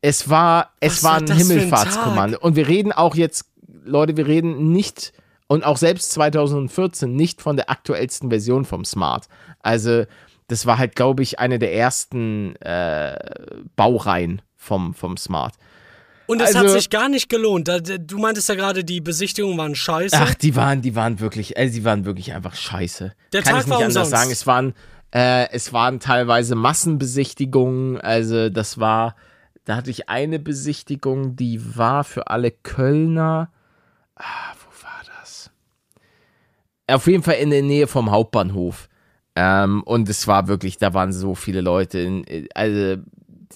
es 0.02 0.30
war, 0.30 0.72
es 0.80 1.04
Was 1.04 1.04
war 1.04 1.18
ein 1.18 1.28
für 1.28 1.34
ein 1.34 1.40
Himmelfahrtskommando. 1.40 2.40
Und 2.40 2.56
wir 2.56 2.68
reden 2.68 2.92
auch 2.92 3.16
jetzt, 3.16 3.46
Leute, 3.86 4.18
wir 4.18 4.28
reden 4.28 4.72
nicht, 4.72 5.14
und 5.48 5.64
auch 5.66 5.78
selbst 5.78 6.12
2014 6.12 7.16
nicht 7.16 7.42
von 7.42 7.56
der 7.56 7.70
aktuellsten 7.70 8.30
Version 8.30 8.66
vom 8.66 8.86
Smart. 8.86 9.28
Also, 9.60 10.06
das 10.48 10.66
war 10.66 10.78
halt, 10.78 10.96
glaube 10.96 11.24
ich, 11.24 11.40
eine 11.40 11.60
der 11.60 11.74
ersten 11.74 12.56
äh, 12.58 13.18
Baureihen 13.76 14.42
vom, 14.56 14.94
vom 14.94 15.18
Smart. 15.18 15.56
Und 16.26 16.42
es 16.42 16.56
hat 16.56 16.64
also- 16.64 16.76
sich 16.76 16.90
gar 16.90 17.08
nicht 17.08 17.30
gelohnt. 17.30 17.70
Du 18.02 18.18
meintest 18.18 18.50
ja 18.50 18.56
gerade, 18.56 18.84
die 18.84 19.00
Besichtigungen 19.00 19.58
waren 19.58 19.76
scheiße. 19.76 20.18
Ach, 20.20 20.34
die 20.36 20.56
waren, 20.58 20.82
die 20.82 20.96
waren 20.96 21.20
wirklich, 21.22 21.56
äh, 21.58 21.70
die 21.70 21.86
waren 21.86 22.04
wirklich 22.04 22.34
einfach 22.34 22.54
scheiße. 22.56 23.14
Der 23.32 23.42
Kann 23.42 23.54
Tag 23.54 23.62
ich 23.62 23.68
nicht 23.68 23.76
anders 23.76 23.96
umsonst. 23.96 24.12
sagen. 24.12 24.32
Es 24.32 24.46
waren, 24.48 24.74
äh, 25.12 25.50
es 25.52 25.72
waren 25.72 26.02
teilweise 26.02 26.56
Massenbesichtigungen. 26.56 28.00
Also 28.02 28.50
das 28.50 28.78
war, 28.78 29.16
da 29.64 29.78
hatte 29.78 29.90
ich 29.90 30.10
eine 30.10 30.38
Besichtigung, 30.40 31.36
die 31.38 31.78
war 31.78 32.04
für 32.04 32.28
alle 32.28 32.52
Kölner. 32.52 33.50
Ah? 34.16 34.24
Auf 36.88 37.08
jeden 37.08 37.24
Fall 37.24 37.36
in 37.36 37.50
der 37.50 37.64
Nähe 37.64 37.88
vom 37.88 38.12
Hauptbahnhof. 38.12 38.88
Ähm, 39.36 39.84
und 39.84 40.10
es 40.10 40.28
war 40.28 40.48
wirklich, 40.48 40.78
da 40.78 40.94
waren 40.94 41.12
so 41.14 41.36
viele 41.36 41.62
Leute. 41.62 42.00
In, 42.00 42.48
also 42.56 43.02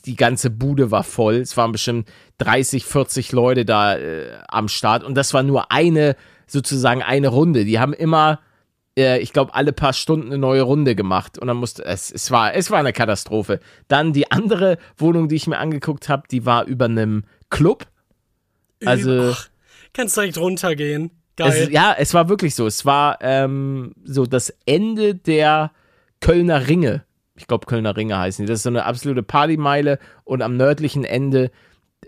die 0.05 0.15
ganze 0.15 0.49
Bude 0.49 0.91
war 0.91 1.03
voll. 1.03 1.35
Es 1.35 1.55
waren 1.57 1.71
bestimmt 1.71 2.07
30, 2.39 2.85
40 2.85 3.31
Leute 3.31 3.65
da 3.65 3.97
äh, 3.97 4.37
am 4.47 4.67
Start. 4.67 5.03
Und 5.03 5.15
das 5.15 5.33
war 5.33 5.43
nur 5.43 5.71
eine, 5.71 6.15
sozusagen 6.47 7.01
eine 7.01 7.29
Runde. 7.29 7.65
Die 7.65 7.79
haben 7.79 7.93
immer, 7.93 8.39
äh, 8.97 9.19
ich 9.19 9.33
glaube, 9.33 9.53
alle 9.53 9.73
paar 9.73 9.93
Stunden 9.93 10.27
eine 10.27 10.37
neue 10.37 10.61
Runde 10.61 10.95
gemacht. 10.95 11.39
Und 11.39 11.47
dann 11.47 11.57
musste, 11.57 11.85
es, 11.85 12.11
es, 12.11 12.31
war, 12.31 12.53
es 12.53 12.69
war 12.69 12.79
eine 12.79 12.93
Katastrophe. 12.93 13.59
Dann 13.87 14.13
die 14.13 14.31
andere 14.31 14.77
Wohnung, 14.97 15.29
die 15.29 15.35
ich 15.35 15.47
mir 15.47 15.57
angeguckt 15.57 16.09
habe, 16.09 16.23
die 16.29 16.45
war 16.45 16.65
über 16.65 16.85
einem 16.85 17.23
Club. 17.49 17.87
Also. 18.85 19.31
Ach, 19.33 19.49
kannst 19.93 20.17
direkt 20.17 20.37
runtergehen. 20.37 21.11
Es, 21.47 21.69
ja, 21.69 21.95
es 21.97 22.13
war 22.13 22.29
wirklich 22.29 22.55
so. 22.55 22.67
Es 22.67 22.85
war 22.85 23.17
ähm, 23.21 23.93
so 24.03 24.25
das 24.25 24.53
Ende 24.65 25.15
der 25.15 25.71
Kölner 26.19 26.67
Ringe. 26.67 27.03
Ich 27.35 27.47
glaube, 27.47 27.65
Kölner 27.65 27.95
Ringe 27.95 28.17
heißen 28.17 28.45
die. 28.45 28.49
Das 28.49 28.59
ist 28.59 28.63
so 28.63 28.69
eine 28.69 28.85
absolute 28.85 29.23
Partymeile 29.23 29.99
und 30.23 30.41
am 30.41 30.57
nördlichen 30.57 31.03
Ende 31.03 31.51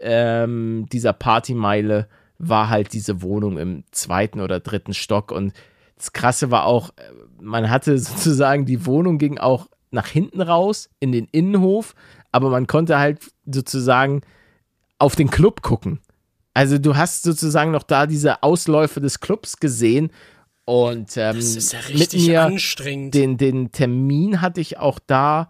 ähm, 0.02 0.88
dieser 0.92 1.14
Partymeile 1.14 2.08
war 2.38 2.70
halt 2.70 2.94
diese 2.94 3.22
Wohnung 3.22 3.58
im 3.58 3.84
zweiten 3.92 4.42
oder 4.42 4.60
dritten 4.60 4.94
Stock. 4.94 5.32
Und 5.32 5.54
das 5.96 6.14
Krasse 6.14 6.52
war 6.52 6.66
auch, 6.66 6.90
äh, 6.90 7.04
man 7.42 7.70
hatte 7.70 7.98
sozusagen, 7.98 8.66
die 8.66 8.86
Wohnung 8.86 9.18
ging 9.18 9.38
auch 9.38 9.68
nach 9.92 10.08
hinten 10.08 10.42
raus 10.42 10.90
in 11.00 11.12
den 11.12 11.28
Innenhof, 11.32 11.94
aber 12.32 12.50
man 12.50 12.68
konnte 12.68 12.98
halt 12.98 13.20
sozusagen 13.46 14.22
auf 14.98 15.16
den 15.16 15.30
Club 15.30 15.62
gucken. 15.62 16.00
Also 16.54 16.78
du 16.78 16.96
hast 16.96 17.24
sozusagen 17.24 17.72
noch 17.72 17.84
da 17.84 18.06
diese 18.06 18.44
Ausläufe 18.44 19.02
des 19.02 19.20
Clubs 19.20 19.58
gesehen 19.58 20.12
und 20.66 21.18
ähm, 21.18 21.36
das 21.36 21.56
ist 21.56 21.74
ja 21.74 21.80
mit 21.80 22.00
richtig 22.00 22.28
mir 22.28 22.44
anstrengend. 22.44 23.14
den, 23.14 23.38
den 23.38 23.72
Termin 23.72 24.42
hatte 24.42 24.62
ich 24.62 24.78
auch 24.78 25.00
da 25.06 25.50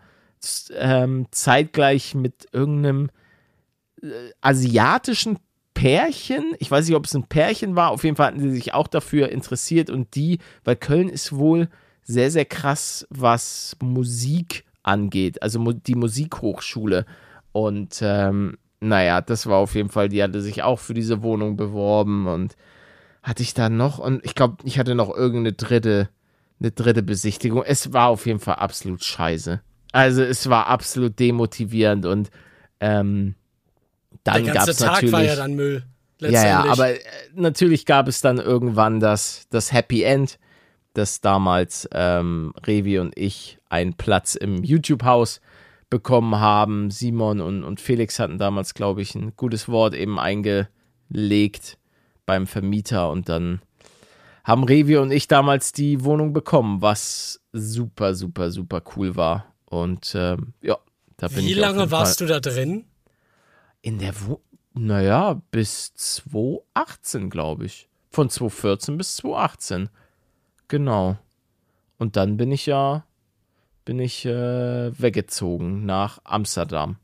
ähm, 0.76 1.28
zeitgleich 1.32 2.16
mit 2.16 2.48
irgendeinem 2.52 3.10
äh, 4.02 4.08
asiatischen 4.42 5.38
Pärchen. 5.74 6.56
Ich 6.60 6.70
weiß 6.70 6.88
nicht, 6.88 6.96
ob 6.96 7.06
es 7.06 7.14
ein 7.14 7.28
Pärchen 7.28 7.76
war. 7.76 7.92
Auf 7.92 8.04
jeden 8.04 8.16
Fall 8.16 8.28
hatten 8.28 8.40
sie 8.40 8.52
sich 8.52 8.74
auch 8.74 8.88
dafür 8.88 9.30
interessiert 9.30 9.90
und 9.90 10.16
die, 10.16 10.40
weil 10.64 10.76
Köln 10.76 11.10
ist 11.10 11.34
wohl 11.34 11.70
sehr, 12.04 12.32
sehr 12.32 12.46
krass, 12.46 13.08
was 13.10 13.78
Musik 13.82 14.66
angeht. 14.82 15.42
Also 15.42 15.72
die 15.72 15.96
Musikhochschule. 15.96 17.06
Und 17.52 18.00
ähm, 18.02 18.58
naja, 18.84 19.22
das 19.22 19.48
war 19.48 19.58
auf 19.58 19.76
jeden 19.76 19.90
Fall, 19.90 20.10
die 20.10 20.22
hatte 20.22 20.42
sich 20.42 20.64
auch 20.64 20.80
für 20.80 20.94
diese 20.94 21.24
Wohnung 21.24 21.56
beworben 21.58 22.28
und 22.28 22.56
hatte 23.22 23.42
ich 23.44 23.54
da 23.54 23.70
noch 23.70 24.00
und 24.00 24.24
ich 24.26 24.36
glaube, 24.36 24.58
ich 24.66 24.78
hatte 24.78 24.96
noch 24.96 25.10
irgendeine 25.16 25.54
dritte, 25.54 26.10
eine 26.60 26.72
dritte 26.72 27.04
Besichtigung. 27.04 27.64
Es 27.64 27.94
war 27.94 28.10
auf 28.10 28.26
jeden 28.26 28.40
Fall 28.40 28.56
absolut 28.56 29.04
scheiße. 29.04 29.62
Also 29.94 30.24
es 30.24 30.50
war 30.50 30.68
absolut 30.68 31.20
demotivierend 31.20 32.06
und 32.06 32.30
ähm, 32.80 33.36
dann 34.24 34.44
Der 34.44 34.54
gab 34.54 34.66
ganze 34.66 34.72
es 34.72 34.78
Tag 34.78 34.92
natürlich. 34.94 35.14
war 35.14 35.24
ja 35.24 35.36
dann 35.36 35.54
Müll. 35.56 35.84
Ja, 36.20 36.48
ja, 36.48 36.66
aber 36.66 36.92
äh, 36.92 37.00
natürlich 37.36 37.86
gab 37.86 38.08
es 38.08 38.22
dann 38.22 38.38
irgendwann 38.38 39.00
das, 39.00 39.46
das 39.50 39.72
Happy 39.74 40.04
End, 40.04 40.40
dass 40.94 41.22
damals 41.22 41.88
ähm, 41.94 42.54
Revi 42.66 43.00
und 43.00 43.18
ich 43.18 43.58
einen 43.70 43.94
Platz 43.96 44.36
im 44.36 44.64
YouTube-Haus 44.64 45.42
bekommen 45.94 46.40
haben. 46.40 46.90
Simon 46.90 47.40
und, 47.40 47.64
und 47.64 47.80
Felix 47.80 48.18
hatten 48.18 48.40
damals, 48.40 48.74
glaube 48.74 49.04
ich, 49.04 49.14
ein 49.14 49.36
gutes 49.36 49.70
Wort 49.70 49.94
eben 49.94 50.18
eingelegt 50.18 51.78
beim 52.26 52.48
Vermieter 52.48 53.12
und 53.12 53.30
dann 53.30 53.62
haben 54.44 54.64
Revi 54.64 54.98
und 54.98 55.12
ich 55.12 55.28
damals 55.28 55.72
die 55.72 56.04
Wohnung 56.04 56.34
bekommen, 56.34 56.82
was 56.82 57.42
super, 57.52 58.16
super, 58.16 58.50
super 58.50 58.82
cool 58.96 59.16
war. 59.16 59.54
Und 59.66 60.16
ähm, 60.16 60.56
ja, 60.64 60.80
da 61.18 61.28
bin 61.28 61.46
Wie 61.46 61.52
ich. 61.52 61.64
auf 61.64 61.76
lange 61.76 61.92
warst 61.92 62.18
Fall 62.18 62.28
du 62.28 62.34
da 62.34 62.40
drin? 62.40 62.86
In 63.84 64.00
der 64.00 64.14
Wo 64.26 64.42
Naja, 64.74 65.40
bis 65.52 65.94
2018, 65.94 67.30
glaube 67.30 67.68
ich. 67.68 67.88
Von 68.10 68.32
2014 68.32 68.98
bis 68.98 69.18
2018. 69.18 69.90
Genau. 70.70 71.20
Und 72.00 72.16
dann 72.16 72.36
bin 72.36 72.52
ich 72.52 72.66
ja, 72.66 73.06
bin 73.86 74.00
ich 74.00 74.26
äh, 74.26 75.00
weggezogen 75.00 75.86
nach 75.86 76.20
Amsterdam. 76.24 76.98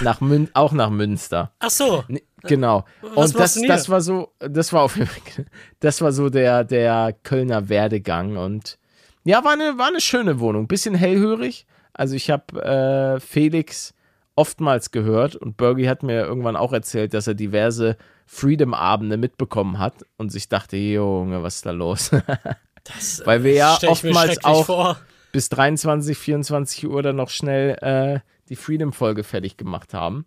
Nach 0.00 0.20
Mün 0.20 0.48
auch 0.54 0.72
nach 0.72 0.90
Münster. 0.90 1.52
Ach 1.58 1.70
so. 1.70 2.04
Nee, 2.08 2.22
Genau. 2.42 2.84
Was 3.02 3.32
Und 3.32 3.40
das, 3.40 3.60
das 3.66 3.88
war 3.88 4.00
so, 4.00 4.32
das 4.38 4.72
war 4.72 4.82
auf 4.82 4.98
das 5.80 6.00
war 6.00 6.12
so 6.12 6.30
der, 6.30 6.64
der 6.64 7.14
Kölner 7.22 7.68
Werdegang 7.68 8.36
und 8.36 8.78
ja, 9.24 9.44
war 9.44 9.52
eine, 9.52 9.76
war 9.78 9.88
eine 9.88 10.00
schöne 10.00 10.38
Wohnung. 10.38 10.68
Bisschen 10.68 10.94
hellhörig. 10.94 11.66
Also 11.92 12.14
ich 12.14 12.30
habe 12.30 12.62
äh, 12.62 13.20
Felix 13.20 13.94
oftmals 14.36 14.90
gehört 14.92 15.34
und 15.34 15.56
Bergie 15.56 15.88
hat 15.88 16.02
mir 16.02 16.24
irgendwann 16.24 16.56
auch 16.56 16.72
erzählt, 16.72 17.14
dass 17.14 17.26
er 17.26 17.34
diverse 17.34 17.96
Freedom-Abende 18.26 19.16
mitbekommen 19.16 19.78
hat 19.78 20.04
und 20.18 20.30
sich 20.30 20.48
dachte, 20.48 20.76
Junge, 20.76 21.42
was 21.42 21.56
ist 21.56 21.66
da 21.66 21.70
los? 21.70 22.10
Das, 22.86 23.22
Weil 23.24 23.44
wir 23.44 23.52
ja 23.52 23.78
oftmals 23.86 24.42
auch 24.44 24.66
vor. 24.66 25.00
bis 25.32 25.48
23, 25.48 26.16
24 26.16 26.86
Uhr 26.86 27.02
dann 27.02 27.16
noch 27.16 27.30
schnell 27.30 27.76
äh, 27.80 28.20
die 28.48 28.56
Freedom-Folge 28.56 29.24
fertig 29.24 29.56
gemacht 29.56 29.94
haben. 29.94 30.26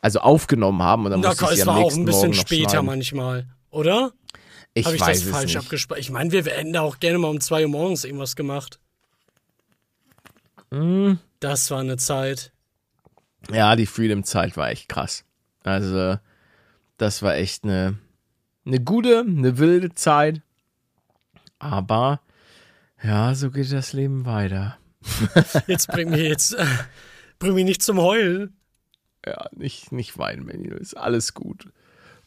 Also 0.00 0.20
aufgenommen 0.20 0.82
haben 0.82 1.06
und 1.06 1.12
dann 1.12 1.20
Na, 1.20 1.28
musste 1.30 1.46
es 1.46 1.62
am 1.62 1.68
war 1.68 1.76
auch 1.76 1.92
ein 1.92 2.04
bisschen 2.04 2.30
Morgen 2.30 2.34
später 2.34 2.82
manchmal, 2.82 3.46
oder? 3.70 4.12
Ich 4.74 4.84
Habe 4.86 4.96
ich 4.96 5.00
weiß 5.00 5.22
das 5.22 5.30
falsch 5.30 5.56
abgespeichert? 5.56 6.04
Ich 6.04 6.10
meine, 6.10 6.30
wir 6.32 6.44
hätten 6.44 6.72
da 6.72 6.82
auch 6.82 6.98
gerne 6.98 7.18
mal 7.18 7.28
um 7.28 7.40
2 7.40 7.62
Uhr 7.62 7.68
morgens 7.68 8.04
irgendwas 8.04 8.36
gemacht. 8.36 8.80
Hm. 10.70 11.18
Das 11.40 11.70
war 11.70 11.80
eine 11.80 11.96
Zeit. 11.96 12.52
Ja, 13.52 13.76
die 13.76 13.86
Freedom-Zeit 13.86 14.56
war 14.56 14.70
echt 14.70 14.88
krass. 14.88 15.24
Also, 15.62 16.18
das 16.98 17.22
war 17.22 17.36
echt 17.36 17.64
eine, 17.64 17.98
eine 18.66 18.80
gute, 18.80 19.20
eine 19.20 19.58
wilde 19.58 19.94
Zeit. 19.94 20.42
Aber, 21.64 22.20
ja, 23.02 23.34
so 23.34 23.50
geht 23.50 23.72
das 23.72 23.94
Leben 23.94 24.26
weiter. 24.26 24.76
Jetzt 25.66 25.88
bring 25.88 26.10
mich 26.10 26.20
jetzt, 26.20 26.52
äh, 26.52 26.66
bring 27.38 27.54
mich 27.54 27.64
nicht 27.64 27.82
zum 27.82 27.98
Heulen. 27.98 28.54
Ja, 29.24 29.48
nicht, 29.52 29.92
nicht 29.92 30.18
weinen, 30.18 30.44
Manuel. 30.44 30.76
Ist 30.76 30.94
alles 30.94 31.32
gut. 31.32 31.68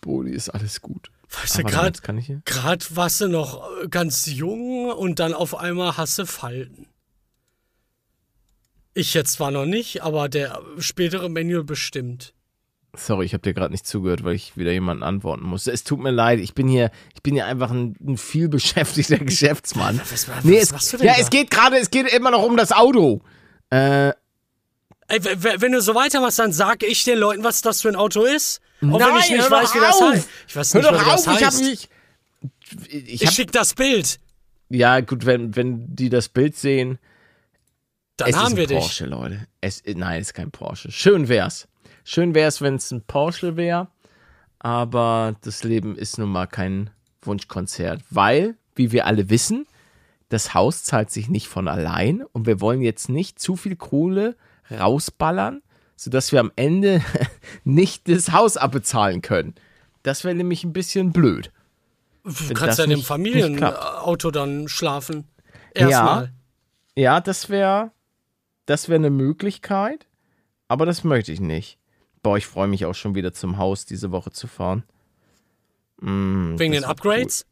Brody, 0.01 0.31
ist 0.31 0.49
alles 0.49 0.81
gut. 0.81 1.11
Weißt 1.29 1.59
du, 1.59 1.63
gerade. 1.63 1.99
Gerade 2.45 2.85
warst 2.91 3.21
du 3.21 3.27
noch 3.27 3.69
äh, 3.83 3.87
ganz 3.87 4.25
jung 4.25 4.91
und 4.91 5.19
dann 5.19 5.33
auf 5.33 5.55
einmal 5.55 5.97
hast 5.97 6.17
du 6.17 6.25
Falten. 6.25 6.87
Ich 8.95 9.13
jetzt 9.13 9.33
zwar 9.33 9.51
noch 9.51 9.65
nicht, 9.65 10.01
aber 10.01 10.29
der 10.29 10.61
spätere 10.79 11.29
Manual 11.29 11.63
bestimmt. 11.63 12.33
Sorry, 12.99 13.25
ich 13.25 13.33
habe 13.33 13.41
dir 13.43 13.53
gerade 13.53 13.71
nicht 13.71 13.85
zugehört, 13.87 14.23
weil 14.23 14.35
ich 14.35 14.57
wieder 14.57 14.71
jemanden 14.71 15.03
antworten 15.03 15.43
musste. 15.45 15.71
Es 15.71 15.83
tut 15.83 15.99
mir 15.99 16.11
leid, 16.11 16.39
ich 16.39 16.53
bin 16.53 16.67
hier, 16.67 16.91
ich 17.15 17.21
bin 17.21 17.33
hier 17.35 17.45
einfach 17.45 17.71
ein, 17.71 17.95
ein 18.05 18.17
viel 18.17 18.49
beschäftigter 18.49 19.17
Geschäftsmann. 19.25 19.99
Was, 20.09 20.27
was, 20.27 20.43
Nee, 20.43 20.57
was 20.57 20.63
es, 20.63 20.71
machst 20.71 20.93
du 20.93 20.97
denn 20.97 21.07
ja, 21.07 21.13
da? 21.15 21.19
es 21.21 21.29
geht 21.29 21.51
gerade, 21.51 21.77
es 21.77 21.89
geht 21.91 22.07
immer 22.13 22.31
noch 22.31 22.43
um 22.43 22.57
das 22.57 22.71
Auto. 22.71 23.21
Äh, 23.69 24.09
Ey, 25.09 25.23
w- 25.23 25.43
w- 25.43 25.55
wenn 25.61 25.71
du 25.71 25.81
so 25.81 25.95
weitermachst, 25.95 26.37
dann 26.39 26.51
sag 26.51 26.83
ich 26.83 27.03
den 27.05 27.17
Leuten, 27.17 27.43
was 27.43 27.61
das 27.61 27.81
für 27.81 27.87
ein 27.89 27.95
Auto 27.95 28.23
ist. 28.23 28.59
Auch 28.81 28.85
wenn 28.85 28.93
ich 28.93 28.99
Nein, 28.99 29.15
nicht 29.37 29.41
hör 29.43 29.51
weiß, 29.51 29.69
doch 29.69 29.75
wie 29.75 29.79
das 29.79 29.95
auf! 30.01 30.11
heißt. 30.11 30.29
Ich 30.49 30.55
weiß 30.55 30.73
hör 30.73 30.81
nicht, 30.81 30.91
doch 30.91 30.97
mal, 30.97 31.05
wie 31.05 31.09
das 31.11 31.27
auf, 31.27 31.33
ich 31.39 31.45
habe 31.45 31.55
heißt. 31.55 31.63
nicht. 31.63 31.89
Ich 32.89 33.21
Ich 33.21 33.25
hab, 33.27 33.33
schick 33.33 33.51
das 33.53 33.73
Bild. 33.73 34.19
ja, 34.69 34.99
gut, 34.99 35.25
wenn, 35.25 35.55
wenn 35.55 35.95
die 35.95 36.09
das 36.09 36.27
Bild 36.27 36.57
sehen, 36.57 36.99
Dann 38.17 38.29
es 38.31 38.35
haben 38.35 38.45
ist 38.47 38.51
ein 38.53 38.57
wir 38.57 38.67
dich. 38.67 38.77
Porsche, 38.79 39.05
Leute. 39.05 39.47
Es, 39.61 39.81
nein, 39.85 40.21
es 40.21 40.27
ist 40.27 40.33
kein 40.33 40.51
Porsche. 40.51 40.91
Schön 40.91 41.29
wär's. 41.29 41.67
Schön 42.09 42.33
wär's, 42.33 42.61
wenn 42.61 42.75
es 42.75 42.89
ein 42.91 43.01
Porsche 43.01 43.57
wäre, 43.57 43.89
aber 44.59 45.35
das 45.41 45.65
Leben 45.65 45.97
ist 45.97 46.17
nun 46.17 46.29
mal 46.29 46.45
kein 46.45 46.89
Wunschkonzert, 47.21 48.01
weil, 48.09 48.55
wie 48.75 48.93
wir 48.93 49.05
alle 49.05 49.29
wissen, 49.29 49.67
das 50.29 50.53
Haus 50.53 50.85
zahlt 50.85 51.11
sich 51.11 51.27
nicht 51.27 51.49
von 51.49 51.67
allein 51.67 52.23
und 52.31 52.45
wir 52.45 52.61
wollen 52.61 52.81
jetzt 52.81 53.09
nicht 53.09 53.39
zu 53.39 53.57
viel 53.57 53.75
Kohle 53.75 54.37
rausballern, 54.71 55.61
sodass 55.97 56.31
wir 56.31 56.39
am 56.39 56.53
Ende 56.55 57.01
nicht 57.65 58.07
das 58.07 58.31
Haus 58.31 58.55
abbezahlen 58.55 59.21
können. 59.21 59.55
Das 60.03 60.23
wäre 60.23 60.33
nämlich 60.33 60.63
ein 60.63 60.71
bisschen 60.71 61.11
blöd. 61.11 61.51
Du 62.23 62.53
kannst 62.53 62.77
ja 62.77 62.85
in 62.85 62.91
dem. 62.91 63.01
Familienauto 63.01 64.31
dann 64.31 64.69
schlafen. 64.69 65.25
Ja. 65.75 65.89
Erstmal. 65.89 66.33
Ja, 66.95 67.19
das 67.19 67.49
wäre 67.49 67.91
das 68.65 68.87
wäre 68.87 68.95
eine 68.95 69.09
Möglichkeit, 69.09 70.07
aber 70.69 70.85
das 70.85 71.03
möchte 71.03 71.33
ich 71.33 71.41
nicht. 71.41 71.77
Boah, 72.27 72.37
ich 72.37 72.45
freue 72.45 72.67
mich 72.67 72.85
auch 72.85 72.93
schon 72.93 73.15
wieder 73.15 73.31
zum 73.31 73.57
Haus 73.57 73.85
diese 73.85 74.11
Woche 74.11 74.31
zu 74.31 74.47
fahren. 74.47 74.83
Mm, 76.01 76.59
Wegen 76.59 76.73
den 76.73 76.83
Upgrades? 76.83 77.45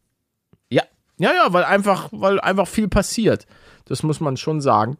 Ja, 0.69 0.83
ja, 1.17 1.31
ja, 1.33 1.53
weil 1.53 1.63
einfach, 1.63 2.09
weil 2.11 2.41
einfach 2.41 2.67
viel 2.67 2.89
passiert. 2.89 3.47
Das 3.85 4.03
muss 4.03 4.19
man 4.19 4.35
schon 4.35 4.59
sagen. 4.59 4.97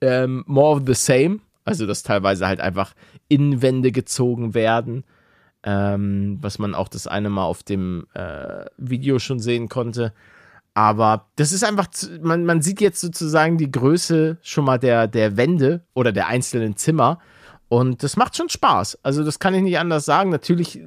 Ähm, 0.00 0.42
more 0.48 0.74
of 0.74 0.82
the 0.88 0.94
same. 0.94 1.38
Also, 1.64 1.86
dass 1.86 2.02
teilweise 2.02 2.48
halt 2.48 2.60
einfach 2.60 2.94
Innenwände 3.28 3.92
gezogen 3.92 4.54
werden. 4.54 5.04
Ähm, 5.62 6.38
was 6.40 6.58
man 6.58 6.74
auch 6.74 6.88
das 6.88 7.06
eine 7.06 7.30
Mal 7.30 7.44
auf 7.44 7.62
dem 7.62 8.08
äh, 8.14 8.64
Video 8.76 9.20
schon 9.20 9.38
sehen 9.38 9.68
konnte. 9.68 10.12
Aber 10.74 11.28
das 11.36 11.52
ist 11.52 11.62
einfach, 11.62 11.86
man, 12.22 12.44
man 12.44 12.60
sieht 12.60 12.80
jetzt 12.80 13.00
sozusagen 13.00 13.56
die 13.56 13.70
Größe 13.70 14.38
schon 14.42 14.64
mal 14.64 14.78
der, 14.78 15.06
der 15.06 15.36
Wände 15.36 15.84
oder 15.94 16.10
der 16.10 16.26
einzelnen 16.26 16.76
Zimmer. 16.76 17.20
Und 17.70 18.02
das 18.02 18.16
macht 18.16 18.36
schon 18.36 18.48
Spaß. 18.48 18.98
Also, 19.04 19.22
das 19.22 19.38
kann 19.38 19.54
ich 19.54 19.62
nicht 19.62 19.78
anders 19.78 20.04
sagen. 20.04 20.30
Natürlich 20.30 20.80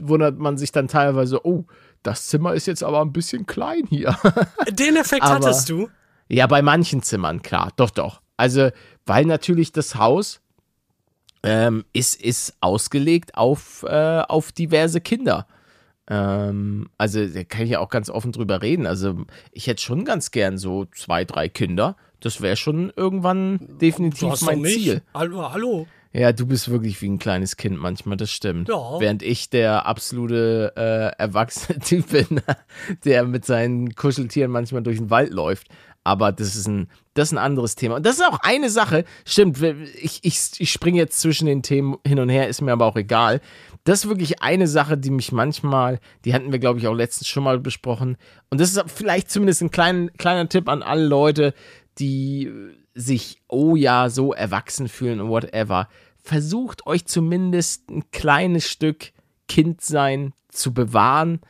wundert 0.00 0.38
man 0.38 0.56
sich 0.56 0.70
dann 0.70 0.86
teilweise, 0.86 1.44
oh, 1.44 1.64
das 2.04 2.28
Zimmer 2.28 2.54
ist 2.54 2.66
jetzt 2.66 2.84
aber 2.84 3.00
ein 3.00 3.12
bisschen 3.12 3.46
klein 3.46 3.82
hier. 3.88 4.16
Den 4.70 4.94
Effekt 4.96 5.24
Aber- 5.24 5.34
hattest 5.34 5.68
du. 5.70 5.88
ja, 6.28 6.46
bei 6.46 6.62
manchen 6.62 7.02
Zimmern, 7.02 7.42
klar, 7.42 7.72
doch, 7.74 7.90
doch. 7.90 8.20
Also, 8.36 8.70
weil 9.06 9.24
natürlich 9.24 9.72
das 9.72 9.96
Haus 9.96 10.40
ähm, 11.42 11.84
ist, 11.92 12.22
ist 12.22 12.54
ausgelegt 12.60 13.36
auf, 13.36 13.82
äh, 13.82 14.20
auf 14.28 14.52
diverse 14.52 15.00
Kinder. 15.00 15.48
Ähm, 16.08 16.90
also, 16.96 17.26
da 17.26 17.42
kann 17.42 17.62
ich 17.62 17.70
ja 17.70 17.80
auch 17.80 17.88
ganz 17.88 18.08
offen 18.08 18.30
drüber 18.30 18.62
reden. 18.62 18.86
Also, 18.86 19.24
ich 19.50 19.66
hätte 19.66 19.82
schon 19.82 20.04
ganz 20.04 20.30
gern 20.30 20.58
so 20.58 20.84
zwei, 20.94 21.24
drei 21.24 21.48
Kinder. 21.48 21.96
Das 22.20 22.40
wäre 22.40 22.56
schon 22.56 22.92
irgendwann 22.94 23.58
definitiv 23.80 24.40
mein. 24.42 24.64
Ziel. 24.64 25.02
Hallo, 25.12 25.50
hallo. 25.52 25.86
Ja, 26.16 26.32
du 26.32 26.46
bist 26.46 26.70
wirklich 26.70 27.02
wie 27.02 27.08
ein 27.08 27.18
kleines 27.18 27.56
Kind 27.56 27.76
manchmal, 27.76 28.16
das 28.16 28.30
stimmt. 28.30 28.68
Ja. 28.68 29.00
Während 29.00 29.24
ich 29.24 29.50
der 29.50 29.84
absolute 29.84 30.72
äh, 30.76 31.20
erwachsene 31.20 31.78
Typ 31.84 32.10
bin, 32.10 32.40
der 33.04 33.24
mit 33.24 33.44
seinen 33.44 33.96
Kuscheltieren 33.96 34.52
manchmal 34.52 34.84
durch 34.84 34.98
den 34.98 35.10
Wald 35.10 35.32
läuft. 35.32 35.66
Aber 36.04 36.30
das 36.30 36.54
ist 36.54 36.68
ein, 36.68 36.88
das 37.14 37.28
ist 37.28 37.32
ein 37.32 37.38
anderes 37.38 37.74
Thema. 37.74 37.96
Und 37.96 38.06
das 38.06 38.16
ist 38.16 38.24
auch 38.24 38.38
eine 38.42 38.70
Sache, 38.70 39.04
stimmt, 39.24 39.60
ich, 39.60 40.20
ich, 40.22 40.50
ich 40.58 40.70
springe 40.70 40.98
jetzt 40.98 41.18
zwischen 41.18 41.46
den 41.46 41.62
Themen 41.62 41.96
hin 42.06 42.20
und 42.20 42.28
her, 42.28 42.46
ist 42.46 42.60
mir 42.60 42.72
aber 42.72 42.86
auch 42.86 42.96
egal. 42.96 43.40
Das 43.82 44.04
ist 44.04 44.08
wirklich 44.08 44.40
eine 44.40 44.68
Sache, 44.68 44.96
die 44.96 45.10
mich 45.10 45.32
manchmal, 45.32 45.98
die 46.24 46.32
hatten 46.32 46.52
wir, 46.52 46.60
glaube 46.60 46.78
ich, 46.78 46.86
auch 46.86 46.94
letztens 46.94 47.26
schon 47.26 47.42
mal 47.42 47.58
besprochen. 47.58 48.16
Und 48.50 48.60
das 48.60 48.76
ist 48.76 48.84
vielleicht 48.86 49.30
zumindest 49.30 49.62
ein 49.62 49.70
klein, 49.72 50.10
kleiner 50.16 50.48
Tipp 50.48 50.68
an 50.68 50.82
alle 50.82 51.06
Leute, 51.06 51.54
die 51.98 52.52
sich, 52.94 53.42
oh 53.48 53.76
ja, 53.76 54.08
so 54.08 54.32
erwachsen 54.32 54.88
fühlen 54.88 55.20
und 55.20 55.28
whatever. 55.28 55.88
Versucht 56.22 56.86
euch 56.86 57.06
zumindest 57.06 57.90
ein 57.90 58.10
kleines 58.10 58.68
Stück 58.68 59.12
Kindsein 59.48 60.32
zu 60.48 60.72
bewahren, 60.72 61.40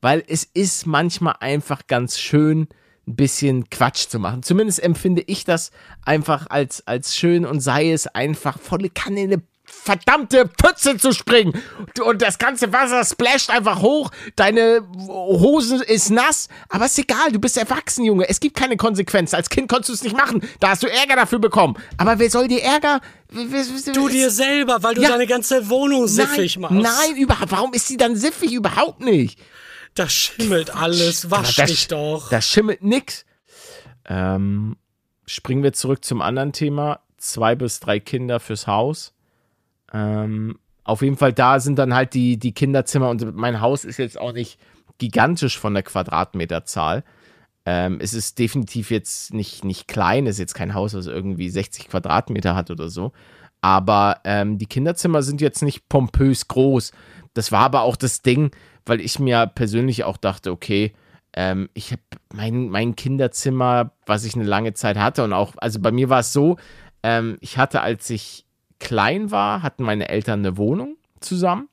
weil 0.00 0.24
es 0.26 0.44
ist 0.44 0.86
manchmal 0.86 1.36
einfach 1.40 1.86
ganz 1.86 2.18
schön, 2.18 2.68
ein 3.06 3.16
bisschen 3.16 3.68
Quatsch 3.68 4.08
zu 4.08 4.18
machen. 4.18 4.42
Zumindest 4.42 4.82
empfinde 4.82 5.22
ich 5.26 5.44
das 5.44 5.72
einfach 6.02 6.46
als, 6.48 6.86
als 6.86 7.14
schön 7.14 7.44
und 7.44 7.60
sei 7.60 7.92
es 7.92 8.06
einfach 8.06 8.58
volle 8.58 8.88
Kanne 8.88 9.42
verdammte 9.64 10.46
Pütze 10.46 10.96
zu 10.98 11.12
springen 11.12 11.60
und 12.04 12.22
das 12.22 12.38
ganze 12.38 12.72
Wasser 12.72 13.04
splasht 13.04 13.50
einfach 13.50 13.80
hoch, 13.82 14.10
deine 14.36 14.80
Hose 15.08 15.82
ist 15.84 16.10
nass, 16.10 16.48
aber 16.68 16.86
ist 16.86 16.98
egal, 16.98 17.32
du 17.32 17.38
bist 17.38 17.56
erwachsen, 17.56 18.04
Junge, 18.04 18.28
es 18.28 18.40
gibt 18.40 18.56
keine 18.56 18.76
Konsequenzen. 18.76 19.36
Als 19.36 19.48
Kind 19.50 19.68
konntest 19.68 19.88
du 19.90 19.94
es 19.94 20.02
nicht 20.02 20.16
machen, 20.16 20.42
da 20.60 20.70
hast 20.70 20.82
du 20.82 20.86
Ärger 20.90 21.16
dafür 21.16 21.38
bekommen. 21.38 21.76
Aber 21.96 22.18
wer 22.18 22.30
soll 22.30 22.48
dir 22.48 22.62
Ärger? 22.62 23.00
Du 23.30 24.08
dir 24.08 24.30
selber, 24.30 24.82
weil 24.82 24.94
du 24.94 25.02
Ja. 25.02 25.08
deine 25.10 25.26
ganze 25.26 25.68
Wohnung 25.68 26.06
siffig 26.06 26.56
nein, 26.58 26.82
machst. 26.82 26.98
Nein, 27.08 27.16
überhaupt. 27.16 27.50
Warum 27.50 27.72
ist 27.72 27.88
sie 27.88 27.96
dann 27.96 28.16
siffig? 28.16 28.52
Überhaupt 28.52 29.00
nicht. 29.00 29.38
Da 29.94 30.08
schimmelt 30.08 30.74
alles. 30.74 31.30
Wasch 31.30 31.56
das, 31.56 31.70
dich 31.70 31.88
doch. 31.88 32.28
Da 32.28 32.40
schimmelt 32.40 32.82
nix. 32.82 33.24
Ähm, 34.06 34.76
springen 35.26 35.62
wir 35.62 35.72
zurück 35.72 36.04
zum 36.04 36.20
anderen 36.20 36.52
Thema. 36.52 37.00
zwei 37.16 37.54
bis 37.54 37.80
drei 37.80 38.00
Kinder 38.00 38.38
fürs 38.38 38.66
Haus. 38.66 39.13
Ähm, 39.94 40.58
auf 40.82 41.00
jeden 41.00 41.16
Fall, 41.16 41.32
da 41.32 41.60
sind 41.60 41.78
dann 41.78 41.94
halt 41.94 42.12
die, 42.12 42.36
die 42.36 42.52
Kinderzimmer 42.52 43.08
und 43.08 43.34
mein 43.34 43.60
Haus 43.60 43.84
ist 43.84 43.96
jetzt 43.96 44.20
auch 44.20 44.32
nicht 44.32 44.58
gigantisch 44.98 45.58
von 45.58 45.72
der 45.72 45.82
Quadratmeterzahl. 45.82 47.04
Ähm, 47.64 47.98
es 48.00 48.12
ist 48.12 48.38
definitiv 48.38 48.90
jetzt 48.90 49.32
nicht, 49.32 49.64
nicht 49.64 49.88
klein, 49.88 50.26
es 50.26 50.34
ist 50.34 50.40
jetzt 50.40 50.54
kein 50.54 50.74
Haus, 50.74 50.92
das 50.92 51.06
irgendwie 51.06 51.48
60 51.48 51.88
Quadratmeter 51.88 52.54
hat 52.54 52.70
oder 52.70 52.90
so. 52.90 53.12
Aber 53.62 54.20
ähm, 54.24 54.58
die 54.58 54.66
Kinderzimmer 54.66 55.22
sind 55.22 55.40
jetzt 55.40 55.62
nicht 55.62 55.88
pompös 55.88 56.48
groß. 56.48 56.92
Das 57.32 57.50
war 57.50 57.62
aber 57.62 57.80
auch 57.80 57.96
das 57.96 58.20
Ding, 58.20 58.50
weil 58.84 59.00
ich 59.00 59.18
mir 59.18 59.46
persönlich 59.46 60.04
auch 60.04 60.18
dachte, 60.18 60.50
okay, 60.52 60.92
ähm, 61.32 61.70
ich 61.72 61.92
habe 61.92 62.02
mein, 62.34 62.68
mein 62.68 62.94
Kinderzimmer, 62.94 63.92
was 64.04 64.24
ich 64.24 64.34
eine 64.34 64.44
lange 64.44 64.74
Zeit 64.74 64.98
hatte 64.98 65.24
und 65.24 65.32
auch, 65.32 65.54
also 65.56 65.80
bei 65.80 65.92
mir 65.92 66.10
war 66.10 66.20
es 66.20 66.34
so, 66.34 66.58
ähm, 67.02 67.38
ich 67.40 67.56
hatte, 67.56 67.80
als 67.80 68.10
ich 68.10 68.44
klein 68.80 69.30
war, 69.30 69.62
hatten 69.62 69.84
meine 69.84 70.08
Eltern 70.08 70.40
eine 70.40 70.56
Wohnung 70.56 70.96
zusammen 71.20 71.68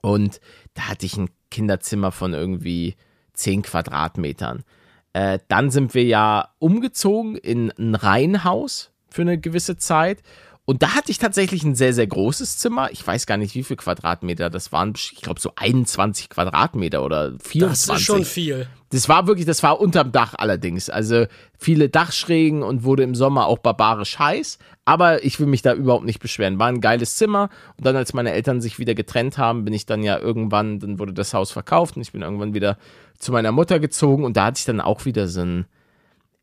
und 0.00 0.40
da 0.74 0.88
hatte 0.88 1.06
ich 1.06 1.16
ein 1.16 1.30
Kinderzimmer 1.50 2.12
von 2.12 2.34
irgendwie 2.34 2.96
10 3.34 3.62
Quadratmetern. 3.62 4.64
Äh, 5.12 5.38
dann 5.48 5.70
sind 5.70 5.94
wir 5.94 6.04
ja 6.04 6.50
umgezogen 6.58 7.36
in 7.36 7.72
ein 7.78 7.94
Reihenhaus 7.94 8.90
für 9.08 9.22
eine 9.22 9.38
gewisse 9.38 9.76
Zeit 9.76 10.22
und 10.68 10.82
da 10.82 10.94
hatte 10.94 11.10
ich 11.10 11.16
tatsächlich 11.16 11.64
ein 11.64 11.74
sehr, 11.74 11.94
sehr 11.94 12.06
großes 12.06 12.58
Zimmer. 12.58 12.90
Ich 12.92 13.06
weiß 13.06 13.24
gar 13.24 13.38
nicht, 13.38 13.54
wie 13.54 13.62
viel 13.62 13.76
Quadratmeter 13.76 14.50
das 14.50 14.70
waren. 14.70 14.92
Ich 14.94 15.22
glaube, 15.22 15.40
so 15.40 15.52
21 15.56 16.28
Quadratmeter 16.28 17.02
oder 17.02 17.32
24. 17.42 17.86
Das 17.86 17.98
ist 17.98 18.04
schon 18.04 18.24
viel. 18.26 18.66
Das 18.90 19.08
war 19.08 19.26
wirklich, 19.26 19.46
das 19.46 19.62
war 19.62 19.80
unterm 19.80 20.12
Dach 20.12 20.34
allerdings. 20.36 20.90
Also 20.90 21.24
viele 21.56 21.88
Dachschrägen 21.88 22.62
und 22.62 22.84
wurde 22.84 23.02
im 23.02 23.14
Sommer 23.14 23.46
auch 23.46 23.60
barbarisch 23.60 24.18
heiß. 24.18 24.58
Aber 24.84 25.24
ich 25.24 25.40
will 25.40 25.46
mich 25.46 25.62
da 25.62 25.72
überhaupt 25.72 26.04
nicht 26.04 26.20
beschweren. 26.20 26.58
War 26.58 26.68
ein 26.68 26.82
geiles 26.82 27.16
Zimmer. 27.16 27.48
Und 27.78 27.86
dann, 27.86 27.96
als 27.96 28.12
meine 28.12 28.32
Eltern 28.32 28.60
sich 28.60 28.78
wieder 28.78 28.94
getrennt 28.94 29.38
haben, 29.38 29.64
bin 29.64 29.72
ich 29.72 29.86
dann 29.86 30.02
ja 30.02 30.18
irgendwann, 30.18 30.80
dann 30.80 30.98
wurde 30.98 31.14
das 31.14 31.32
Haus 31.32 31.50
verkauft 31.50 31.96
und 31.96 32.02
ich 32.02 32.12
bin 32.12 32.20
irgendwann 32.20 32.52
wieder 32.52 32.76
zu 33.18 33.32
meiner 33.32 33.52
Mutter 33.52 33.80
gezogen. 33.80 34.22
Und 34.22 34.36
da 34.36 34.44
hatte 34.44 34.58
ich 34.58 34.66
dann 34.66 34.82
auch 34.82 35.06
wieder 35.06 35.28
so 35.28 35.40
ein 35.40 35.64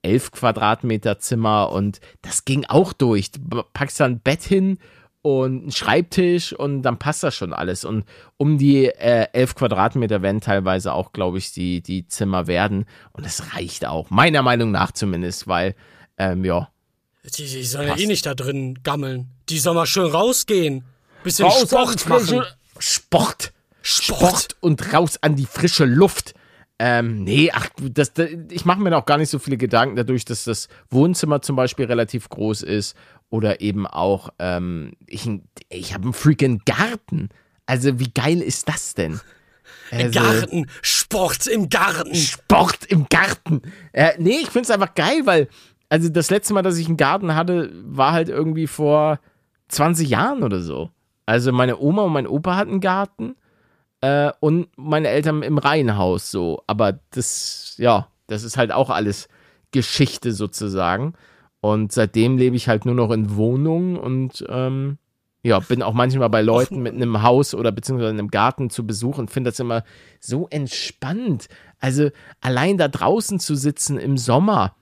11 0.05 0.31
Quadratmeter 0.31 1.17
Zimmer 1.19 1.71
und 1.71 1.99
das 2.21 2.45
ging 2.45 2.65
auch 2.65 2.93
durch. 2.93 3.31
Du 3.31 3.63
packst 3.73 3.99
da 3.99 4.05
ein 4.05 4.19
Bett 4.19 4.43
hin 4.43 4.77
und 5.23 5.61
einen 5.63 5.71
Schreibtisch 5.71 6.53
und 6.53 6.83
dann 6.83 6.99
passt 6.99 7.23
das 7.23 7.33
schon 7.33 7.51
alles. 7.51 7.83
Und 7.83 8.05
um 8.37 8.59
die 8.59 8.85
äh, 8.85 9.27
11 9.33 9.55
Quadratmeter 9.55 10.21
werden 10.21 10.39
teilweise 10.39 10.93
auch, 10.93 11.13
glaube 11.13 11.39
ich, 11.39 11.51
die, 11.51 11.81
die 11.81 12.07
Zimmer 12.07 12.45
werden. 12.45 12.85
Und 13.11 13.25
das 13.25 13.55
reicht 13.55 13.87
auch, 13.87 14.11
meiner 14.11 14.43
Meinung 14.43 14.69
nach 14.69 14.91
zumindest, 14.91 15.47
weil, 15.47 15.73
ähm, 16.19 16.45
ja. 16.45 16.69
Die, 17.23 17.43
die 17.43 17.63
sollen 17.63 17.87
ja 17.87 17.97
eh 17.97 18.05
nicht 18.05 18.27
da 18.27 18.35
drin 18.35 18.77
gammeln. 18.83 19.31
Die 19.49 19.57
sollen 19.57 19.77
mal 19.77 19.87
schön 19.87 20.05
rausgehen. 20.05 20.85
Bisschen 21.23 21.45
Raus 21.45 21.61
Sport 21.61 22.07
machen. 22.07 22.43
Sport. 22.77 22.77
Sport. 22.77 23.53
Sport 23.81 24.57
und 24.59 24.93
raus 24.93 25.17
an 25.21 25.35
die 25.35 25.47
frische 25.47 25.85
Luft. 25.85 26.35
Ähm, 26.77 27.23
nee, 27.23 27.51
ach, 27.53 27.69
das, 27.79 28.13
das, 28.13 28.29
ich 28.51 28.65
mache 28.65 28.81
mir 28.81 28.89
da 28.89 28.97
auch 28.97 29.05
gar 29.05 29.17
nicht 29.17 29.29
so 29.29 29.39
viele 29.39 29.57
Gedanken 29.57 29.95
dadurch, 29.95 30.25
dass 30.25 30.43
das 30.43 30.67
Wohnzimmer 30.89 31.41
zum 31.41 31.55
Beispiel 31.55 31.85
relativ 31.85 32.27
groß 32.27 32.63
ist 32.63 32.97
oder 33.29 33.61
eben 33.61 33.87
auch, 33.87 34.29
ähm, 34.39 34.93
ich, 35.07 35.29
ich 35.69 35.93
habe 35.93 36.03
einen 36.03 36.13
freaking 36.13 36.61
Garten. 36.65 37.29
Also, 37.65 37.99
wie 37.99 38.11
geil 38.11 38.41
ist 38.41 38.67
das 38.67 38.93
denn? 38.93 39.21
Also, 39.89 40.19
Garten. 40.19 40.67
Sport 40.81 41.47
im 41.47 41.69
Garten. 41.69 42.13
Sport 42.13 42.85
im 42.87 43.07
Garten. 43.09 43.61
Äh, 43.93 44.13
nee, 44.17 44.39
ich 44.41 44.49
find's 44.49 44.69
einfach 44.69 44.93
geil, 44.95 45.21
weil, 45.25 45.47
also 45.89 46.09
das 46.09 46.29
letzte 46.29 46.53
Mal, 46.53 46.61
dass 46.61 46.77
ich 46.77 46.87
einen 46.87 46.97
Garten 46.97 47.35
hatte, 47.35 47.71
war 47.85 48.11
halt 48.11 48.29
irgendwie 48.29 48.67
vor 48.67 49.19
20 49.69 50.09
Jahren 50.09 50.43
oder 50.43 50.61
so. 50.61 50.89
Also 51.25 51.51
meine 51.51 51.79
Oma 51.79 52.03
und 52.03 52.13
mein 52.13 52.27
Opa 52.27 52.55
hatten 52.55 52.71
einen 52.71 52.81
Garten 52.81 53.35
äh, 54.05 54.31
und 54.39 54.67
meine 54.77 55.07
Eltern 55.07 55.41
im 55.41 55.57
Reihenhaus 55.57 56.29
so. 56.29 56.61
Aber 56.67 56.99
das, 57.11 57.73
ja, 57.77 58.07
das 58.27 58.43
ist 58.43 58.55
halt 58.55 58.71
auch 58.71 58.89
alles 58.91 59.27
Geschichte 59.71 60.31
sozusagen. 60.31 61.13
Und 61.59 61.91
seitdem 61.91 62.37
lebe 62.37 62.55
ich 62.55 62.67
halt 62.67 62.85
nur 62.85 62.93
noch 62.93 63.09
in 63.09 63.35
Wohnungen 63.35 63.97
und 63.97 64.45
ähm, 64.47 64.99
ja, 65.41 65.59
bin 65.59 65.81
auch 65.81 65.93
manchmal 65.93 66.29
bei 66.29 66.41
Leuten 66.41 66.81
mit 66.81 66.93
einem 66.93 67.23
Haus 67.23 67.55
oder 67.55 67.71
beziehungsweise 67.71 68.09
einem 68.11 68.29
Garten 68.29 68.69
zu 68.69 68.85
Besuch 68.85 69.17
und 69.17 69.31
finde 69.31 69.49
das 69.49 69.59
immer 69.59 69.83
so 70.19 70.47
entspannt. 70.49 71.47
Also 71.79 72.09
allein 72.41 72.77
da 72.77 72.87
draußen 72.87 73.39
zu 73.39 73.55
sitzen 73.55 73.97
im 73.97 74.17
Sommer. 74.17 74.75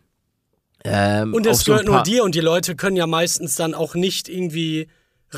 Ähm, 0.84 1.34
Und 1.34 1.45
es 1.45 1.61
so 1.61 1.71
gehört 1.71 1.88
nur 1.88 2.03
dir 2.03 2.26
und 2.26 2.36
die 2.36 2.41
Leute 2.41 2.76
können 2.76 2.97
ja 2.97 3.07
meistens 3.07 3.55
dann 3.55 3.74
auch 3.74 3.95
nicht 3.95 4.28
irgendwie 4.28 4.89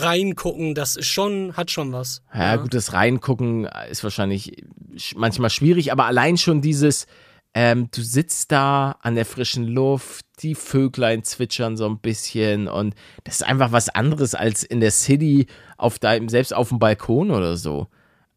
reingucken. 0.01 0.75
Das 0.75 0.95
ist 0.95 1.07
schon, 1.07 1.55
hat 1.57 1.71
schon 1.71 1.91
was. 1.93 2.21
Ja, 2.33 2.55
gut, 2.57 2.73
das 2.73 2.93
Reingucken 2.93 3.65
ist 3.89 4.03
wahrscheinlich 4.03 4.63
sch- 4.95 5.15
manchmal 5.17 5.49
schwierig, 5.49 5.91
aber 5.91 6.05
allein 6.05 6.37
schon 6.37 6.61
dieses, 6.61 7.07
ähm, 7.53 7.89
du 7.93 8.01
sitzt 8.01 8.51
da 8.51 8.97
an 9.01 9.15
der 9.15 9.25
frischen 9.25 9.65
Luft, 9.65 10.25
die 10.41 10.55
Vöglein 10.55 11.23
zwitschern 11.23 11.77
so 11.77 11.85
ein 11.87 11.99
bisschen 11.99 12.67
und 12.67 12.95
das 13.23 13.35
ist 13.35 13.47
einfach 13.47 13.71
was 13.71 13.89
anderes 13.89 14.35
als 14.35 14.63
in 14.63 14.81
der 14.81 14.91
City 14.91 15.47
auf 15.77 15.97
deinem, 15.99 16.27
selbst 16.29 16.53
auf 16.53 16.69
dem 16.69 16.79
Balkon 16.79 17.31
oder 17.31 17.55
so. 17.55 17.87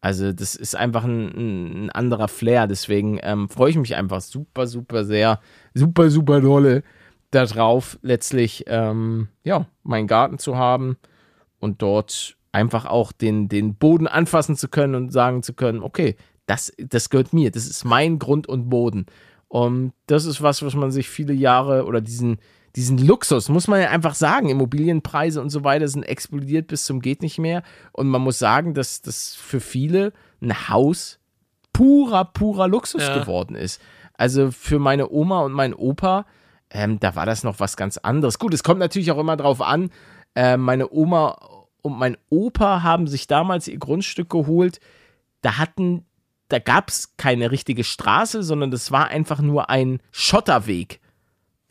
Also 0.00 0.32
das 0.32 0.54
ist 0.54 0.76
einfach 0.76 1.02
ein, 1.02 1.86
ein 1.86 1.90
anderer 1.90 2.28
Flair, 2.28 2.68
deswegen 2.68 3.18
ähm, 3.22 3.48
freue 3.48 3.70
ich 3.70 3.76
mich 3.76 3.96
einfach 3.96 4.20
super, 4.20 4.68
super 4.68 5.04
sehr, 5.04 5.40
super, 5.74 6.08
super 6.10 6.40
dolle 6.40 6.84
darauf, 7.32 7.98
letztlich, 8.02 8.64
ähm, 8.68 9.28
ja, 9.44 9.66
meinen 9.82 10.06
Garten 10.06 10.38
zu 10.38 10.56
haben 10.56 10.96
und 11.58 11.82
dort 11.82 12.36
einfach 12.52 12.86
auch 12.86 13.12
den, 13.12 13.48
den 13.48 13.74
Boden 13.74 14.06
anfassen 14.06 14.56
zu 14.56 14.68
können 14.68 14.94
und 14.94 15.12
sagen 15.12 15.42
zu 15.42 15.52
können, 15.52 15.82
okay, 15.82 16.16
das, 16.46 16.72
das 16.78 17.10
gehört 17.10 17.32
mir, 17.32 17.50
das 17.50 17.66
ist 17.66 17.84
mein 17.84 18.18
Grund 18.18 18.48
und 18.48 18.70
Boden. 18.70 19.06
Und 19.48 19.92
das 20.06 20.24
ist 20.24 20.42
was, 20.42 20.62
was 20.62 20.74
man 20.74 20.90
sich 20.90 21.08
viele 21.08 21.32
Jahre 21.32 21.84
oder 21.84 22.00
diesen, 22.00 22.38
diesen 22.76 22.98
Luxus, 22.98 23.48
muss 23.48 23.68
man 23.68 23.80
ja 23.80 23.90
einfach 23.90 24.14
sagen, 24.14 24.48
Immobilienpreise 24.48 25.40
und 25.40 25.50
so 25.50 25.64
weiter 25.64 25.88
sind 25.88 26.02
explodiert 26.04 26.66
bis 26.68 26.84
zum 26.84 27.00
geht 27.00 27.22
nicht 27.22 27.38
mehr. 27.38 27.62
Und 27.92 28.08
man 28.08 28.22
muss 28.22 28.38
sagen, 28.38 28.74
dass 28.74 29.02
das 29.02 29.34
für 29.34 29.60
viele 29.60 30.12
ein 30.40 30.68
Haus 30.68 31.18
purer, 31.72 32.24
purer 32.24 32.68
Luxus 32.68 33.02
Ja. 33.02 33.18
geworden 33.18 33.54
ist. 33.54 33.80
Also 34.14 34.50
für 34.50 34.78
meine 34.78 35.10
Oma 35.10 35.40
und 35.42 35.52
meinen 35.52 35.74
Opa, 35.74 36.26
ähm, 36.70 36.98
da 37.00 37.14
war 37.14 37.24
das 37.24 37.44
noch 37.44 37.60
was 37.60 37.76
ganz 37.76 37.96
anderes. 37.98 38.38
Gut, 38.38 38.52
es 38.52 38.62
kommt 38.62 38.80
natürlich 38.80 39.10
auch 39.10 39.18
immer 39.18 39.36
drauf 39.36 39.62
an, 39.62 39.90
äh, 40.38 40.56
meine 40.56 40.88
Oma 40.92 41.36
und 41.82 41.98
mein 41.98 42.16
Opa 42.30 42.84
haben 42.84 43.08
sich 43.08 43.26
damals 43.26 43.66
ihr 43.66 43.78
Grundstück 43.78 44.30
geholt. 44.30 44.78
Da 45.42 45.58
hatten, 45.58 46.04
da 46.48 46.60
gab 46.60 46.90
es 46.90 47.16
keine 47.16 47.50
richtige 47.50 47.82
Straße, 47.82 48.44
sondern 48.44 48.70
das 48.70 48.92
war 48.92 49.08
einfach 49.08 49.40
nur 49.40 49.68
ein 49.68 50.00
Schotterweg, 50.12 51.00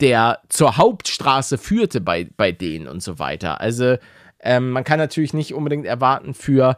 der 0.00 0.40
zur 0.50 0.76
Hauptstraße 0.76 1.56
führte 1.56 2.02
bei, 2.02 2.28
bei 2.36 2.52
denen 2.52 2.88
und 2.88 3.02
so 3.02 3.18
weiter. 3.18 3.62
Also 3.62 3.96
ähm, 4.40 4.70
man 4.72 4.84
kann 4.84 4.98
natürlich 4.98 5.32
nicht 5.32 5.54
unbedingt 5.54 5.86
erwarten 5.86 6.34
für 6.34 6.76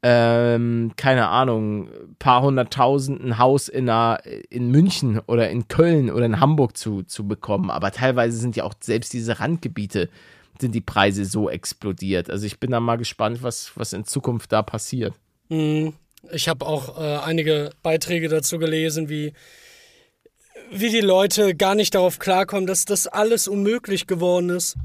ähm, 0.00 0.92
keine 0.94 1.26
Ahnung, 1.26 1.88
paar 2.20 2.42
hunderttausend 2.42 3.20
ein 3.20 3.38
Haus 3.38 3.68
in, 3.68 3.90
einer, 3.90 4.20
in 4.50 4.70
München 4.70 5.18
oder 5.26 5.50
in 5.50 5.66
Köln 5.66 6.12
oder 6.12 6.26
in 6.26 6.38
Hamburg 6.38 6.76
zu, 6.76 7.02
zu 7.02 7.26
bekommen. 7.26 7.70
Aber 7.70 7.90
teilweise 7.90 8.36
sind 8.36 8.54
ja 8.54 8.62
auch 8.62 8.74
selbst 8.78 9.12
diese 9.12 9.40
Randgebiete, 9.40 10.08
sind 10.60 10.74
die 10.74 10.80
Preise 10.80 11.24
so 11.24 11.48
explodiert. 11.48 12.30
Also 12.30 12.46
ich 12.46 12.58
bin 12.58 12.70
da 12.70 12.80
mal 12.80 12.96
gespannt, 12.96 13.42
was, 13.42 13.72
was 13.74 13.92
in 13.92 14.04
Zukunft 14.04 14.52
da 14.52 14.62
passiert. 14.62 15.14
Ich 16.30 16.48
habe 16.48 16.66
auch 16.66 16.98
äh, 17.00 17.18
einige 17.18 17.70
Beiträge 17.82 18.28
dazu 18.28 18.58
gelesen, 18.58 19.08
wie, 19.08 19.32
wie 20.70 20.90
die 20.90 21.00
Leute 21.00 21.54
gar 21.54 21.74
nicht 21.74 21.94
darauf 21.94 22.18
klarkommen, 22.18 22.66
dass 22.66 22.84
das 22.84 23.06
alles 23.06 23.48
unmöglich 23.48 24.06
geworden 24.06 24.50
ist. 24.50 24.76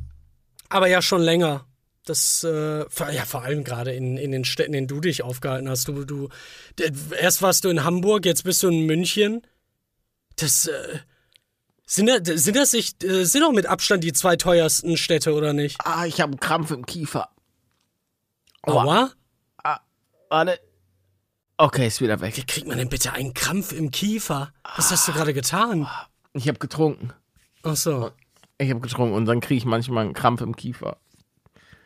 Aber 0.69 0.87
ja 0.87 1.01
schon 1.01 1.21
länger. 1.21 1.65
Das, 2.05 2.43
äh, 2.43 2.79
ja, 3.13 3.25
vor 3.25 3.43
allem 3.43 3.63
gerade 3.63 3.93
in, 3.93 4.17
in 4.17 4.31
den 4.31 4.43
Städten, 4.43 4.73
in 4.73 4.87
denen 4.87 4.87
du 4.87 4.99
dich 4.99 5.23
aufgehalten 5.23 5.69
hast. 5.69 5.87
Du, 5.87 6.03
du, 6.03 6.29
erst 7.17 7.41
warst 7.41 7.63
du 7.63 7.69
in 7.69 7.83
Hamburg, 7.83 8.25
jetzt 8.25 8.43
bist 8.43 8.61
du 8.63 8.67
in 8.67 8.85
München. 8.85 9.41
Das, 10.35 10.67
äh, 10.67 10.99
sind, 11.85 12.07
da- 12.07 12.37
sind 12.37 12.55
das 12.55 12.73
nicht, 12.73 13.03
äh, 13.03 13.25
sind 13.25 13.43
auch 13.43 13.51
mit 13.51 13.65
Abstand 13.65 14.03
die 14.03 14.13
zwei 14.13 14.35
teuersten 14.35 14.97
Städte, 14.97 15.33
oder 15.33 15.53
nicht? 15.53 15.77
Ah, 15.83 16.05
ich 16.05 16.21
habe 16.21 16.31
einen 16.31 16.39
Krampf 16.39 16.71
im 16.71 16.85
Kiefer. 16.85 17.29
Aua? 18.63 19.11
Warte. 20.29 20.59
Okay, 21.57 21.87
ist 21.87 22.01
wieder 22.01 22.19
weg. 22.21 22.35
Wie 22.37 22.43
kriegt 22.43 22.67
man 22.67 22.77
denn 22.77 22.89
bitte 22.89 23.13
einen 23.13 23.33
Krampf 23.35 23.71
im 23.71 23.91
Kiefer? 23.91 24.51
Was 24.75 24.89
hast 24.91 25.07
du 25.07 25.11
gerade 25.13 25.33
getan? 25.33 25.87
Ich 26.33 26.47
habe 26.47 26.57
getrunken. 26.57 27.13
Ach 27.61 27.75
so. 27.75 28.11
Ich 28.57 28.69
habe 28.71 28.79
getrunken 28.79 29.13
und 29.13 29.25
dann 29.25 29.39
kriege 29.41 29.59
ich 29.59 29.65
manchmal 29.65 30.05
einen 30.05 30.13
Krampf 30.15 30.41
im 30.41 30.55
Kiefer. 30.55 30.97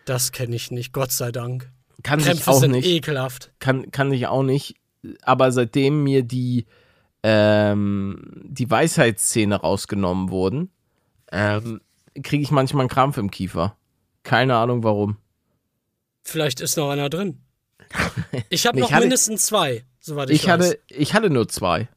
Das 0.05 0.31
kenne 0.31 0.55
ich 0.55 0.71
nicht, 0.71 0.93
Gott 0.93 1.11
sei 1.11 1.31
Dank. 1.33 1.69
Kann 2.03 2.19
ich 2.19 2.25
Krämpfe 2.25 2.51
auch 2.51 2.59
sind 2.61 2.71
nicht. 2.71 2.85
ekelhaft. 2.87 3.51
kann, 3.59 3.91
kann 3.91 4.13
ich 4.13 4.27
auch 4.27 4.43
nicht. 4.43 4.75
Aber 5.23 5.51
seitdem 5.51 6.03
mir 6.03 6.23
die, 6.23 6.65
ähm, 7.23 8.43
die 8.45 8.69
Weisheitszähne 8.69 9.55
rausgenommen 9.57 10.29
wurden, 10.29 10.69
ähm, 11.31 11.81
kriege 12.23 12.43
ich 12.43 12.51
manchmal 12.51 12.81
einen 12.81 12.89
Krampf 12.89 13.17
im 13.17 13.31
Kiefer. 13.31 13.75
Keine 14.23 14.55
Ahnung 14.55 14.83
warum. 14.83 15.17
Vielleicht 16.23 16.61
ist 16.61 16.77
noch 16.77 16.89
einer 16.89 17.09
drin. 17.09 17.39
Ich 18.49 18.65
habe 18.67 18.79
noch 18.79 18.91
hatte- 18.91 19.01
mindestens 19.01 19.45
zwei, 19.45 19.85
soweit 19.99 20.29
ich, 20.29 20.41
Ich 20.43 20.47
weiß. 20.47 20.51
hatte, 20.51 20.79
ich 20.89 21.13
hatte 21.13 21.29
nur 21.29 21.47
zwei. 21.47 21.87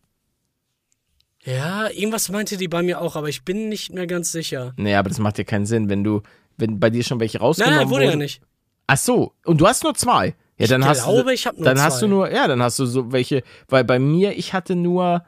Ja, 1.42 1.88
irgendwas 1.88 2.28
meinte 2.28 2.56
die 2.56 2.68
bei 2.68 2.82
mir 2.82 3.00
auch, 3.00 3.16
aber 3.16 3.28
ich 3.28 3.44
bin 3.44 3.68
nicht 3.68 3.92
mehr 3.92 4.06
ganz 4.06 4.30
sicher. 4.30 4.72
Nee, 4.76 4.94
aber 4.94 5.08
das 5.08 5.18
macht 5.18 5.38
ja 5.38 5.44
keinen 5.44 5.64
Sinn, 5.66 5.88
wenn 5.88 6.04
du, 6.04 6.22
wenn 6.58 6.78
bei 6.78 6.90
dir 6.90 7.02
schon 7.02 7.18
welche 7.18 7.38
Nein, 7.38 7.46
rausgenommen 7.46 7.78
nein, 7.78 7.90
wurde 7.90 8.04
ja 8.04 8.10
wurden. 8.10 8.18
nicht. 8.20 8.42
Ach 8.86 8.98
so, 8.98 9.32
und 9.44 9.60
du 9.60 9.66
hast 9.66 9.82
nur 9.84 9.94
zwei. 9.94 10.34
Ja, 10.60 10.66
dann 10.66 10.82
ich 10.82 10.88
hast 10.88 11.04
glaube, 11.04 11.24
du, 11.24 11.30
ich 11.30 11.46
habe 11.46 11.56
nur 11.56 11.64
dann 11.64 11.76
zwei. 11.78 11.82
hast 11.84 12.02
du 12.02 12.06
nur, 12.06 12.30
ja, 12.30 12.46
dann 12.46 12.62
hast 12.62 12.78
du 12.78 12.84
so 12.84 13.12
welche, 13.12 13.42
weil 13.68 13.82
bei 13.82 13.98
mir, 13.98 14.36
ich 14.36 14.52
hatte 14.52 14.76
nur 14.76 15.24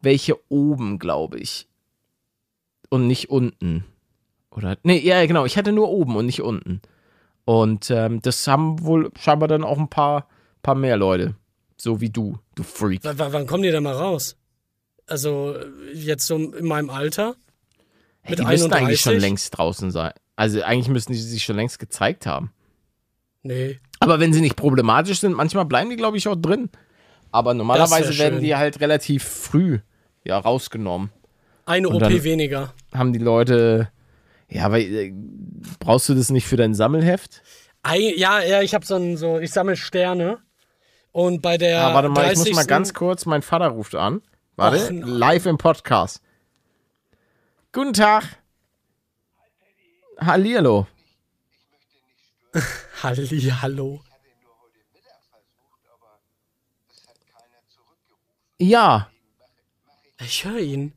welche 0.00 0.36
oben, 0.50 0.98
glaube 0.98 1.38
ich. 1.38 1.68
Und 2.90 3.06
nicht 3.06 3.30
unten. 3.30 3.84
Oder, 4.50 4.76
nee, 4.82 4.98
ja, 4.98 5.24
genau, 5.24 5.46
ich 5.46 5.56
hatte 5.56 5.72
nur 5.72 5.88
oben 5.88 6.16
und 6.16 6.26
nicht 6.26 6.42
unten. 6.42 6.82
Und 7.44 7.90
ähm, 7.90 8.20
das 8.22 8.46
haben 8.48 8.84
wohl 8.84 9.10
scheinbar 9.18 9.48
dann 9.48 9.62
auch 9.62 9.78
ein 9.78 9.88
paar, 9.88 10.28
paar 10.62 10.74
mehr 10.74 10.96
Leute. 10.96 11.36
So 11.76 12.00
wie 12.00 12.10
du, 12.10 12.38
du 12.56 12.64
Freak. 12.64 13.04
W 13.04 13.12
wann 13.16 13.46
kommen 13.46 13.62
die 13.62 13.70
denn 13.70 13.82
mal 13.84 13.94
raus? 13.94 14.36
Also 15.06 15.56
jetzt 15.94 16.26
so 16.26 16.36
in 16.36 16.66
meinem 16.66 16.90
Alter? 16.90 17.36
Hey, 18.22 18.36
die 18.36 18.44
müssten 18.44 18.72
eigentlich 18.72 19.00
schon 19.00 19.12
31? 19.12 19.20
längst 19.20 19.58
draußen 19.58 19.90
sein. 19.92 20.12
Also 20.34 20.62
eigentlich 20.62 20.88
müssten 20.88 21.12
die 21.12 21.20
sich 21.20 21.44
schon 21.44 21.56
längst 21.56 21.78
gezeigt 21.78 22.26
haben. 22.26 22.52
Nee. 23.42 23.80
Aber 24.02 24.20
wenn 24.20 24.32
sie 24.32 24.40
nicht 24.40 24.56
problematisch 24.56 25.20
sind, 25.20 25.36
manchmal 25.36 25.64
bleiben 25.64 25.90
die, 25.90 25.96
glaube 25.96 26.16
ich, 26.16 26.26
auch 26.26 26.36
drin. 26.36 26.70
Aber 27.30 27.54
normalerweise 27.54 28.18
werden 28.18 28.40
die 28.40 28.54
halt 28.56 28.80
relativ 28.80 29.22
früh 29.22 29.78
ja, 30.24 30.38
rausgenommen. 30.38 31.10
Eine 31.64 31.88
Und 31.88 32.02
OP 32.02 32.24
weniger. 32.24 32.74
Haben 32.92 33.12
die 33.12 33.18
Leute. 33.18 33.90
Ja, 34.48 34.66
aber 34.66 34.80
äh, 34.80 35.12
brauchst 35.78 36.08
du 36.08 36.14
das 36.14 36.30
nicht 36.30 36.46
für 36.46 36.56
dein 36.56 36.74
Sammelheft? 36.74 37.42
Ei, 37.82 38.12
ja, 38.16 38.40
ja, 38.40 38.60
ich 38.62 38.74
habe 38.74 38.84
so 38.84 38.96
ein, 38.96 39.16
so, 39.16 39.38
ich 39.38 39.50
sammle 39.50 39.76
Sterne. 39.76 40.38
Und 41.12 41.42
bei 41.42 41.58
der. 41.58 41.86
ah, 41.86 41.94
warte 41.94 42.08
mal, 42.08 42.24
ich 42.24 42.38
muss 42.38 42.44
30. 42.44 42.54
mal 42.54 42.66
ganz 42.66 42.94
kurz, 42.94 43.26
mein 43.26 43.42
Vater 43.42 43.68
ruft 43.68 43.94
an. 43.94 44.22
Warte, 44.56 44.84
Och, 44.84 44.90
live 44.90 45.46
im 45.46 45.58
Podcast. 45.58 46.20
Guten 47.72 47.92
Tag. 47.92 48.24
Hallihallo. 50.18 50.86
Halli, 53.02 53.52
hallo. 53.60 54.00
Ja, 58.58 59.08
Ich 60.20 60.44
höre 60.44 60.60
ihn. 60.60 60.92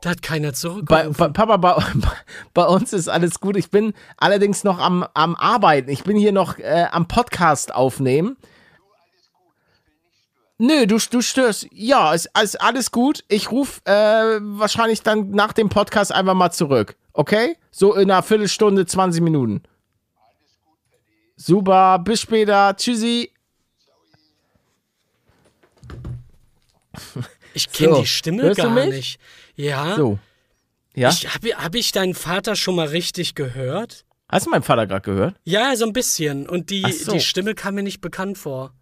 Da 0.00 0.10
hat 0.10 0.22
keiner 0.22 0.48
bei, 0.48 0.54
zurückgerufen. 0.54 1.12
bei, 1.12 1.28
Papa, 1.28 1.56
bei, 1.58 1.76
bei 2.54 2.64
uns 2.64 2.94
ist 2.94 3.08
alles 3.08 3.38
gut. 3.40 3.56
Ich 3.56 3.70
bin 3.70 3.92
allerdings 4.16 4.64
noch 4.64 4.78
am, 4.78 5.06
am 5.12 5.34
Arbeiten. 5.34 5.90
Ich 5.90 6.04
bin 6.04 6.16
hier 6.16 6.32
noch 6.32 6.58
äh, 6.58 6.86
am 6.90 7.06
Podcast 7.06 7.74
aufnehmen. 7.74 8.38
Nö, 10.56 10.86
du, 10.86 10.96
du 10.98 11.20
störst. 11.20 11.66
Ja, 11.70 12.14
ist, 12.14 12.30
ist 12.42 12.58
alles 12.62 12.90
gut. 12.92 13.24
Ich 13.28 13.50
rufe 13.50 13.84
äh, 13.84 14.38
wahrscheinlich 14.40 15.02
dann 15.02 15.32
nach 15.32 15.52
dem 15.52 15.68
Podcast 15.68 16.12
einfach 16.12 16.34
mal 16.34 16.50
zurück. 16.50 16.96
Okay? 17.12 17.58
So 17.70 17.94
in 17.94 18.10
einer 18.10 18.22
Viertelstunde, 18.22 18.86
20 18.86 19.20
Minuten. 19.22 19.62
Super, 21.36 21.98
bis 21.98 22.20
später. 22.22 22.74
Tschüssi. 22.76 23.30
ich 27.54 27.70
kenne 27.70 27.94
so, 27.94 28.00
die 28.00 28.06
Stimme 28.06 28.42
hörst 28.42 28.56
gar 28.56 28.86
nicht. 28.86 29.20
Ja. 29.54 29.96
So. 29.96 30.18
Ja? 30.94 31.10
Habe 31.10 31.48
hab 31.56 31.74
ich 31.74 31.92
deinen 31.92 32.14
Vater 32.14 32.56
schon 32.56 32.74
mal 32.74 32.88
richtig 32.88 33.34
gehört? 33.34 34.06
Hast 34.28 34.46
du 34.46 34.50
meinen 34.50 34.62
Vater 34.62 34.86
gerade 34.86 35.02
gehört? 35.02 35.36
Ja, 35.44 35.76
so 35.76 35.84
ein 35.84 35.92
bisschen. 35.92 36.48
Und 36.48 36.70
die, 36.70 36.90
so. 36.90 37.12
die 37.12 37.20
Stimme 37.20 37.54
kam 37.54 37.74
mir 37.74 37.82
nicht 37.82 38.00
bekannt 38.00 38.38
vor. 38.38 38.72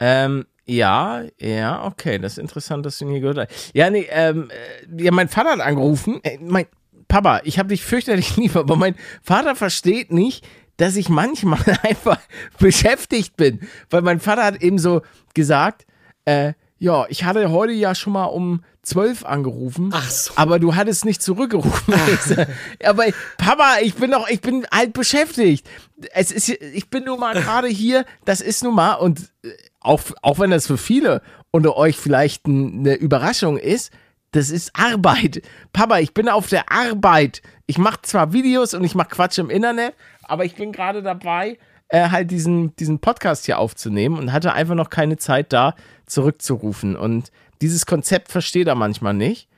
Ähm, 0.00 0.46
ja, 0.64 1.24
ja, 1.38 1.84
okay, 1.84 2.18
das 2.18 2.32
ist 2.32 2.38
interessant, 2.38 2.86
dass 2.86 2.98
du 2.98 3.04
ihn 3.04 3.10
hier 3.10 3.20
gehört 3.20 3.38
hast. 3.38 3.70
Ja, 3.74 3.90
nee, 3.90 4.06
ähm, 4.10 4.50
äh, 4.50 5.02
ja, 5.02 5.12
mein 5.12 5.28
Vater 5.28 5.50
hat 5.50 5.60
angerufen. 5.60 6.20
Äh, 6.22 6.38
mein 6.40 6.66
Papa, 7.06 7.40
ich 7.44 7.58
habe 7.58 7.68
dich 7.68 7.84
fürchterlich 7.84 8.36
lieb, 8.38 8.56
aber 8.56 8.76
mein 8.76 8.94
Vater 9.22 9.54
versteht 9.54 10.12
nicht, 10.12 10.46
dass 10.80 10.96
ich 10.96 11.08
manchmal 11.08 11.60
einfach 11.82 12.18
beschäftigt 12.58 13.36
bin. 13.36 13.60
Weil 13.90 14.02
mein 14.02 14.20
Vater 14.20 14.44
hat 14.44 14.62
eben 14.62 14.78
so 14.78 15.02
gesagt, 15.34 15.86
äh, 16.24 16.54
ja, 16.78 17.04
ich 17.10 17.24
hatte 17.24 17.50
heute 17.50 17.72
ja 17.74 17.94
schon 17.94 18.14
mal 18.14 18.24
um 18.24 18.64
12 18.82 19.26
angerufen. 19.26 19.90
Ach 19.92 20.10
so. 20.10 20.32
Aber 20.36 20.58
du 20.58 20.74
hattest 20.74 21.04
nicht 21.04 21.22
zurückgerufen. 21.22 21.94
So, 22.24 22.34
aber 22.84 23.04
Papa, 23.36 23.80
ich 23.82 23.94
bin 23.94 24.10
doch, 24.12 24.28
ich 24.30 24.40
bin 24.40 24.66
halt 24.72 24.94
beschäftigt. 24.94 25.68
Es 26.12 26.32
ist, 26.32 26.48
ich 26.48 26.88
bin 26.88 27.04
nun 27.04 27.20
mal 27.20 27.34
gerade 27.34 27.68
hier, 27.68 28.06
das 28.24 28.40
ist 28.40 28.64
nun 28.64 28.74
mal, 28.74 28.94
und 28.94 29.30
äh, 29.44 29.50
auch, 29.80 30.00
auch 30.22 30.38
wenn 30.38 30.50
das 30.50 30.66
für 30.66 30.78
viele 30.78 31.20
unter 31.50 31.76
euch 31.76 31.98
vielleicht 31.98 32.46
eine 32.46 32.94
Überraschung 32.94 33.58
ist, 33.58 33.92
das 34.32 34.50
ist 34.50 34.70
Arbeit. 34.74 35.42
Papa, 35.72 35.98
ich 35.98 36.14
bin 36.14 36.28
auf 36.28 36.48
der 36.48 36.70
Arbeit. 36.72 37.42
Ich 37.66 37.78
mache 37.78 38.02
zwar 38.02 38.32
Videos 38.32 38.74
und 38.74 38.84
ich 38.84 38.94
mache 38.94 39.10
Quatsch 39.10 39.38
im 39.38 39.50
Internet, 39.50 39.94
aber 40.30 40.44
ich 40.44 40.54
bin 40.54 40.72
gerade 40.72 41.02
dabei, 41.02 41.58
äh, 41.88 42.08
halt 42.10 42.30
diesen, 42.30 42.74
diesen 42.76 43.00
Podcast 43.00 43.46
hier 43.46 43.58
aufzunehmen 43.58 44.18
und 44.18 44.32
hatte 44.32 44.52
einfach 44.52 44.74
noch 44.74 44.90
keine 44.90 45.16
Zeit 45.16 45.52
da 45.52 45.74
zurückzurufen. 46.06 46.96
Und 46.96 47.30
dieses 47.60 47.84
Konzept 47.84 48.30
versteht 48.30 48.68
er 48.68 48.74
manchmal 48.74 49.14
nicht. 49.14 49.48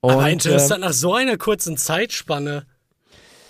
Und, 0.00 0.12
Aber 0.12 0.28
äh, 0.28 0.32
interessant, 0.32 0.80
nach 0.80 0.92
so 0.92 1.14
einer 1.14 1.36
kurzen 1.36 1.76
Zeitspanne. 1.76 2.66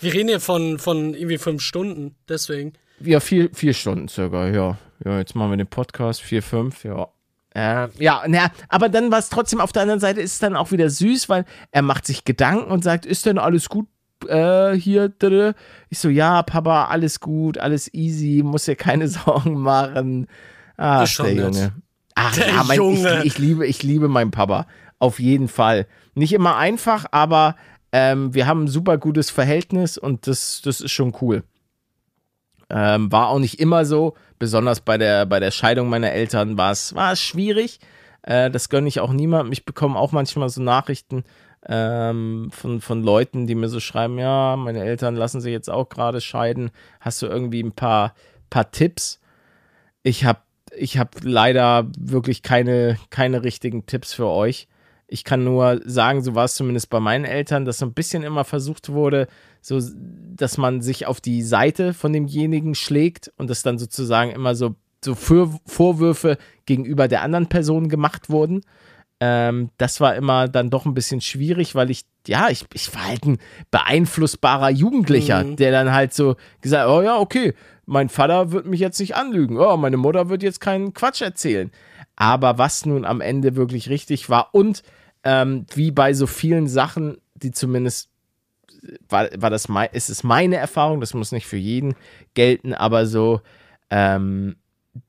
Wir 0.01 0.15
reden 0.15 0.29
hier 0.29 0.41
von, 0.41 0.79
von 0.79 1.15
irgendwie 1.15 1.39
fünf 1.39 1.63
Stunden, 1.63 2.17
deswegen. 2.29 2.73
Ja, 3.01 3.21
vier, 3.21 3.51
vier 3.53 3.75
Stunden 3.75 4.09
circa, 4.09 4.49
ja. 4.49 4.79
Ja, 5.05 5.19
jetzt 5.19 5.35
machen 5.35 5.51
wir 5.51 5.57
den 5.57 5.67
Podcast, 5.67 6.23
vier, 6.23 6.43
fünf, 6.43 6.85
ja. 6.85 7.09
Äh, 7.55 7.89
ja, 7.99 8.23
na, 8.27 8.51
aber 8.69 8.89
dann 8.89 9.11
war 9.11 9.19
es 9.19 9.29
trotzdem 9.29 9.61
auf 9.61 9.73
der 9.73 9.83
anderen 9.83 10.01
Seite, 10.01 10.21
ist 10.21 10.35
es 10.35 10.39
dann 10.39 10.57
auch 10.57 10.71
wieder 10.71 10.89
süß, 10.89 11.29
weil 11.29 11.45
er 11.73 11.83
macht 11.83 12.07
sich 12.07 12.25
Gedanken 12.25 12.71
und 12.71 12.85
sagt, 12.85 13.07
ist 13.07 13.27
denn 13.27 13.39
alles 13.39 13.69
gut 13.69 13.87
äh, 14.31 14.79
hier? 14.79 15.13
Ich 15.89 15.99
so, 15.99 16.09
ja, 16.09 16.43
Papa, 16.43 16.87
alles 16.87 17.21
gut, 17.21 17.59
alles 17.59 17.93
easy, 17.93 18.43
muss 18.45 18.65
dir 18.65 18.77
keine 18.77 19.09
Sorgen 19.09 19.59
machen. 19.59 20.27
Ist 21.03 21.13
schon 21.13 21.27
der 21.27 21.35
nett. 21.35 21.55
Junge. 21.55 21.73
Ach, 22.15 22.35
Der 22.35 22.49
ja, 22.49 22.65
mein, 22.65 22.77
Junge. 22.77 23.19
Ich, 23.21 23.27
ich, 23.27 23.39
liebe, 23.39 23.67
ich 23.67 23.83
liebe 23.83 24.09
meinen 24.09 24.31
Papa. 24.31 24.67
Auf 24.99 25.19
jeden 25.21 25.49
Fall. 25.49 25.87
Nicht 26.15 26.33
immer 26.33 26.57
einfach, 26.57 27.07
aber 27.11 27.57
ähm, 27.93 28.35
wir 28.35 28.47
haben 28.47 28.65
ein 28.65 28.69
super 28.69 28.99
gutes 28.99 29.31
Verhältnis 29.31 29.99
und 29.99 30.27
das, 30.27 30.61
das 30.63 30.81
ist 30.81 30.91
schon 30.93 31.15
cool. 31.21 31.45
Ähm, 32.69 33.11
war 33.11 33.29
auch 33.29 33.39
nicht 33.39 33.59
immer 33.59 33.85
so, 33.85 34.15
besonders 34.39 34.81
bei 34.81 34.97
der, 34.97 35.27
bei 35.27 35.41
der 35.41 35.51
Scheidung 35.51 35.89
meiner 35.89 36.13
Eltern 36.13 36.57
war 36.57 36.71
es, 36.71 36.95
war 36.95 37.13
es 37.13 37.21
schwierig. 37.21 37.81
Äh, 38.23 38.51
das 38.51 38.69
gönne 38.69 38.89
ich 38.89 39.01
auch 39.01 39.13
niemandem. 39.13 39.53
Ich 39.53 39.65
bekomme 39.65 39.99
auch 39.99 40.13
manchmal 40.13 40.49
so 40.51 40.63
Nachrichten 40.63 41.25
ähm, 41.67 42.51
von, 42.53 42.81
von 42.81 43.03
Leuten, 43.03 43.47
die 43.47 43.55
mir 43.55 43.69
so 43.69 43.81
schreiben, 43.81 44.19
ja, 44.19 44.57
meine 44.57 44.83
Eltern 44.83 45.15
lassen 45.15 45.41
sich 45.41 45.53
jetzt 45.53 45.71
auch 45.71 45.89
gerade 45.89 46.21
scheiden. 46.21 46.71
Hast 47.01 47.23
du 47.23 47.27
irgendwie 47.27 47.63
ein 47.63 47.73
paar, 47.73 48.15
paar 48.49 48.71
Tipps? 48.71 49.21
Ich 50.03 50.25
habe 50.25 50.41
ich 50.77 50.99
hab 50.99 51.17
leider 51.23 51.89
wirklich 51.99 52.43
keine, 52.43 52.97
keine 53.11 53.43
richtigen 53.43 53.87
Tipps 53.87 54.13
für 54.15 54.27
euch. 54.27 54.69
Ich 55.09 55.25
kann 55.25 55.43
nur 55.43 55.81
sagen, 55.85 56.23
so 56.23 56.37
war 56.37 56.45
es 56.45 56.55
zumindest 56.55 56.89
bei 56.89 57.01
meinen 57.01 57.25
Eltern, 57.25 57.65
dass 57.65 57.79
so 57.79 57.87
ein 57.87 57.95
bisschen 57.95 58.23
immer 58.23 58.45
versucht 58.45 58.91
wurde, 58.91 59.27
so, 59.61 59.81
dass 60.37 60.57
man 60.57 60.81
sich 60.81 61.07
auf 61.07 61.21
die 61.21 61.43
Seite 61.43 61.93
von 61.93 62.13
demjenigen 62.13 62.77
schlägt 62.77 63.33
und 63.37 63.51
dass 63.51 63.63
dann 63.63 63.79
sozusagen 63.79 64.31
immer 64.31 64.55
so, 64.55 64.77
so 65.05 65.17
für 65.17 65.53
Vorwürfe 65.67 66.39
gegenüber 66.65 67.09
der 67.09 67.23
anderen 67.23 67.49
Person 67.49 67.89
gemacht 67.89 68.31
wurden. 68.31 68.61
Ähm, 69.21 69.71
das 69.77 70.01
war 70.01 70.15
immer 70.15 70.49
dann 70.49 70.71
doch 70.71 70.87
ein 70.87 70.95
bisschen 70.95 71.21
schwierig, 71.21 71.75
weil 71.75 71.91
ich, 71.91 72.05
ja, 72.27 72.49
ich, 72.49 72.65
ich 72.73 72.95
war 72.95 73.07
halt 73.07 73.25
ein 73.27 73.39
beeinflussbarer 73.71 74.71
Jugendlicher, 74.71 75.45
der 75.45 75.73
dann 75.73 75.93
halt 75.93 76.15
so 76.15 76.37
gesagt, 76.63 76.89
oh 76.89 77.03
ja, 77.03 77.19
okay, 77.19 77.55
mein 77.85 78.09
Vater 78.09 78.53
wird 78.53 78.67
mich 78.67 78.81
jetzt 78.81 78.99
nicht 78.99 79.17
anlügen, 79.17 79.59
oh, 79.59 79.77
meine 79.77 79.99
Mutter 79.99 80.29
wird 80.31 80.43
jetzt 80.43 80.61
keinen 80.61 80.95
Quatsch 80.95 81.21
erzählen. 81.21 81.71
Aber 82.17 82.57
was 82.57 82.87
nun 82.87 83.05
am 83.05 83.21
Ende 83.21 83.57
wirklich 83.57 83.91
richtig 83.91 84.31
war 84.31 84.55
und 84.55 84.83
ähm, 85.23 85.67
wie 85.75 85.91
bei 85.91 86.15
so 86.15 86.27
vielen 86.27 86.67
Sachen, 86.67 87.19
die 87.35 87.51
zumindest 87.51 88.11
war, 89.09 89.29
war 89.37 89.51
das 89.51 89.69
mein, 89.69 89.89
ist 89.93 90.09
es 90.09 90.25
meine 90.25 90.57
Erfahrung, 90.57 91.01
das 91.01 91.15
muss 91.15 91.33
nicht 91.33 91.47
für 91.47 91.57
jeden 91.57 91.95
gelten, 92.35 92.73
aber 92.73 93.07
so 93.07 93.41
ähm, 93.91 94.57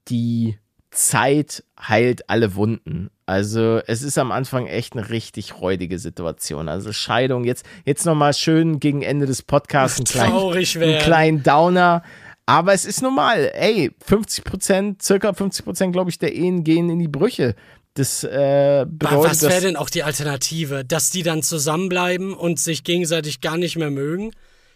die 0.07 0.57
Zeit 0.89 1.63
heilt 1.79 2.29
alle 2.29 2.55
Wunden. 2.55 3.09
Also 3.31 3.79
es 3.87 4.01
ist 4.01 4.17
am 4.17 4.29
Anfang 4.33 4.67
echt 4.67 4.91
eine 4.91 5.09
richtig 5.09 5.61
räudige 5.61 5.99
Situation. 5.99 6.67
Also 6.67 6.91
Scheidung, 6.91 7.45
jetzt, 7.45 7.65
jetzt 7.85 8.05
nochmal 8.05 8.33
schön 8.33 8.81
gegen 8.81 9.03
Ende 9.03 9.25
des 9.25 9.41
Podcasts 9.41 9.99
einen 9.99 10.05
kleinen, 10.05 10.31
Traurig 10.31 10.77
einen 10.77 10.99
kleinen 10.99 11.41
Downer. 11.41 12.03
Aber 12.45 12.73
es 12.73 12.83
ist 12.83 13.01
normal. 13.01 13.49
Ey, 13.53 13.91
50 14.05 14.43
Prozent, 14.43 15.01
circa 15.01 15.31
50 15.31 15.63
Prozent, 15.63 15.93
glaube 15.93 16.09
ich, 16.09 16.19
der 16.19 16.33
Ehen 16.33 16.65
gehen 16.65 16.89
in 16.89 16.99
die 16.99 17.07
Brüche. 17.07 17.55
Das 17.93 18.25
äh, 18.25 18.85
bedeutet, 18.85 19.31
was 19.31 19.41
wäre 19.43 19.61
denn 19.61 19.77
auch 19.77 19.89
die 19.89 20.03
Alternative? 20.03 20.83
Dass 20.83 21.09
die 21.09 21.23
dann 21.23 21.41
zusammenbleiben 21.41 22.33
und 22.33 22.59
sich 22.59 22.83
gegenseitig 22.83 23.39
gar 23.39 23.57
nicht 23.57 23.77
mehr 23.77 23.91
mögen? 23.91 24.31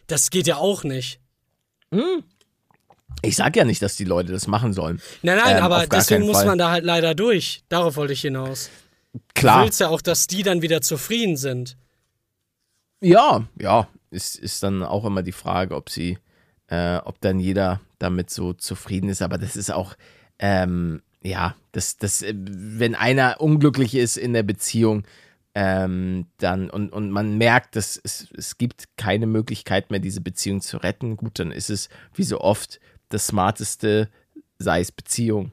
Das 0.08 0.30
geht 0.30 0.47
ja 0.47 0.56
auch 0.56 0.86
nicht. 0.86 1.20
Ich 3.26 3.36
sag 3.36 3.55
ja 3.55 3.65
nicht, 3.65 3.82
dass 3.82 3.95
die 3.95 4.05
Leute 4.05 4.32
das 4.32 4.47
machen 4.47 4.73
sollen. 4.73 5.01
Nein, 5.21 5.38
nein, 5.43 5.57
Ähm, 5.57 5.63
aber 5.63 5.88
deswegen 5.88 6.26
muss 6.26 6.45
man 6.45 6.57
da 6.57 6.71
halt 6.71 6.84
leider 6.84 7.15
durch. 7.15 7.63
Darauf 7.69 7.95
wollte 7.95 8.13
ich 8.13 8.21
hinaus. 8.21 8.69
Du 9.13 9.19
Klar. 9.34 9.63
willst 9.63 9.80
ja 9.80 9.89
auch, 9.89 10.01
dass 10.01 10.28
die 10.28 10.43
dann 10.43 10.61
wieder 10.61 10.82
zufrieden 10.82 11.38
sind. 11.38 11.78
Ja, 13.01 13.47
ja, 13.59 13.88
ist, 14.09 14.36
ist 14.36 14.63
dann 14.63 14.84
auch 14.84 15.05
immer 15.05 15.23
die 15.23 15.32
Frage, 15.32 15.76
ob 15.76 15.89
sie, 15.89 16.17
äh, 16.67 16.97
ob 16.97 17.21
dann 17.21 17.39
jeder 17.39 17.82
damit 17.99 18.30
so 18.30 18.53
zufrieden 18.53 19.09
ist. 19.09 19.21
Aber 19.21 19.38
das 19.38 19.55
ist 19.55 19.71
auch, 19.71 19.95
ähm, 20.39 21.01
ja, 21.21 21.55
das, 21.71 21.97
das, 21.97 22.21
äh, 22.21 22.34
wenn 22.36 22.95
einer 22.95 23.41
unglücklich 23.41 23.95
ist 23.95 24.17
in 24.17 24.34
der 24.34 24.43
Beziehung, 24.43 25.03
ähm, 25.53 26.28
dann 26.38 26.69
und, 26.69 26.91
und 26.91 27.11
man 27.11 27.38
merkt, 27.38 27.78
dass 27.78 27.99
es, 28.01 28.28
es 28.38 28.57
gibt 28.57 28.97
keine 28.97 29.26
Möglichkeit 29.26 29.89
mehr, 29.89 30.01
diese 30.01 30.19
Beziehung 30.19 30.59
zu 30.59 30.78
retten, 30.78 31.15
gut, 31.15 31.39
dann 31.39 31.51
ist 31.51 31.69
es 31.69 31.88
wie 32.13 32.23
so 32.23 32.41
oft 32.41 32.82
das 33.16 33.28
Smarteste, 33.28 34.09
sei 34.59 34.82
es 34.82 34.91
Beziehung, 34.91 35.51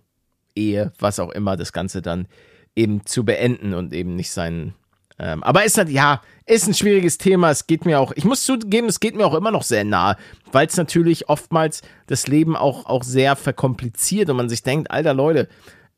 Ehe, 0.55 0.93
was 0.99 1.19
auch 1.19 1.31
immer, 1.31 1.57
das 1.57 1.73
Ganze 1.73 2.03
dann 2.03 2.27
eben 2.75 3.07
zu 3.07 3.25
beenden 3.25 3.75
und 3.75 3.93
eben 3.93 4.17
nicht 4.17 4.31
seinen. 4.33 4.75
Ähm, 5.19 5.43
aber 5.43 5.65
ist 5.65 5.79
halt, 5.79 5.89
ja, 5.89 6.21
ist 6.47 6.67
ein 6.67 6.75
schwieriges 6.75 7.19
Thema. 7.19 7.51
Es 7.51 7.67
geht 7.67 7.85
mir 7.85 8.01
auch, 8.01 8.13
ich 8.17 8.25
muss 8.25 8.45
zugeben, 8.45 8.89
es 8.89 9.01
geht 9.01 9.15
mir 9.15 9.27
auch 9.27 9.35
immer 9.35 9.51
noch 9.51 9.63
sehr 9.63 9.85
nahe, 9.85 10.17
weil 10.51 10.67
es 10.67 10.77
natürlich 10.77 11.29
oftmals 11.29 11.83
das 12.07 12.27
Leben 12.27 12.57
auch, 12.57 12.87
auch 12.87 13.03
sehr 13.03 13.37
verkompliziert 13.37 14.29
und 14.31 14.37
man 14.37 14.49
sich 14.49 14.63
denkt, 14.63 14.91
alter 14.91 15.15
Leute, 15.15 15.49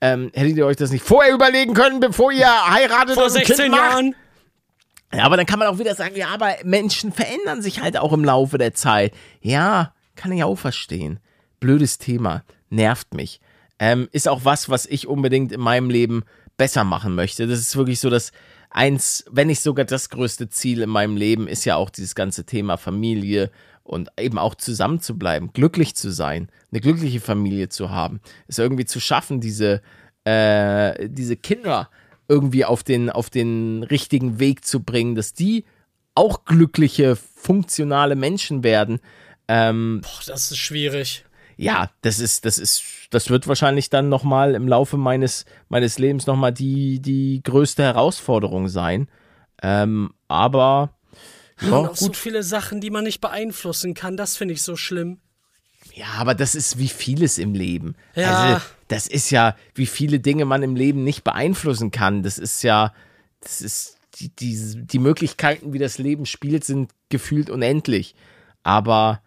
ähm, 0.00 0.30
hättet 0.34 0.56
ihr 0.56 0.66
euch 0.66 0.76
das 0.76 0.90
nicht 0.90 1.04
vorher 1.04 1.32
überlegen 1.32 1.74
können, 1.74 2.00
bevor 2.00 2.30
ihr 2.32 2.46
heiratet 2.46 3.14
Vor 3.14 3.24
und 3.24 3.30
ein 3.30 3.44
16 3.44 3.56
Kind 3.56 3.70
macht? 3.70 3.80
Jahren. 3.80 4.14
Ja, 5.12 5.24
aber 5.24 5.36
dann 5.36 5.46
kann 5.46 5.60
man 5.60 5.68
auch 5.68 5.78
wieder 5.78 5.94
sagen, 5.94 6.16
ja, 6.16 6.28
aber 6.28 6.56
Menschen 6.64 7.12
verändern 7.12 7.62
sich 7.62 7.80
halt 7.80 7.96
auch 7.96 8.12
im 8.12 8.24
Laufe 8.24 8.58
der 8.58 8.74
Zeit. 8.74 9.14
Ja, 9.40 9.94
kann 10.16 10.32
ich 10.32 10.42
auch 10.42 10.56
verstehen. 10.56 11.20
Blödes 11.64 11.96
Thema, 11.96 12.44
nervt 12.68 13.14
mich. 13.14 13.40
Ähm, 13.78 14.06
ist 14.12 14.28
auch 14.28 14.44
was, 14.44 14.68
was 14.68 14.84
ich 14.84 15.06
unbedingt 15.06 15.50
in 15.50 15.62
meinem 15.62 15.88
Leben 15.88 16.24
besser 16.58 16.84
machen 16.84 17.14
möchte. 17.14 17.46
Das 17.46 17.58
ist 17.58 17.74
wirklich 17.74 18.00
so 18.00 18.10
das 18.10 18.32
eins, 18.68 19.24
wenn 19.30 19.46
nicht 19.46 19.62
sogar 19.62 19.86
das 19.86 20.10
größte 20.10 20.50
Ziel 20.50 20.82
in 20.82 20.90
meinem 20.90 21.16
Leben, 21.16 21.48
ist 21.48 21.64
ja 21.64 21.76
auch 21.76 21.88
dieses 21.88 22.14
ganze 22.14 22.44
Thema 22.44 22.76
Familie 22.76 23.50
und 23.82 24.10
eben 24.20 24.36
auch 24.36 24.56
zusammen 24.56 25.00
zu 25.00 25.16
bleiben, 25.16 25.54
glücklich 25.54 25.94
zu 25.94 26.10
sein, 26.10 26.50
eine 26.70 26.82
glückliche 26.82 27.20
Familie 27.20 27.70
zu 27.70 27.88
haben, 27.88 28.20
es 28.46 28.58
irgendwie 28.58 28.84
zu 28.84 29.00
schaffen, 29.00 29.40
diese, 29.40 29.80
äh, 30.24 31.08
diese 31.08 31.38
Kinder 31.38 31.88
irgendwie 32.28 32.66
auf 32.66 32.82
den, 32.82 33.08
auf 33.08 33.30
den 33.30 33.84
richtigen 33.84 34.38
Weg 34.38 34.66
zu 34.66 34.82
bringen, 34.82 35.14
dass 35.14 35.32
die 35.32 35.64
auch 36.14 36.44
glückliche, 36.44 37.16
funktionale 37.16 38.16
Menschen 38.16 38.64
werden. 38.64 39.00
Ähm, 39.48 40.02
Boah, 40.02 40.20
das 40.26 40.50
ist 40.50 40.58
schwierig. 40.58 41.24
Ja, 41.56 41.90
das 42.02 42.18
ist, 42.18 42.44
das 42.44 42.58
ist, 42.58 42.82
das 43.10 43.30
wird 43.30 43.46
wahrscheinlich 43.48 43.90
dann 43.90 44.08
nochmal 44.08 44.54
im 44.54 44.68
Laufe 44.68 44.96
meines, 44.96 45.44
meines 45.68 45.98
Lebens 45.98 46.26
nochmal 46.26 46.52
die, 46.52 47.00
die 47.00 47.42
größte 47.42 47.82
Herausforderung 47.82 48.68
sein. 48.68 49.08
Ähm, 49.62 50.12
aber, 50.28 50.96
ja, 51.60 51.68
und 51.68 51.88
auch 51.90 51.96
so 51.96 52.06
gut. 52.06 52.16
viele 52.16 52.42
Sachen, 52.42 52.80
die 52.80 52.90
man 52.90 53.04
nicht 53.04 53.20
beeinflussen 53.20 53.94
kann. 53.94 54.16
Das 54.16 54.36
finde 54.36 54.54
ich 54.54 54.62
so 54.62 54.76
schlimm. 54.76 55.20
Ja, 55.92 56.06
aber 56.18 56.34
das 56.34 56.54
ist 56.54 56.78
wie 56.78 56.88
vieles 56.88 57.38
im 57.38 57.54
Leben. 57.54 57.94
Ja. 58.14 58.42
Also, 58.42 58.64
das 58.88 59.06
ist 59.06 59.30
ja, 59.30 59.56
wie 59.74 59.86
viele 59.86 60.18
Dinge 60.18 60.44
man 60.44 60.62
im 60.62 60.76
Leben 60.76 61.04
nicht 61.04 61.24
beeinflussen 61.24 61.90
kann. 61.90 62.22
Das 62.22 62.38
ist 62.38 62.62
ja, 62.62 62.92
das 63.40 63.60
ist, 63.60 63.98
die, 64.16 64.28
die, 64.34 64.86
die 64.86 64.98
Möglichkeiten, 64.98 65.72
wie 65.72 65.78
das 65.78 65.98
Leben 65.98 66.26
spielt, 66.26 66.64
sind 66.64 66.90
gefühlt 67.08 67.50
unendlich. 67.50 68.14
Aber, 68.62 69.20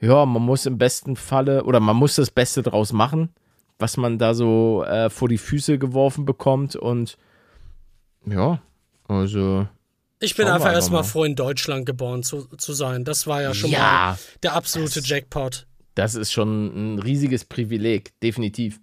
ja, 0.00 0.26
man 0.26 0.42
muss 0.42 0.66
im 0.66 0.78
besten 0.78 1.16
Falle, 1.16 1.64
oder 1.64 1.80
man 1.80 1.96
muss 1.96 2.16
das 2.16 2.30
Beste 2.30 2.62
draus 2.62 2.92
machen, 2.92 3.30
was 3.78 3.96
man 3.96 4.18
da 4.18 4.34
so 4.34 4.84
äh, 4.84 5.10
vor 5.10 5.28
die 5.28 5.38
Füße 5.38 5.78
geworfen 5.78 6.24
bekommt. 6.24 6.76
Und, 6.76 7.16
ja, 8.26 8.60
also, 9.08 9.66
Ich 10.20 10.36
bin 10.36 10.46
einfach 10.46 10.66
einfach 10.66 10.72
erstmal 10.74 11.02
mal. 11.02 11.08
froh, 11.08 11.24
in 11.24 11.36
Deutschland 11.36 11.86
geboren 11.86 12.22
zu, 12.22 12.46
zu 12.56 12.72
sein. 12.72 13.04
Das 13.04 13.26
war 13.26 13.42
ja 13.42 13.54
schon 13.54 13.70
Ja. 13.70 13.78
mal 13.80 14.18
der 14.42 14.54
absolute 14.54 15.00
Jackpot. 15.00 15.66
das 15.94 16.14
ist 16.14 16.32
schon 16.32 16.94
ein 16.94 16.98
riesiges 16.98 17.44
Privileg, 17.44 18.18
definitiv. 18.20 18.80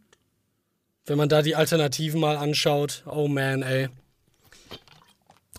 Wenn 1.06 1.18
man 1.18 1.30
da 1.30 1.42
die 1.42 1.56
Alternativen 1.56 2.22
mal 2.22 2.38
anschaut. 2.38 3.04
Oh 3.08 3.28
man, 3.28 3.64
ey. 3.64 3.90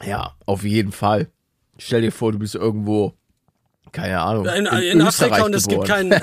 Ja, 0.04 0.34
auf 0.46 0.64
jeden 0.64 0.92
Fall. 0.92 1.30
Stell 1.78 2.02
dir 2.02 2.12
vor, 2.12 2.32
du 2.32 2.38
bist 2.38 2.54
irgendwo, 2.54 3.14
keine 3.92 4.20
Ahnung. 4.20 4.46
In, 4.46 4.66
in, 4.66 5.00
Österreich 5.00 5.32
Afrika 5.32 5.44
und 5.44 5.54
es 5.54 5.68
gibt 5.68 5.86
keinen. 5.86 6.12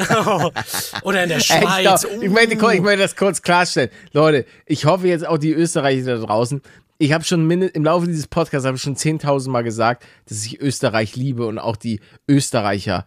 Oder 1.03 1.23
in 1.23 1.29
der 1.29 1.39
Schweiz. 1.39 2.01
stopp. 2.01 2.11
ich, 2.21 2.29
möchte, 2.29 2.53
ich 2.53 2.81
möchte 2.81 2.97
das 2.97 3.15
kurz 3.15 3.41
klarstellen. 3.41 3.89
Leute, 4.11 4.45
ich 4.65 4.85
hoffe 4.85 5.07
jetzt 5.07 5.25
auch 5.25 5.37
die 5.37 5.53
Österreicher 5.53 6.17
da 6.17 6.25
draußen. 6.25 6.61
Ich 6.97 7.13
habe 7.13 7.23
schon 7.23 7.49
im 7.49 7.83
Laufe 7.83 8.07
dieses 8.07 8.27
Podcasts 8.27 8.65
habe 8.65 8.75
ich 8.75 8.83
schon 8.83 8.97
10.000 8.97 9.49
Mal 9.49 9.63
gesagt, 9.63 10.03
dass 10.27 10.45
ich 10.45 10.59
Österreich 10.59 11.15
liebe 11.15 11.45
und 11.45 11.57
auch 11.57 11.77
die 11.77 12.01
Österreicher. 12.27 13.05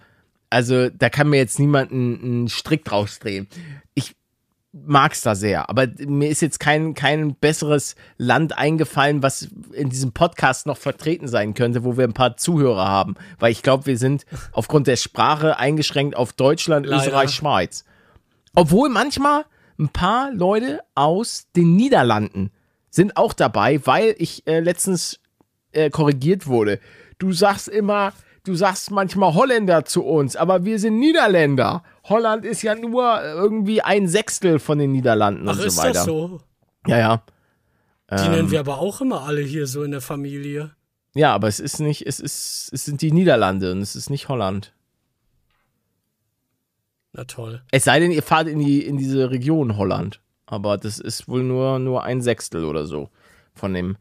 Also 0.49 0.89
da 0.89 1.11
kann 1.11 1.29
mir 1.29 1.37
jetzt 1.37 1.59
niemand 1.59 1.93
einen, 1.93 2.23
einen 2.23 2.49
Strick 2.49 2.85
draus 2.85 3.19
drehen. 3.19 3.49
Ich 3.95 4.15
mag's 4.73 5.21
da 5.21 5.35
sehr, 5.35 5.69
aber 5.69 5.87
mir 5.99 6.31
ist 6.31 6.41
jetzt 6.41 6.59
kein, 6.59 6.95
kein 6.95 7.35
besseres 7.35 7.95
Land 8.17 8.57
eingefallen, 8.57 9.23
was 9.23 9.49
in 9.73 9.91
diesem 9.91 10.13
Podcast 10.13 10.67
noch 10.67 10.79
vertreten 10.79 11.29
sein 11.29 11.55
könnte, 11.55 11.85
wo 11.85 11.97
wir 11.97 12.05
ein 12.05 12.15
paar 12.15 12.37
Zuhörer 12.37 12.89
haben. 12.89 13.17
Weil 13.39 13.53
ich 13.53 13.63
glaube, 13.63 13.87
wir 13.87 13.99
sind 13.99 14.25
aufgrund 14.53 14.87
der 14.87 14.97
Sprache 14.97 15.59
eingeschränkt 15.59 16.17
auf 16.17 16.33
Deutschland, 16.33 16.87
Leider. 16.87 17.03
Österreich, 17.03 17.31
Schweiz. 17.31 17.85
Obwohl 18.55 18.89
manchmal 18.89 19.45
ein 19.79 19.91
paar 19.91 20.33
Leute 20.33 20.81
aus 20.95 21.47
den 21.55 21.77
Niederlanden 21.77 22.51
sind 22.91 23.17
auch 23.17 23.33
dabei, 23.33 23.81
weil 23.87 24.15
ich 24.19 24.47
äh, 24.47 24.61
letztens 24.61 25.21
äh, 25.73 25.91
korrigiert 25.91 26.47
wurde. 26.47 26.79
Du 27.19 27.33
sagst 27.33 27.69
immer, 27.69 28.13
du 28.45 28.55
sagst 28.55 28.91
manchmal 28.91 29.35
Holländer 29.35 29.85
zu 29.85 30.05
uns, 30.05 30.37
aber 30.37 30.65
wir 30.65 30.79
sind 30.79 30.99
Niederländer. 30.99 31.83
Holland 32.05 32.45
ist 32.45 32.63
ja 32.63 32.75
nur 32.75 33.23
irgendwie 33.23 33.83
ein 33.83 34.09
Sechstel 34.09 34.59
von 34.59 34.79
den 34.79 34.93
Niederlanden 34.93 35.49
Ach, 35.49 35.59
und 35.59 35.65
ist 35.65 35.77
so 35.77 35.83
weiter. 35.83 35.93
das 35.93 36.05
so? 36.05 36.41
Ja, 36.87 36.99
ja. 36.99 37.23
Die 38.11 38.25
Ähm. 38.27 38.31
nennen 38.33 38.51
wir 38.51 38.61
aber 38.61 38.79
auch 38.79 39.01
immer 39.01 39.23
alle 39.23 39.41
hier 39.41 39.67
so 39.67 39.83
in 39.85 39.91
der 39.93 40.01
Familie. 40.01 40.73
Ja, 41.15 41.35
aber 41.35 41.49
es 41.49 41.61
ist 41.61 41.79
nicht, 41.79 42.07
es 42.07 42.21
ist, 42.21 42.71
es 42.73 42.85
sind 42.85 43.01
die 43.03 43.13
Niederlande 43.13 43.73
und 43.73 43.81
es 43.81 43.95
ist 43.97 44.11
nicht 44.11 44.29
Holland. 44.29 44.73
Na 47.13 47.25
toll. 47.25 47.63
Es 47.71 47.85
sei 47.85 48.01
denn, 48.01 48.11
ihr 48.11 48.23
fahrt 48.23 48.49
in 48.49 48.59
die, 48.59 48.85
in 48.85 48.97
diese 48.97 49.31
Region 49.31 49.77
Holland. 49.77 50.21
Aber 50.47 50.79
das 50.79 50.99
ist 50.99 51.29
wohl 51.29 51.43
nur, 51.43 51.79
nur 51.79 52.03
ein 52.05 52.21
Sechstel 52.23 52.65
oder 52.65 52.87
so 52.87 53.11
von 53.55 53.75
dem 53.75 53.97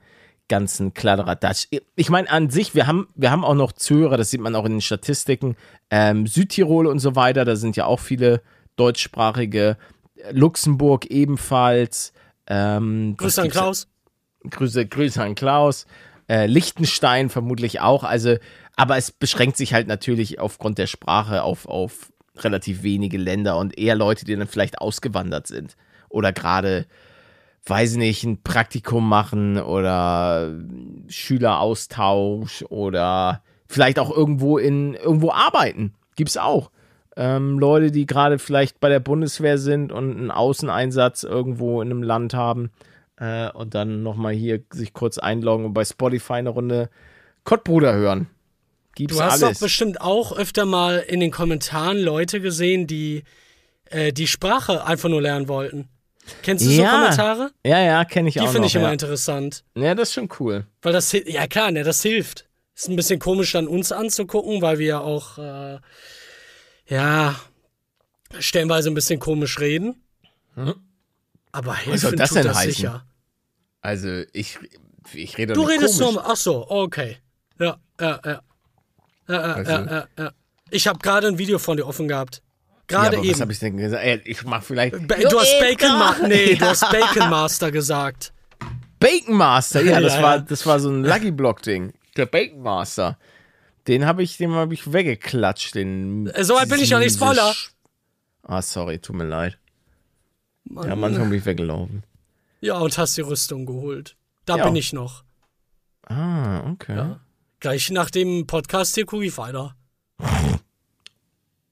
ganzen 0.51 0.93
Kladderadatsch. 0.93 1.67
Ich 1.95 2.09
meine, 2.09 2.29
an 2.29 2.49
sich, 2.49 2.75
wir 2.75 2.85
haben, 2.85 3.07
wir 3.15 3.31
haben 3.31 3.45
auch 3.45 3.55
noch 3.55 3.71
Zuhörer, 3.71 4.17
das 4.17 4.31
sieht 4.31 4.41
man 4.41 4.53
auch 4.53 4.65
in 4.65 4.73
den 4.73 4.81
Statistiken. 4.81 5.55
Ähm, 5.89 6.27
Südtirol 6.27 6.87
und 6.87 6.99
so 6.99 7.15
weiter, 7.15 7.45
da 7.45 7.55
sind 7.55 7.77
ja 7.77 7.85
auch 7.85 8.01
viele 8.01 8.41
deutschsprachige. 8.75 9.77
Luxemburg 10.31 11.05
ebenfalls. 11.05 12.11
Ähm, 12.47 13.15
Grüße 13.15 13.43
an 13.43 13.49
Klaus. 13.49 13.87
Grüße, 14.49 14.85
Grüße 14.85 15.23
an 15.23 15.35
Klaus. 15.35 15.85
Äh, 16.27 16.47
Liechtenstein 16.47 17.29
vermutlich 17.29 17.79
auch. 17.79 18.03
Also, 18.03 18.35
aber 18.75 18.97
es 18.97 19.09
beschränkt 19.09 19.55
sich 19.55 19.73
halt 19.73 19.87
natürlich 19.87 20.37
aufgrund 20.39 20.77
der 20.79 20.87
Sprache 20.87 21.43
auf, 21.43 21.65
auf 21.65 22.11
relativ 22.35 22.83
wenige 22.83 23.17
Länder 23.17 23.57
und 23.57 23.77
eher 23.77 23.95
Leute, 23.95 24.25
die 24.25 24.35
dann 24.35 24.47
vielleicht 24.47 24.79
ausgewandert 24.81 25.47
sind. 25.47 25.77
Oder 26.09 26.33
gerade, 26.33 26.87
weiß 27.65 27.95
nicht, 27.95 28.23
ein 28.23 28.41
Praktikum 28.41 29.07
machen 29.07 29.57
oder 29.57 30.51
Schüleraustausch 31.07 32.63
oder 32.69 33.43
vielleicht 33.67 33.99
auch 33.99 34.15
irgendwo 34.15 34.57
in 34.57 34.95
irgendwo 34.95 35.31
arbeiten. 35.31 35.93
Gibt's 36.15 36.37
auch. 36.37 36.71
Ähm, 37.15 37.59
Leute, 37.59 37.91
die 37.91 38.05
gerade 38.05 38.39
vielleicht 38.39 38.79
bei 38.79 38.89
der 38.89 38.99
Bundeswehr 38.99 39.57
sind 39.57 39.91
und 39.91 40.17
einen 40.17 40.31
Außeneinsatz 40.31 41.23
irgendwo 41.23 41.81
in 41.81 41.91
einem 41.91 42.03
Land 42.03 42.33
haben 42.33 42.71
äh, 43.17 43.49
und 43.51 43.75
dann 43.75 44.01
nochmal 44.01 44.33
hier 44.33 44.61
sich 44.71 44.93
kurz 44.93 45.17
einloggen 45.17 45.65
und 45.65 45.73
bei 45.73 45.85
Spotify 45.85 46.33
eine 46.33 46.49
Runde 46.49 46.89
Kottbruder 47.43 47.93
hören. 47.93 48.27
Gibt's 48.95 49.17
Du 49.17 49.23
hast 49.23 49.43
alles. 49.43 49.59
doch 49.59 49.65
bestimmt 49.65 50.01
auch 50.01 50.35
öfter 50.35 50.65
mal 50.65 50.99
in 50.99 51.19
den 51.19 51.31
Kommentaren 51.31 51.97
Leute 51.97 52.41
gesehen, 52.41 52.87
die 52.87 53.23
äh, 53.85 54.11
die 54.13 54.27
Sprache 54.27 54.85
einfach 54.85 55.09
nur 55.09 55.21
lernen 55.21 55.47
wollten. 55.47 55.89
Kennst 56.43 56.65
du 56.65 56.69
so 56.69 56.81
Ja. 56.81 56.91
Kommentare? 56.91 57.51
ja, 57.65 57.79
ja, 57.79 58.05
kenne 58.05 58.29
ich 58.29 58.33
Die 58.35 58.39
auch 58.41 58.45
noch. 58.45 58.51
finde 58.53 58.67
ich 58.67 58.75
immer 58.75 58.85
ja. 58.87 58.91
interessant. 58.93 59.63
ja, 59.75 59.95
das 59.95 60.09
ist 60.09 60.13
schon 60.15 60.29
cool. 60.39 60.65
Weil 60.81 60.93
das, 60.93 61.11
ja 61.11 61.47
klar, 61.47 61.71
ne, 61.71 61.83
das 61.83 62.01
hilft. 62.01 62.47
Ist 62.75 62.89
ein 62.89 62.95
bisschen 62.95 63.19
komisch 63.19 63.51
dann 63.51 63.67
uns 63.67 63.91
anzugucken, 63.91 64.61
weil 64.61 64.79
wir 64.79 64.85
ja 64.87 64.99
auch, 64.99 65.37
äh, 65.37 65.79
ja, 66.87 67.35
stellenweise 68.39 68.89
ein 68.89 68.93
bisschen 68.93 69.19
komisch 69.19 69.59
reden. 69.59 70.01
Aber 71.51 71.75
helfen 71.75 71.97
soll 71.97 72.15
das 72.15 72.31
denn 72.31 72.43
das 72.45 72.57
heißen? 72.57 72.71
sicher. 72.73 73.05
Also, 73.81 74.23
ich, 74.33 74.57
ich 75.13 75.37
rede 75.37 75.53
Du 75.53 75.63
redest 75.63 75.99
komisch. 75.99 76.13
nur, 76.15 76.25
ach 76.29 76.35
so, 76.35 76.69
okay. 76.69 77.17
Ja, 77.59 77.77
ja, 77.99 78.19
ja. 78.25 78.41
Ja, 79.27 79.33
ja, 79.47 79.53
Also- 79.53 79.71
ja, 79.71 79.85
ja, 79.85 80.07
ja. 80.17 80.31
Ich 80.69 80.87
habe 80.87 80.99
gerade 80.99 81.27
ein 81.27 81.37
Video 81.37 81.59
von 81.59 81.75
dir 81.77 81.85
offen 81.85 82.07
gehabt. 82.07 82.41
Ja, 82.91 83.03
Gerade 83.03 83.17
was 83.19 83.25
eben. 83.25 83.39
habe 83.41 83.51
ich 83.51 83.59
denn 83.59 83.77
gesagt? 83.77 84.21
Ich 84.25 84.43
mach 84.43 84.63
vielleicht. 84.63 85.07
Ba 85.07 85.15
du 85.15 85.39
hast 85.39 85.59
Bacon 85.59 85.97
Ma 85.97 86.15
Nee, 86.27 86.55
du 86.55 86.65
hast 86.65 86.81
Bacon 86.91 87.29
Master 87.29 87.71
gesagt. 87.71 88.33
Bacon 88.99 89.35
Master, 89.35 89.81
ja, 89.81 89.99
das 89.99 90.15
Ja, 90.15 90.21
war 90.21 90.35
ja. 90.35 90.41
das 90.41 90.65
war 90.65 90.79
so 90.79 90.89
ein 90.89 91.03
Lucky 91.03 91.31
Block 91.31 91.61
Ding. 91.63 91.93
Der 92.17 92.25
Bacon 92.25 92.61
Master. 92.61 93.17
Den 93.87 94.05
habe 94.05 94.21
ich, 94.21 94.37
den 94.37 94.51
habe 94.53 94.73
ich 94.73 94.91
weggeklatscht. 94.93 95.73
Den. 95.75 96.27
Äh, 96.27 96.43
so 96.43 96.53
weit 96.55 96.69
bin 96.69 96.79
ich 96.79 96.89
ja 96.89 96.99
nicht, 96.99 97.15
Spoiler. 97.15 97.53
Ah, 98.43 98.61
sorry, 98.61 98.99
tut 98.99 99.15
mir 99.15 99.23
leid. 99.25 99.57
Ja, 100.69 100.95
manchmal 100.95 101.27
bin 101.29 101.39
ich 101.39 101.45
weggelaufen. 101.45 102.03
Ja, 102.59 102.77
und 102.77 102.95
hast 102.97 103.17
die 103.17 103.21
Rüstung 103.21 103.65
geholt. 103.65 104.15
Da 104.45 104.57
Ja. 104.57 104.65
bin 104.65 104.75
ich 104.75 104.93
noch. 104.93 105.23
Ah, 106.07 106.69
okay. 106.69 107.15
Gleich 107.59 107.89
nach 107.89 108.09
dem 108.11 108.45
Podcast 108.45 108.93
hier 108.95 109.05
gucke 109.05 109.25
ich 109.25 109.37
weiter. 109.37 109.75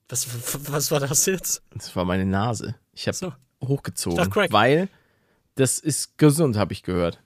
Was, 0.09 0.27
was 0.71 0.91
war 0.91 0.99
das 0.99 1.25
jetzt? 1.27 1.61
Das 1.71 1.95
war 1.95 2.03
meine 2.03 2.25
Nase. 2.25 2.75
Ich 2.93 3.07
habe 3.07 3.15
So. 3.15 3.33
hochgezogen, 3.63 4.19
Ich 4.19 4.51
weil 4.51 4.89
das 5.55 5.79
ist 5.79 6.17
gesund, 6.17 6.57
habe 6.57 6.73
ich 6.73 6.83
gehört. 6.83 7.21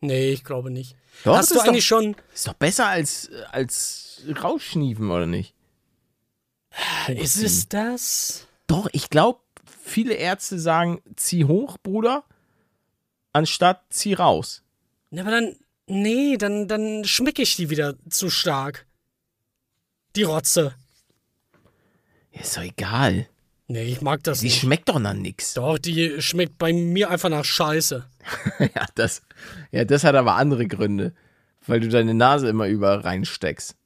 Nee, 0.00 0.30
ich 0.30 0.44
glaube 0.44 0.70
nicht. 0.70 0.96
Doch, 1.24 1.36
Hast 1.36 1.50
das 1.50 1.58
du 1.58 1.62
ist 1.62 1.68
eigentlich 1.68 1.86
schon. 1.86 2.16
Ist 2.34 2.46
doch 2.48 2.54
besser 2.54 2.86
als 2.86 3.30
als 3.50 4.22
rausschniefen 4.42 5.10
oder 5.10 5.26
nicht? 5.26 5.54
Ist 7.08 7.36
es 7.36 7.68
das? 7.68 8.46
Doch, 8.66 8.88
ich 8.92 9.10
glaube, 9.10 9.40
viele 9.82 10.14
Ärzte 10.14 10.58
sagen, 10.58 11.00
zieh 11.16 11.44
hoch, 11.44 11.78
Bruder, 11.82 12.24
anstatt 13.32 13.82
zieh 13.90 14.14
raus. 14.14 14.62
Ja, 15.10 15.22
aber 15.22 15.30
dann. 15.32 15.56
Nee, 15.90 16.36
dann, 16.36 16.68
dann 16.68 17.04
schmecke 17.06 17.40
ich 17.40 17.56
die 17.56 17.70
wieder 17.70 17.94
zu 18.10 18.28
stark. 18.28 18.86
Die 20.16 20.22
Rotze. 20.22 20.74
Ist 22.32 22.56
doch 22.56 22.62
egal. 22.62 23.26
Nee, 23.66 23.84
ich 23.84 24.00
mag 24.00 24.22
das 24.22 24.40
Die 24.40 24.46
nicht. 24.46 24.60
schmeckt 24.60 24.88
doch 24.88 24.98
nach 24.98 25.12
nix. 25.14 25.54
Doch, 25.54 25.78
die 25.78 26.22
schmeckt 26.22 26.56
bei 26.58 26.72
mir 26.72 27.10
einfach 27.10 27.28
nach 27.28 27.44
Scheiße. 27.44 28.06
ja, 28.60 28.86
das, 28.94 29.22
ja, 29.70 29.84
das 29.84 30.04
hat 30.04 30.14
aber 30.14 30.36
andere 30.36 30.66
Gründe. 30.66 31.14
Weil 31.66 31.80
du 31.80 31.88
deine 31.88 32.14
Nase 32.14 32.48
immer 32.48 32.66
überall 32.66 33.00
reinsteckst. 33.00 33.76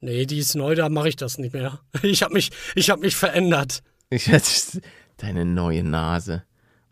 Nee, 0.00 0.24
die 0.24 0.38
ist 0.38 0.54
neu, 0.54 0.74
da 0.74 0.88
mache 0.88 1.08
ich 1.10 1.16
das 1.16 1.36
nicht 1.36 1.52
mehr. 1.52 1.80
Ich 2.02 2.22
habe 2.22 2.32
mich, 2.34 2.50
ich 2.74 2.88
hab 2.88 3.00
mich 3.00 3.16
verändert. 3.16 3.82
Ich 4.08 4.30
deine 5.18 5.44
neue 5.44 5.82
Nase. 5.82 6.44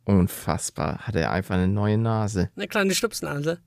Unfassbar. 0.04 0.98
Hat 1.06 1.16
er 1.16 1.30
einfach 1.30 1.54
eine 1.54 1.68
neue 1.68 1.96
Nase. 1.96 2.50
Eine 2.56 2.68
kleine 2.68 2.94
Stupsnase. 2.94 3.60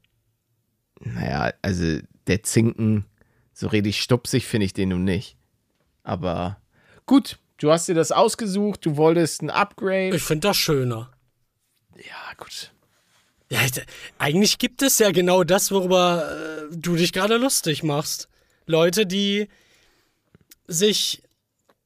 Naja, 0.99 1.53
also 1.61 1.99
der 2.27 2.43
Zinken, 2.43 3.05
so 3.53 3.67
richtig 3.67 3.99
stupsig 4.01 4.45
finde 4.45 4.65
ich 4.65 4.73
den 4.73 4.89
nun 4.89 5.03
nicht. 5.03 5.37
Aber 6.03 6.61
gut, 7.07 7.39
du 7.57 7.71
hast 7.71 7.87
dir 7.87 7.95
das 7.95 8.11
ausgesucht, 8.11 8.85
du 8.85 8.95
wolltest 8.97 9.41
ein 9.41 9.49
Upgrade. 9.49 10.15
Ich 10.15 10.21
finde 10.23 10.49
das 10.49 10.57
schöner. 10.57 11.09
ja, 11.95 12.33
gut. 12.37 12.71
Ja, 13.49 13.59
eigentlich 14.19 14.57
gibt 14.59 14.81
es 14.81 14.99
ja 14.99 15.11
genau 15.11 15.43
das, 15.45 15.71
worüber 15.71 16.29
äh, 16.69 16.75
du 16.75 16.95
dich 16.97 17.13
gerade 17.13 17.37
lustig 17.37 17.81
machst. 17.81 18.27
Leute, 18.65 19.05
die 19.05 19.47
sich 20.67 21.23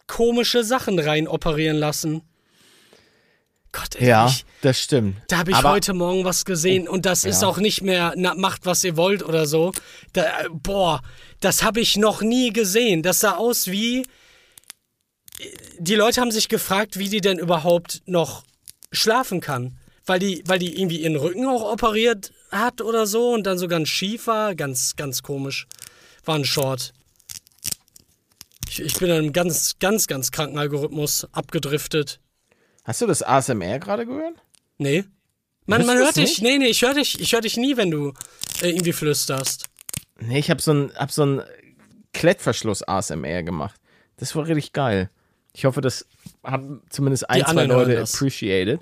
komische 0.07 0.63
Sachen 0.63 0.97
rein 0.99 1.27
operieren 1.27 1.77
lassen. 1.77 2.23
Gott, 3.71 3.95
ey, 3.95 4.07
Ja, 4.09 4.25
ich, 4.27 4.43
das 4.61 4.81
stimmt. 4.81 5.17
da 5.27 5.37
habe 5.37 5.51
ich 5.51 5.57
Aber- 5.57 5.69
heute 5.69 5.93
Morgen 5.93 6.25
was 6.25 6.45
gesehen 6.45 6.87
und 6.89 7.05
das 7.05 7.23
ist 7.25 7.43
Ja. 7.43 7.47
auch 7.47 7.59
nicht 7.59 7.83
mehr, 7.83 8.13
na, 8.17 8.33
macht 8.33 8.65
was 8.65 8.83
ihr 8.83 8.97
wollt 8.97 9.21
oder 9.23 9.45
so. 9.45 9.71
Da, 10.13 10.23
äh, 10.41 10.49
boah, 10.51 11.01
das 11.41 11.61
habe 11.63 11.79
ich 11.79 11.95
noch 11.95 12.21
nie 12.21 12.51
gesehen. 12.51 13.03
Das 13.03 13.19
sah 13.19 13.35
aus 13.37 13.67
wie. 13.67 14.03
Die 15.77 15.95
Leute 15.95 16.21
haben 16.21 16.31
sich 16.31 16.49
gefragt, 16.49 16.97
wie 16.99 17.09
die 17.09 17.21
denn 17.21 17.39
überhaupt 17.39 18.01
noch 18.05 18.43
schlafen 18.91 19.41
kann. 19.41 19.77
Weil 20.05 20.19
die, 20.19 20.43
weil 20.45 20.59
die 20.59 20.79
irgendwie 20.79 21.01
ihren 21.01 21.15
Rücken 21.15 21.45
auch 21.45 21.71
operiert 21.71 22.33
hat 22.51 22.81
oder 22.81 23.05
so 23.05 23.33
und 23.33 23.43
dann 23.43 23.57
so 23.57 23.67
ganz 23.67 23.87
schief 23.89 24.27
war. 24.27 24.55
Ganz, 24.55 24.95
ganz 24.95 25.23
komisch. 25.23 25.67
War 26.25 26.35
ein 26.35 26.45
Short. 26.45 26.93
Ich, 28.67 28.81
ich 28.81 28.93
bin 28.97 29.09
in 29.09 29.15
einem 29.15 29.33
ganz, 29.33 29.77
ganz, 29.79 30.07
ganz 30.07 30.31
kranken 30.31 30.57
Algorithmus 30.57 31.27
abgedriftet. 31.31 32.19
Hast 32.83 33.01
du 33.01 33.07
das 33.07 33.21
ASMR 33.21 33.79
gerade 33.79 34.05
gehört? 34.05 34.35
Nee. 34.77 35.05
Man, 35.65 35.85
man 35.85 35.97
hört 35.97 36.15
dich. 36.15 36.41
Nee, 36.41 36.57
nee, 36.57 36.67
ich 36.67 36.81
höre 36.81 36.95
dich, 36.95 37.19
ich 37.19 37.33
hör 37.33 37.41
dich 37.41 37.57
nie, 37.57 37.77
wenn 37.77 37.91
du 37.91 38.13
äh, 38.61 38.69
irgendwie 38.69 38.93
flüsterst. 38.93 39.65
Nee, 40.19 40.39
ich 40.39 40.49
habe 40.49 40.61
so 40.61 40.73
ein, 40.73 40.91
hab 40.95 41.11
so 41.11 41.25
ein 41.25 41.43
Klettverschluss 42.13 42.87
ASMR 42.87 43.43
gemacht. 43.43 43.79
Das 44.17 44.35
war 44.35 44.47
richtig 44.47 44.73
geil. 44.73 45.09
Ich 45.53 45.65
hoffe, 45.65 45.81
das 45.81 46.07
haben 46.43 46.81
zumindest 46.89 47.29
ein, 47.29 47.45
zwei 47.45 47.65
Leute 47.65 48.01
appreciated. 48.01 48.79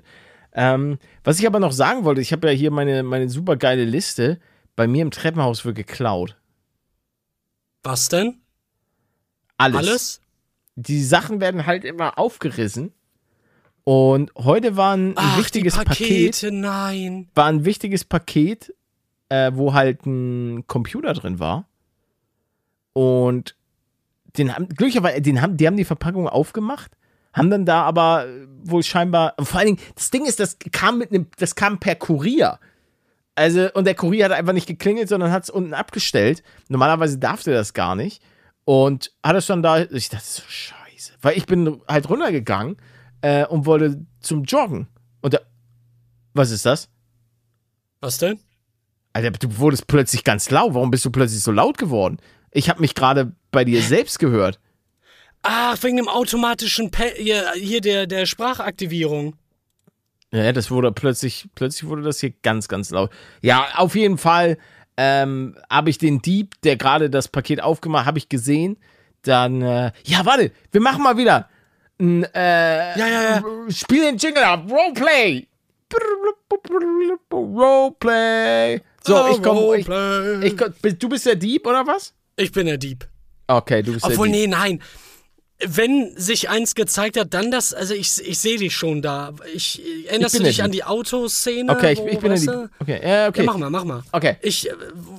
Ähm, 0.52 0.98
was 1.24 1.38
ich 1.38 1.46
aber 1.46 1.60
noch 1.60 1.72
sagen 1.72 2.04
wollte, 2.04 2.20
ich 2.20 2.32
habe 2.32 2.48
ja 2.48 2.52
hier 2.52 2.70
meine, 2.70 3.02
meine 3.02 3.28
super 3.28 3.56
geile 3.56 3.84
Liste. 3.84 4.40
Bei 4.76 4.86
mir 4.86 5.02
im 5.02 5.10
Treppenhaus 5.10 5.64
wird 5.64 5.76
geklaut. 5.76 6.36
Was 7.82 8.08
denn? 8.08 8.40
Alles. 9.56 9.78
Alles? 9.78 10.20
Die 10.76 11.02
Sachen 11.02 11.40
werden 11.40 11.66
halt 11.66 11.84
immer 11.84 12.18
aufgerissen. 12.18 12.92
Und 13.84 14.32
heute 14.36 14.76
war 14.76 14.96
ein 14.96 15.14
Ach, 15.16 15.38
wichtiges 15.38 15.74
die 15.74 15.84
Paket. 15.84 16.32
Pakete, 16.32 16.52
nein. 16.52 17.28
war 17.34 17.46
ein 17.46 17.64
wichtiges 17.64 18.04
Paket, 18.04 18.74
äh, 19.28 19.52
wo 19.54 19.72
halt 19.74 20.06
ein 20.06 20.66
Computer 20.66 21.12
drin 21.12 21.38
war. 21.38 21.68
Und 22.92 23.56
den 24.36 24.54
haben, 24.54 24.68
glücklicherweise, 24.68 25.20
den 25.20 25.40
haben, 25.40 25.56
die 25.56 25.66
haben 25.66 25.76
die 25.76 25.84
Verpackung 25.84 26.28
aufgemacht, 26.28 26.92
haben 27.32 27.50
dann 27.50 27.64
da 27.64 27.82
aber 27.82 28.26
äh, 28.26 28.46
wohl 28.62 28.82
scheinbar, 28.82 29.34
vor 29.40 29.58
allen 29.58 29.76
Dingen, 29.76 29.88
das 29.94 30.10
Ding 30.10 30.26
ist, 30.26 30.40
das 30.40 30.58
kam 30.72 30.98
mit 30.98 31.10
einem, 31.10 31.26
das 31.38 31.54
kam 31.54 31.78
per 31.78 31.94
Kurier. 31.94 32.58
Also, 33.34 33.72
und 33.72 33.84
der 33.84 33.94
Kurier 33.94 34.26
hat 34.26 34.32
einfach 34.32 34.52
nicht 34.52 34.66
geklingelt, 34.66 35.08
sondern 35.08 35.30
hat 35.30 35.44
es 35.44 35.50
unten 35.50 35.72
abgestellt. 35.72 36.42
Normalerweise 36.68 37.18
darf 37.18 37.42
der 37.42 37.54
das 37.54 37.72
gar 37.72 37.94
nicht. 37.94 38.22
Und 38.64 39.12
hat 39.24 39.36
es 39.36 39.46
dann 39.46 39.62
da, 39.62 39.80
ich 39.82 40.10
dachte 40.10 40.24
so, 40.26 40.42
scheiße. 40.46 41.14
Weil 41.22 41.38
ich 41.38 41.46
bin 41.46 41.80
halt 41.88 42.08
runtergegangen 42.10 42.76
äh, 43.22 43.46
und 43.46 43.66
wollte 43.66 44.04
zum 44.20 44.44
Joggen. 44.44 44.88
Und 45.22 45.34
da, 45.34 45.38
was 46.34 46.50
ist 46.50 46.66
das? 46.66 46.90
Was 48.00 48.18
denn? 48.18 48.38
Alter, 49.12 49.30
du 49.30 49.58
wurdest 49.58 49.86
plötzlich 49.86 50.24
ganz 50.24 50.50
laut. 50.50 50.74
Warum 50.74 50.90
bist 50.90 51.04
du 51.04 51.10
plötzlich 51.10 51.42
so 51.42 51.52
laut 51.52 51.78
geworden? 51.78 52.18
Ich 52.50 52.68
habe 52.68 52.80
mich 52.80 52.94
gerade 52.94 53.32
bei 53.50 53.64
dir 53.64 53.82
selbst 53.82 54.18
gehört. 54.18 54.58
Ach, 55.42 55.76
wegen 55.82 55.96
dem 55.96 56.08
automatischen 56.08 56.90
Pe 56.90 57.12
hier, 57.16 57.50
hier 57.54 57.80
der, 57.80 58.06
der 58.06 58.26
Sprachaktivierung. 58.26 59.36
Ja, 60.32 60.52
das 60.52 60.70
wurde 60.70 60.92
plötzlich, 60.92 61.48
plötzlich 61.54 61.88
wurde 61.88 62.02
das 62.02 62.20
hier 62.20 62.32
ganz, 62.42 62.68
ganz 62.68 62.90
laut. 62.90 63.10
Ja, 63.40 63.66
auf 63.76 63.94
jeden 63.96 64.18
Fall 64.18 64.58
ähm, 64.96 65.56
habe 65.68 65.90
ich 65.90 65.98
den 65.98 66.20
Dieb, 66.22 66.60
der 66.62 66.76
gerade 66.76 67.10
das 67.10 67.28
Paket 67.28 67.62
aufgemacht, 67.62 68.06
habe 68.06 68.18
ich 68.18 68.28
gesehen. 68.28 68.76
Dann, 69.22 69.62
äh, 69.62 69.92
ja, 70.04 70.24
warte, 70.24 70.52
wir 70.72 70.80
machen 70.80 71.02
mal 71.02 71.16
wieder 71.16 71.48
ein, 71.98 72.24
äh, 72.34 72.98
Ja, 72.98 73.06
ja, 73.08 73.22
ja. 73.22 73.42
Spiel 73.70 74.02
den 74.02 74.18
Jingle 74.18 74.44
ab, 74.44 74.70
Roleplay. 74.70 75.46
Roleplay. 77.32 78.80
So, 79.04 79.16
Oh, 79.16 79.28
ich 79.34 79.42
komme, 79.42 79.76
ich, 80.44 80.54
ich 80.84 80.98
du 80.98 81.08
bist 81.08 81.26
der 81.26 81.36
Dieb 81.36 81.66
oder 81.66 81.86
was? 81.86 82.14
Ich 82.36 82.52
bin 82.52 82.66
der 82.66 82.78
Dieb. 82.78 83.06
Okay, 83.56 83.82
du 83.82 83.92
bist 83.94 84.04
Obwohl, 84.04 84.28
Dieb. 84.28 84.36
nee, 84.36 84.46
nein. 84.46 84.82
Wenn 85.62 86.12
sich 86.16 86.48
eins 86.48 86.74
gezeigt 86.74 87.18
hat, 87.18 87.34
dann 87.34 87.50
das, 87.50 87.74
also 87.74 87.92
ich, 87.92 88.18
ich 88.26 88.38
sehe 88.38 88.56
dich 88.56 88.74
schon 88.74 89.02
da. 89.02 89.34
Ich, 89.54 89.82
erinnerst 90.08 90.32
bin 90.34 90.44
du 90.44 90.48
dich 90.48 90.62
an 90.62 90.70
die 90.72 90.84
Autoszene? 90.84 91.70
Okay, 91.70 91.92
ich, 91.92 91.98
wo, 91.98 92.06
ich 92.06 92.18
bin 92.18 92.32
weißt 92.32 92.42
Dieb. 92.44 92.50
du? 92.52 92.68
Okay, 92.80 93.00
ja, 93.06 93.28
okay. 93.28 93.40
Ja, 93.40 93.44
mach 93.46 93.58
mal, 93.58 93.68
mach 93.68 93.84
mal. 93.84 94.02
Okay. 94.12 94.36
Ich, 94.40 94.70
äh, 94.70 94.72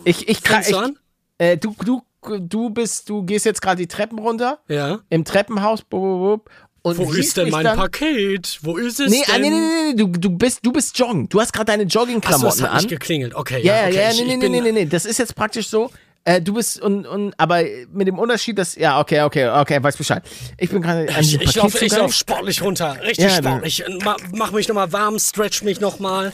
Ich, 0.03 0.27
ich, 0.27 0.39
fängst 0.39 0.69
ich, 0.69 0.75
du 0.75 0.81
an? 0.81 0.97
Äh, 1.37 1.57
du, 1.57 1.75
du, 1.85 2.01
du 2.39 2.69
bist, 2.71 3.07
du 3.09 3.21
gehst 3.23 3.45
jetzt 3.45 3.61
gerade 3.61 3.77
die 3.77 3.87
Treppen 3.87 4.17
runter 4.17 4.59
Ja. 4.67 4.99
im 5.09 5.25
Treppenhaus. 5.25 5.81
Bub, 5.83 6.01
bub, 6.01 6.49
und 6.83 6.97
Wo 6.97 7.11
ist 7.11 7.37
denn 7.37 7.51
mein 7.51 7.63
dann, 7.63 7.77
Paket? 7.77 8.57
Wo 8.63 8.77
ist 8.77 8.99
es 8.99 9.11
Nee, 9.11 9.21
ah, 9.27 9.33
denn? 9.33 9.41
nee, 9.43 9.49
nee, 9.51 9.59
nee, 9.59 9.89
nee, 9.89 9.93
du, 9.95 10.07
du 10.07 10.31
bist, 10.31 10.61
du 10.65 10.71
bist 10.71 10.97
joggen. 10.97 11.29
Du 11.29 11.39
hast 11.39 11.53
gerade 11.53 11.65
deine 11.65 11.83
Achso, 11.83 11.87
es 11.89 11.93
Joggingklamotten 11.93 12.63
hat 12.63 12.73
nicht 12.73 12.83
an. 12.85 12.89
geklingelt. 12.89 13.35
Okay, 13.35 13.61
Ja, 13.61 13.75
ja, 13.75 13.81
ja, 13.81 13.87
okay. 13.89 13.95
ja, 13.97 14.09
ich, 14.09 14.15
nee, 14.15 14.21
ich 14.23 14.27
nee, 14.29 14.35
nee, 14.37 14.41
bin, 14.41 14.51
nee, 14.51 14.61
nee, 14.61 14.71
nee. 14.71 14.85
Das 14.87 15.05
ist 15.05 15.19
jetzt 15.19 15.35
praktisch 15.35 15.67
so. 15.67 15.91
Äh, 16.23 16.39
du 16.41 16.53
bist 16.53 16.79
und, 16.79 17.07
und 17.07 17.33
aber 17.39 17.63
mit 17.91 18.07
dem 18.07 18.19
Unterschied, 18.19 18.57
dass 18.59 18.75
ja, 18.75 18.99
okay, 18.99 19.21
okay, 19.21 19.49
okay, 19.49 19.81
weiß 19.81 19.97
Bescheid. 19.97 20.21
Ich 20.59 20.69
bin 20.69 20.81
gerade 20.83 21.09
an 21.13 21.19
Ich, 21.21 21.39
ich 21.41 21.55
laufe 21.55 21.83
ich 21.83 21.95
lauf 21.97 22.13
sportlich 22.13 22.61
runter. 22.61 22.95
Richtig 23.01 23.25
Ja, 23.25 23.37
sportlich. 23.37 23.83
Ma, 24.03 24.15
mach 24.33 24.51
mich 24.51 24.67
nochmal 24.67 24.91
warm, 24.93 25.17
stretch 25.17 25.63
mich 25.63 25.79
nochmal. 25.81 26.31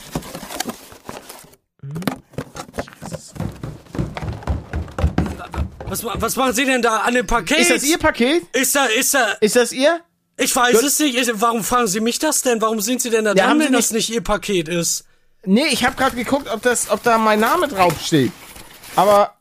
Was, 5.86 6.04
was 6.04 6.36
machen 6.36 6.52
Sie 6.52 6.64
denn 6.66 6.82
da 6.82 6.98
an 6.98 7.14
dem 7.14 7.26
Paket? 7.26 7.58
Ist 7.60 7.70
das 7.70 7.82
Ihr 7.84 7.98
Paket? 7.98 8.42
Ist 8.52 8.74
da, 8.74 8.84
ist 8.86 9.14
da, 9.14 9.32
Ist 9.40 9.56
das 9.56 9.72
Ihr? 9.72 10.00
ich 10.36 10.54
weiß 10.54 10.74
Gut. 10.74 10.84
es 10.84 10.98
nicht. 10.98 11.16
Ich, 11.16 11.28
warum 11.40 11.64
fragen 11.64 11.86
Sie 11.86 12.00
mich 12.00 12.18
das 12.18 12.42
denn? 12.42 12.60
Warum 12.60 12.80
sind 12.80 13.00
Sie 13.00 13.10
denn 13.10 13.24
da 13.24 13.32
Ja, 13.32 13.46
dran, 13.46 13.58
wenn 13.60 13.72
das 13.72 13.90
nicht- 13.90 14.08
nicht 14.08 14.16
Ihr 14.16 14.22
Paket 14.22 14.68
ist? 14.68 15.04
Nee, 15.44 15.66
ich 15.70 15.84
habe 15.84 15.96
gerade 15.96 16.14
geguckt, 16.14 16.48
ob 16.52 16.60
das, 16.62 16.90
ob 16.90 17.02
da 17.02 17.16
mein 17.16 17.40
Name 17.40 17.68
draufsteht. 17.68 18.32
Aber 18.96 19.32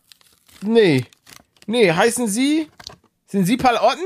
nee, 0.62 1.06
nee, 1.66 1.92
heißen 1.92 2.28
Sie 2.28 2.68
Sind 3.28 3.46
Sie 3.46 3.58
Paul 3.58 3.76
Otten? 3.76 4.06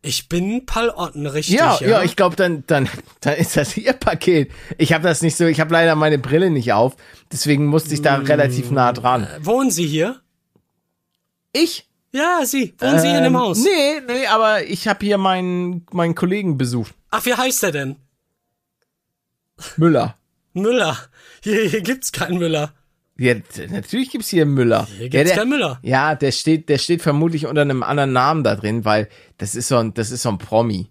Ich 0.00 0.28
bin 0.28 0.64
Paul 0.64 0.90
Otten, 0.90 1.26
richtig. 1.26 1.56
Ja, 1.56 1.76
Ja, 1.80 1.88
ja, 1.88 2.02
ich 2.02 2.14
glaube, 2.16 2.36
dann, 2.36 2.62
dann, 2.66 2.88
dann 3.20 3.34
ist 3.34 3.56
das 3.56 3.76
Ihr 3.76 3.92
Paket. 3.92 4.50
Ich 4.78 4.92
habe 4.92 5.02
das 5.04 5.22
nicht 5.22 5.36
so, 5.36 5.44
ich 5.46 5.60
habe 5.60 5.72
leider 5.72 5.96
meine 5.96 6.18
Brille 6.18 6.50
nicht 6.50 6.72
auf, 6.72 6.96
deswegen 7.32 7.66
musste 7.66 7.94
ich 7.94 8.02
da 8.02 8.16
relativ 8.16 8.70
nah 8.70 8.92
dran. 8.92 9.26
Wohnen 9.40 9.70
Sie 9.70 9.86
hier? 9.86 10.20
Ich? 11.52 11.88
Ja, 12.12 12.40
Sie. 12.44 12.74
Wohnen 12.78 13.00
Sie 13.00 13.08
hier 13.08 13.18
in 13.18 13.24
dem 13.24 13.34
Ähm, 13.34 13.40
Haus? 13.40 13.58
Nee, 13.62 14.00
nee, 14.06 14.26
aber 14.28 14.64
ich 14.64 14.86
habe 14.88 15.04
hier 15.04 15.18
meinen, 15.18 15.84
meinen 15.92 16.14
Kollegen 16.14 16.56
besucht. 16.56 16.94
Ach, 17.10 17.24
wie 17.26 17.34
heißt 17.34 17.64
der 17.64 17.72
denn? 17.72 17.96
Müller. 19.76 20.16
Müller. 20.52 20.96
Hier, 21.42 21.64
hier 21.68 21.82
gibt's 21.82 22.12
keinen 22.12 22.38
Müller. 22.38 22.72
Ja, 23.20 23.34
natürlich 23.70 24.10
gibt's 24.10 24.28
hier 24.28 24.42
einen 24.42 24.54
Müller. 24.54 24.86
Hier 24.86 25.08
gibt's 25.08 25.16
ja, 25.16 25.24
der, 25.24 25.36
keinen 25.36 25.48
Müller. 25.48 25.78
Ja, 25.82 26.14
der 26.14 26.30
steht, 26.32 26.68
der 26.68 26.78
steht 26.78 27.02
vermutlich 27.02 27.46
unter 27.46 27.62
einem 27.62 27.82
anderen 27.82 28.12
Namen 28.12 28.44
da 28.44 28.54
drin, 28.54 28.84
weil 28.84 29.08
das 29.38 29.54
ist 29.56 29.68
so 29.68 29.76
ein, 29.78 29.92
das 29.94 30.10
ist 30.12 30.22
so 30.22 30.28
ein 30.28 30.38
Promi. 30.38 30.88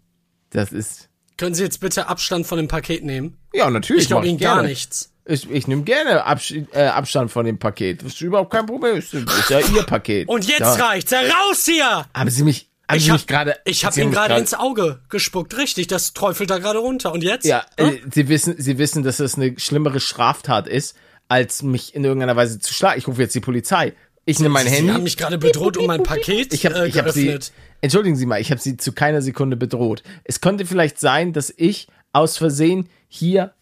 Das 0.50 0.72
ist, 0.74 1.08
Können 1.38 1.56
Sie 1.56 1.64
jetzt 1.64 1.80
bitte 1.80 2.08
Abstand 2.08 2.46
von 2.46 2.58
dem 2.58 2.68
Paket 2.68 3.04
nehmen? 3.06 3.38
ja, 3.54 3.70
natürlich. 3.70 4.04
Ich 4.04 4.08
glaube 4.10 4.28
Ihnen 4.28 4.38
gar 4.40 4.62
nichts. 4.64 5.12
Ich, 5.30 5.50
ich 5.52 5.68
nehme 5.68 5.84
gerne 5.84 6.26
Abs 6.26 6.52
äh, 6.52 6.88
Abstand 6.88 7.32
von 7.32 7.46
dem 7.46 7.60
Paket. 7.60 8.02
Das 8.02 8.14
ist 8.14 8.22
überhaupt 8.22 8.52
kein 8.52 8.66
Problem. 8.66 8.96
Das 8.96 9.14
ist 9.14 9.50
ja 9.50 9.60
Ihr 9.60 9.84
Paket. 9.84 10.28
Und 10.30 10.48
jetzt 10.48 10.62
ja. 10.62 10.74
reicht's. 10.74 11.12
Raus 11.14 11.66
hier! 11.66 12.06
Haben 12.14 12.30
Sie 12.30 12.44
mich, 12.44 12.70
haben 12.90 12.98
Ich 12.98 13.04
Sie 13.06 13.12
hab, 13.12 13.18
mich 13.18 13.28
gerade, 13.28 13.56
ich 13.66 13.84
hab 13.86 13.94
Sie 13.94 14.02
haben 14.02 14.10
ihm 14.10 14.14
gerade 14.14 14.36
ins 14.36 14.54
Auge 14.54 15.02
gespuckt. 15.10 15.58
Richtig, 15.58 15.88
das 15.88 16.14
träufelt 16.14 16.50
da 16.50 16.60
gerade 16.60 16.80
runter. 16.80 17.12
Und 17.12 17.24
jetzt? 17.26 17.46
Ja, 17.46 17.66
Hm? 17.78 17.90
äh, 17.90 17.98
Sie 18.14 18.30
wissen, 18.30 18.56
Sie 18.58 18.78
wissen, 18.78 19.04
dass 19.04 19.18
das 19.18 19.36
eine 19.36 19.58
schlimmere 19.60 20.00
Straftat 20.00 20.68
ist, 20.68 20.96
als 21.28 21.62
mich 21.64 21.96
in 21.96 22.04
irgendeiner 22.04 22.36
Weise 22.36 22.60
zu 22.60 22.74
schlagen. 22.74 22.98
Ich 23.00 23.08
rufe 23.08 23.22
jetzt 23.22 23.36
die 23.36 23.40
Polizei. 23.40 23.94
Ich 24.26 24.40
nehme 24.40 24.50
mein 24.54 24.68
Sie 24.68 24.74
Handy. 24.76 24.94
haben 24.94 25.04
mich 25.04 25.16
gerade 25.18 25.38
bedroht 25.38 25.78
und 25.78 25.86
mein 25.88 26.04
Paket 26.04 26.54
ich 26.54 26.66
habe 26.66 26.76
äh, 26.80 26.88
ich 26.88 26.98
hab 26.98 27.10
sie, 27.12 27.38
entschuldigen 27.80 28.16
Sie 28.18 28.26
mal, 28.26 28.42
ich 28.42 28.52
habe 28.52 28.60
Sie 28.60 28.76
zu 28.76 28.92
keiner 28.92 29.22
Sekunde 29.22 29.56
bedroht. 29.56 30.04
Es 30.26 30.42
könnte 30.42 30.66
vielleicht 30.66 31.00
sein, 31.00 31.32
dass 31.32 31.54
ich 31.56 31.88
aus 32.12 32.38
Versehen 32.38 32.90
hier 33.08 33.54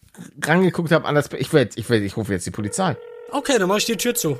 rangeguckt 0.42 0.90
habe 0.90 1.06
an 1.06 1.14
das, 1.14 1.28
ich 1.38 1.52
werde, 1.52 1.70
ich 1.76 1.88
werde, 1.88 2.04
ich 2.04 2.16
rufe 2.16 2.32
jetzt 2.32 2.46
die 2.46 2.50
Polizei. 2.50 2.96
Okay, 3.30 3.58
dann 3.58 3.68
mach 3.68 3.76
ich 3.76 3.84
die 3.84 3.96
Tür 3.96 4.14
zu. 4.14 4.38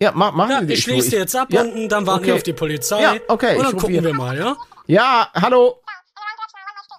Ja, 0.00 0.12
mach, 0.14 0.32
mach 0.32 0.48
Ja, 0.48 0.62
ich 0.62 0.82
schließe 0.82 1.14
jetzt 1.16 1.36
ab 1.36 1.52
ja, 1.52 1.62
und 1.62 1.88
dann 1.88 2.06
warten 2.06 2.20
okay. 2.20 2.26
wir 2.28 2.34
auf 2.36 2.42
die 2.42 2.52
Polizei. 2.54 3.02
Ja, 3.02 3.16
okay, 3.28 3.56
Und 3.56 3.64
dann 3.64 3.76
gucken 3.76 3.90
hier- 3.94 4.02
wir 4.02 4.14
mal, 4.14 4.36
ja? 4.36 4.56
Ja, 4.86 5.30
hallo. 5.34 5.80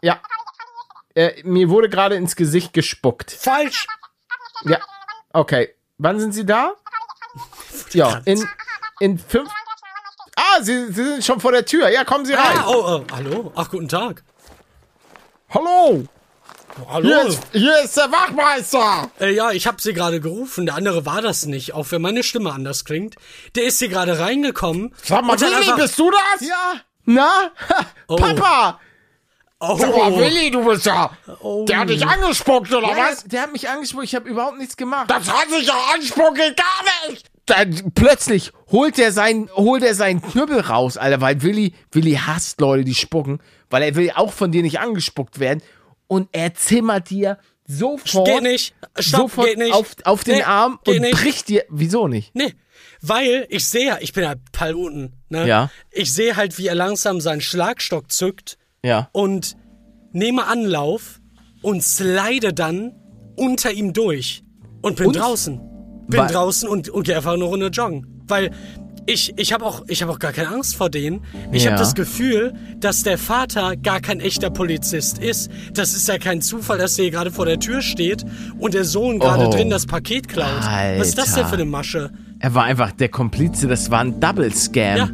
Ja. 0.01 0.21
Äh, 1.15 1.41
mir 1.43 1.69
wurde 1.69 1.89
gerade 1.89 2.15
ins 2.15 2.35
Gesicht 2.35 2.73
gespuckt. 2.73 3.31
Falsch! 3.31 3.87
Ja. 4.63 4.79
Okay. 5.33 5.69
Wann 5.97 6.19
sind 6.19 6.33
Sie 6.33 6.45
da? 6.45 6.73
Ja, 7.93 8.21
in, 8.25 8.47
in 8.99 9.19
fünf. 9.19 9.49
Ah, 10.35 10.61
Sie, 10.61 10.87
Sie 10.87 11.03
sind 11.03 11.23
schon 11.25 11.39
vor 11.39 11.51
der 11.51 11.65
Tür. 11.65 11.89
Ja, 11.89 12.03
kommen 12.03 12.25
Sie 12.25 12.33
rein. 12.33 12.57
Ah, 12.57 12.65
oh, 12.67 12.83
oh, 12.85 13.05
hallo? 13.13 13.51
Ach, 13.55 13.69
guten 13.69 13.87
Tag. 13.87 14.23
Hallo. 15.49 16.05
Hallo? 16.89 17.07
Hier 17.07 17.25
ist, 17.27 17.41
hier 17.51 17.83
ist 17.83 17.97
der 17.97 18.11
Wachmeister. 18.11 19.11
Äh, 19.19 19.33
ja, 19.33 19.51
ich 19.51 19.67
habe 19.67 19.81
sie 19.81 19.93
gerade 19.93 20.21
gerufen. 20.21 20.65
Der 20.65 20.75
andere 20.75 21.05
war 21.05 21.21
das 21.21 21.45
nicht, 21.45 21.73
auch 21.73 21.87
wenn 21.91 22.01
meine 22.01 22.23
Stimme 22.23 22.53
anders 22.53 22.85
klingt. 22.85 23.15
Der 23.55 23.65
ist 23.65 23.79
hier 23.79 23.89
gerade 23.89 24.19
reingekommen. 24.19 24.95
Sag 25.03 25.23
mal, 25.25 25.39
Willi, 25.39 25.53
einfach- 25.53 25.75
bist 25.77 25.99
du 25.99 26.09
das? 26.11 26.47
Ja. 26.47 26.73
Na? 27.05 27.51
Ha, 27.69 27.85
Papa. 28.15 28.79
Oh, 29.63 29.77
Sag 29.77 29.95
mal, 29.95 30.17
Willi, 30.17 30.49
du 30.49 30.65
bist 30.65 30.87
ja. 30.87 31.11
Der 31.67 31.77
hat 31.79 31.89
dich 31.89 32.03
angespuckt, 32.05 32.73
oder 32.73 32.87
Ja, 32.89 32.97
was? 32.97 33.23
Der 33.25 33.43
hat 33.43 33.51
mich 33.51 33.69
angespuckt. 33.69 34.05
Ich 34.05 34.15
habe 34.15 34.27
überhaupt 34.27 34.57
nichts 34.57 34.75
gemacht. 34.75 35.09
Das 35.09 35.31
hat 35.31 35.49
sich 35.51 35.67
ja 35.67 35.75
anspucken 35.93 36.55
gar 36.55 37.09
nicht. 37.11 37.29
Dann 37.45 37.91
plötzlich 37.93 38.51
holt 38.71 38.97
er 38.97 39.11
seinen, 39.11 39.49
holt 39.55 39.83
er 39.83 39.93
seinen 39.93 40.21
Knüppel 40.21 40.61
raus, 40.61 40.97
Alter, 40.97 41.21
weil 41.21 41.41
Willi, 41.43 41.73
Willi 41.91 42.13
hasst 42.13 42.59
Leute, 42.59 42.83
die 42.83 42.95
spucken, 42.95 43.39
weil 43.69 43.83
er 43.83 43.95
will 43.95 44.11
auch 44.15 44.33
von 44.33 44.51
dir 44.51 44.63
nicht 44.63 44.79
angespuckt 44.79 45.39
werden. 45.39 45.61
Und 46.07 46.29
er 46.31 46.55
zimmert 46.55 47.09
dir 47.11 47.37
sofort, 47.67 48.27
Geht 48.27 48.41
nicht. 48.43 48.73
Stopp, 48.97 49.21
sofort 49.29 49.47
geht 49.47 49.57
nicht. 49.59 49.73
Auf, 49.73 49.95
auf 50.05 50.23
den 50.23 50.37
Nee, 50.37 50.43
Arm 50.43 50.79
und 50.87 51.01
nicht. 51.01 51.11
bricht 51.13 51.49
dir. 51.49 51.65
Wieso 51.69 52.07
nicht? 52.07 52.33
Nee, 52.33 52.53
weil 53.01 53.45
ich 53.49 53.67
sehe 53.67 53.87
ja, 53.87 53.97
ich 54.01 54.13
bin 54.13 54.23
ja 54.23 54.33
Paluten, 54.51 55.13
ne? 55.29 55.47
Ja. 55.47 55.69
Ich 55.91 56.11
sehe 56.13 56.35
halt, 56.35 56.57
wie 56.57 56.67
er 56.67 56.75
langsam 56.75 57.21
seinen 57.21 57.41
Schlagstock 57.41 58.11
zückt 58.11 58.57
Ja. 58.83 59.09
und 59.11 59.55
nehme 60.11 60.45
Anlauf 60.47 61.21
und 61.61 61.83
slide 61.83 62.53
dann 62.53 62.93
unter 63.35 63.71
ihm 63.71 63.93
durch 63.93 64.43
und 64.81 64.95
bin 64.97 65.07
Und? 65.07 65.15
draußen. 65.17 65.59
Bin 66.07 66.19
Wa- 66.19 66.27
draußen 66.27 66.67
und, 66.67 66.89
und 66.89 67.03
gehe 67.03 67.15
einfach 67.15 67.33
eine 67.33 67.43
Runde 67.43 67.67
joggen. 67.67 68.07
Weil 68.27 68.51
ich, 69.07 69.33
ich 69.37 69.53
habe 69.53 69.65
auch, 69.65 69.83
ich 69.87 70.01
hab 70.03 70.09
auch 70.09 70.19
gar 70.19 70.31
keine 70.31 70.49
Angst 70.49 70.75
vor 70.75 70.89
denen. 70.89 71.21
Ich 71.51 71.63
Ja. 71.63 71.71
habe 71.71 71.79
das 71.79 71.95
Gefühl, 71.95 72.53
dass 72.79 73.03
der 73.03 73.17
Vater 73.17 73.75
gar 73.77 73.99
kein 74.01 74.19
echter 74.19 74.49
Polizist 74.49 75.17
ist. 75.19 75.49
Das 75.73 75.93
ist 75.93 76.07
ja 76.07 76.17
kein 76.17 76.41
Zufall, 76.41 76.77
dass 76.77 76.95
der 76.95 77.03
hier 77.05 77.11
gerade 77.11 77.31
vor 77.31 77.45
der 77.45 77.59
Tür 77.59 77.81
steht 77.81 78.25
und 78.59 78.73
der 78.73 78.83
Sohn 78.85 79.19
gerade 79.19 79.47
Oh. 79.47 79.51
drin 79.51 79.69
das 79.69 79.85
Paket 79.85 80.27
klaut. 80.27 80.61
Was 80.97 81.09
ist 81.09 81.17
das 81.17 81.33
denn 81.33 81.35
Alter. 81.45 81.47
für 81.49 81.55
eine 81.55 81.65
Masche? 81.65 82.11
Er 82.39 82.53
war 82.53 82.63
einfach 82.65 82.91
der 82.91 83.09
Komplize, 83.09 83.67
das 83.67 83.89
war 83.91 84.01
ein 84.01 84.19
Double 84.19 84.51
Scam. 84.53 84.97
Ja. 84.97 85.09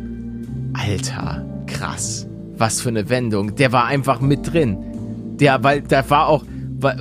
Alter, 0.74 1.45
krass. 1.68 2.27
Was 2.58 2.82
für 2.82 2.89
eine 2.89 3.10
Wendung. 3.10 3.55
Der 3.55 3.72
war 3.72 3.86
einfach 3.86 4.20
mit 4.20 4.51
drin. 4.51 4.78
Der, 5.39 5.64
weil, 5.64 5.82
da 5.82 6.10
war 6.10 6.28
auch, 6.28 6.43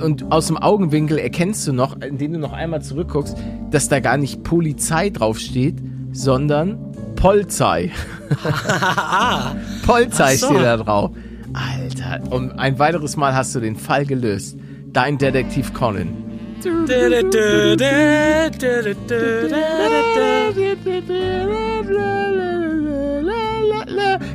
und 0.03 0.31
aus 0.31 0.47
dem 0.47 0.57
Augenwinkel 0.57 1.17
erkennst 1.17 1.67
du 1.67 1.73
noch, 1.73 1.99
indem 2.01 2.33
du 2.33 2.39
noch 2.39 2.53
einmal 2.53 2.81
zurückguckst, 2.81 3.37
dass 3.71 3.89
da 3.89 3.99
gar 3.99 4.17
nicht 4.17 4.43
Polizei 4.43 5.09
draufsteht, 5.09 5.75
sondern 6.11 6.77
Polizei. 7.15 7.91
Polizei 9.85 10.35
so. 10.35 10.47
steht 10.47 10.61
da 10.61 10.77
drauf. 10.77 11.11
Alter, 11.53 12.31
und 12.31 12.51
ein 12.51 12.77
weiteres 12.77 13.17
Mal 13.17 13.33
hast 13.33 13.55
du 13.55 13.59
den 13.59 13.75
Fall 13.75 14.05
gelöst. 14.05 14.57
Dein 14.93 15.17
Detektiv 15.17 15.73
Conan. 15.73 16.09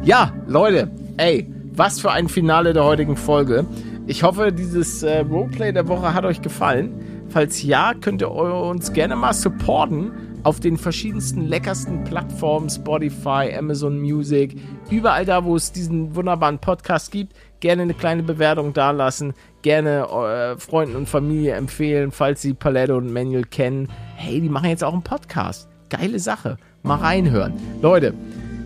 Ja, 0.05 0.33
Leute, 0.47 0.91
ey, 1.23 1.47
was 1.73 2.01
für 2.01 2.11
ein 2.11 2.29
Finale 2.29 2.73
der 2.73 2.83
heutigen 2.83 3.17
Folge. 3.17 3.65
Ich 4.09 4.25
hoffe, 4.25 4.51
dieses 4.53 5.05
äh, 5.05 5.21
Roleplay 5.21 5.73
der 5.73 5.87
Woche 5.87 6.15
hat 6.15 6.25
euch 6.25 6.43
gefallen. 6.43 7.27
Falls 7.29 7.63
ja, 7.63 7.93
könnt 7.95 8.23
ihr 8.23 8.31
uns 8.33 8.93
gerne 8.93 9.15
mal 9.15 9.33
supporten 9.33 10.11
auf 10.43 10.59
den 10.59 10.77
verschiedensten 10.77 11.47
leckersten 11.47 12.03
Plattformen, 12.03 12.69
Spotify, 12.69 13.55
Amazon 13.57 14.01
Music, 14.01 14.57
überall 14.91 15.25
da, 15.25 15.45
wo 15.45 15.55
es 15.55 15.71
diesen 15.71 16.17
wunderbaren 16.17 16.59
Podcast 16.59 17.13
gibt. 17.13 17.35
Gerne 17.61 17.83
eine 17.83 17.95
kleine 17.95 18.25
Bewertung 18.25 18.73
dalassen, 18.73 19.33
gerne 19.63 20.09
äh, 20.09 20.59
Freunden 20.59 20.97
und 20.97 21.09
Familie 21.09 21.55
empfehlen, 21.55 22.11
falls 22.11 22.43
sie 22.43 22.53
Paletto 22.53 22.97
und 22.97 23.13
Manuel 23.13 23.45
kennen. 23.45 23.89
Hey, 24.17 24.41
die 24.41 24.49
machen 24.49 24.71
jetzt 24.71 24.83
auch 24.83 24.93
einen 24.93 25.05
Podcast. 25.05 25.69
Geile 25.89 26.19
Sache. 26.19 26.57
Mal 26.83 26.97
reinhören. 26.97 27.53
Leute, 27.81 28.13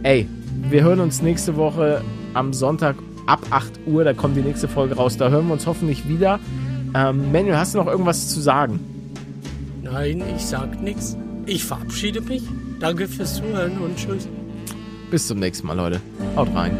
ey, 0.04 0.26
wir 0.70 0.82
hören 0.82 1.00
uns 1.00 1.20
nächste 1.20 1.56
Woche 1.56 2.00
am 2.36 2.52
Sonntag 2.52 2.96
ab 3.26 3.40
8 3.50 3.80
Uhr. 3.86 4.04
Da 4.04 4.12
kommt 4.12 4.36
die 4.36 4.42
nächste 4.42 4.68
Folge 4.68 4.96
raus. 4.96 5.16
Da 5.16 5.28
hören 5.28 5.46
wir 5.46 5.54
uns 5.54 5.66
hoffentlich 5.66 6.08
wieder. 6.08 6.38
Ähm, 6.94 7.32
Manuel, 7.32 7.56
hast 7.56 7.74
du 7.74 7.78
noch 7.78 7.86
irgendwas 7.86 8.28
zu 8.28 8.40
sagen? 8.40 8.80
Nein, 9.82 10.22
ich 10.36 10.44
sag 10.44 10.80
nichts. 10.82 11.16
Ich 11.46 11.64
verabschiede 11.64 12.20
mich. 12.20 12.42
Danke 12.80 13.08
fürs 13.08 13.36
Zuhören 13.36 13.78
und 13.78 13.96
tschüss. 13.96 14.28
Bis 15.10 15.26
zum 15.26 15.38
nächsten 15.38 15.66
Mal, 15.66 15.76
Leute. 15.76 16.00
Haut 16.36 16.54
rein. 16.54 16.76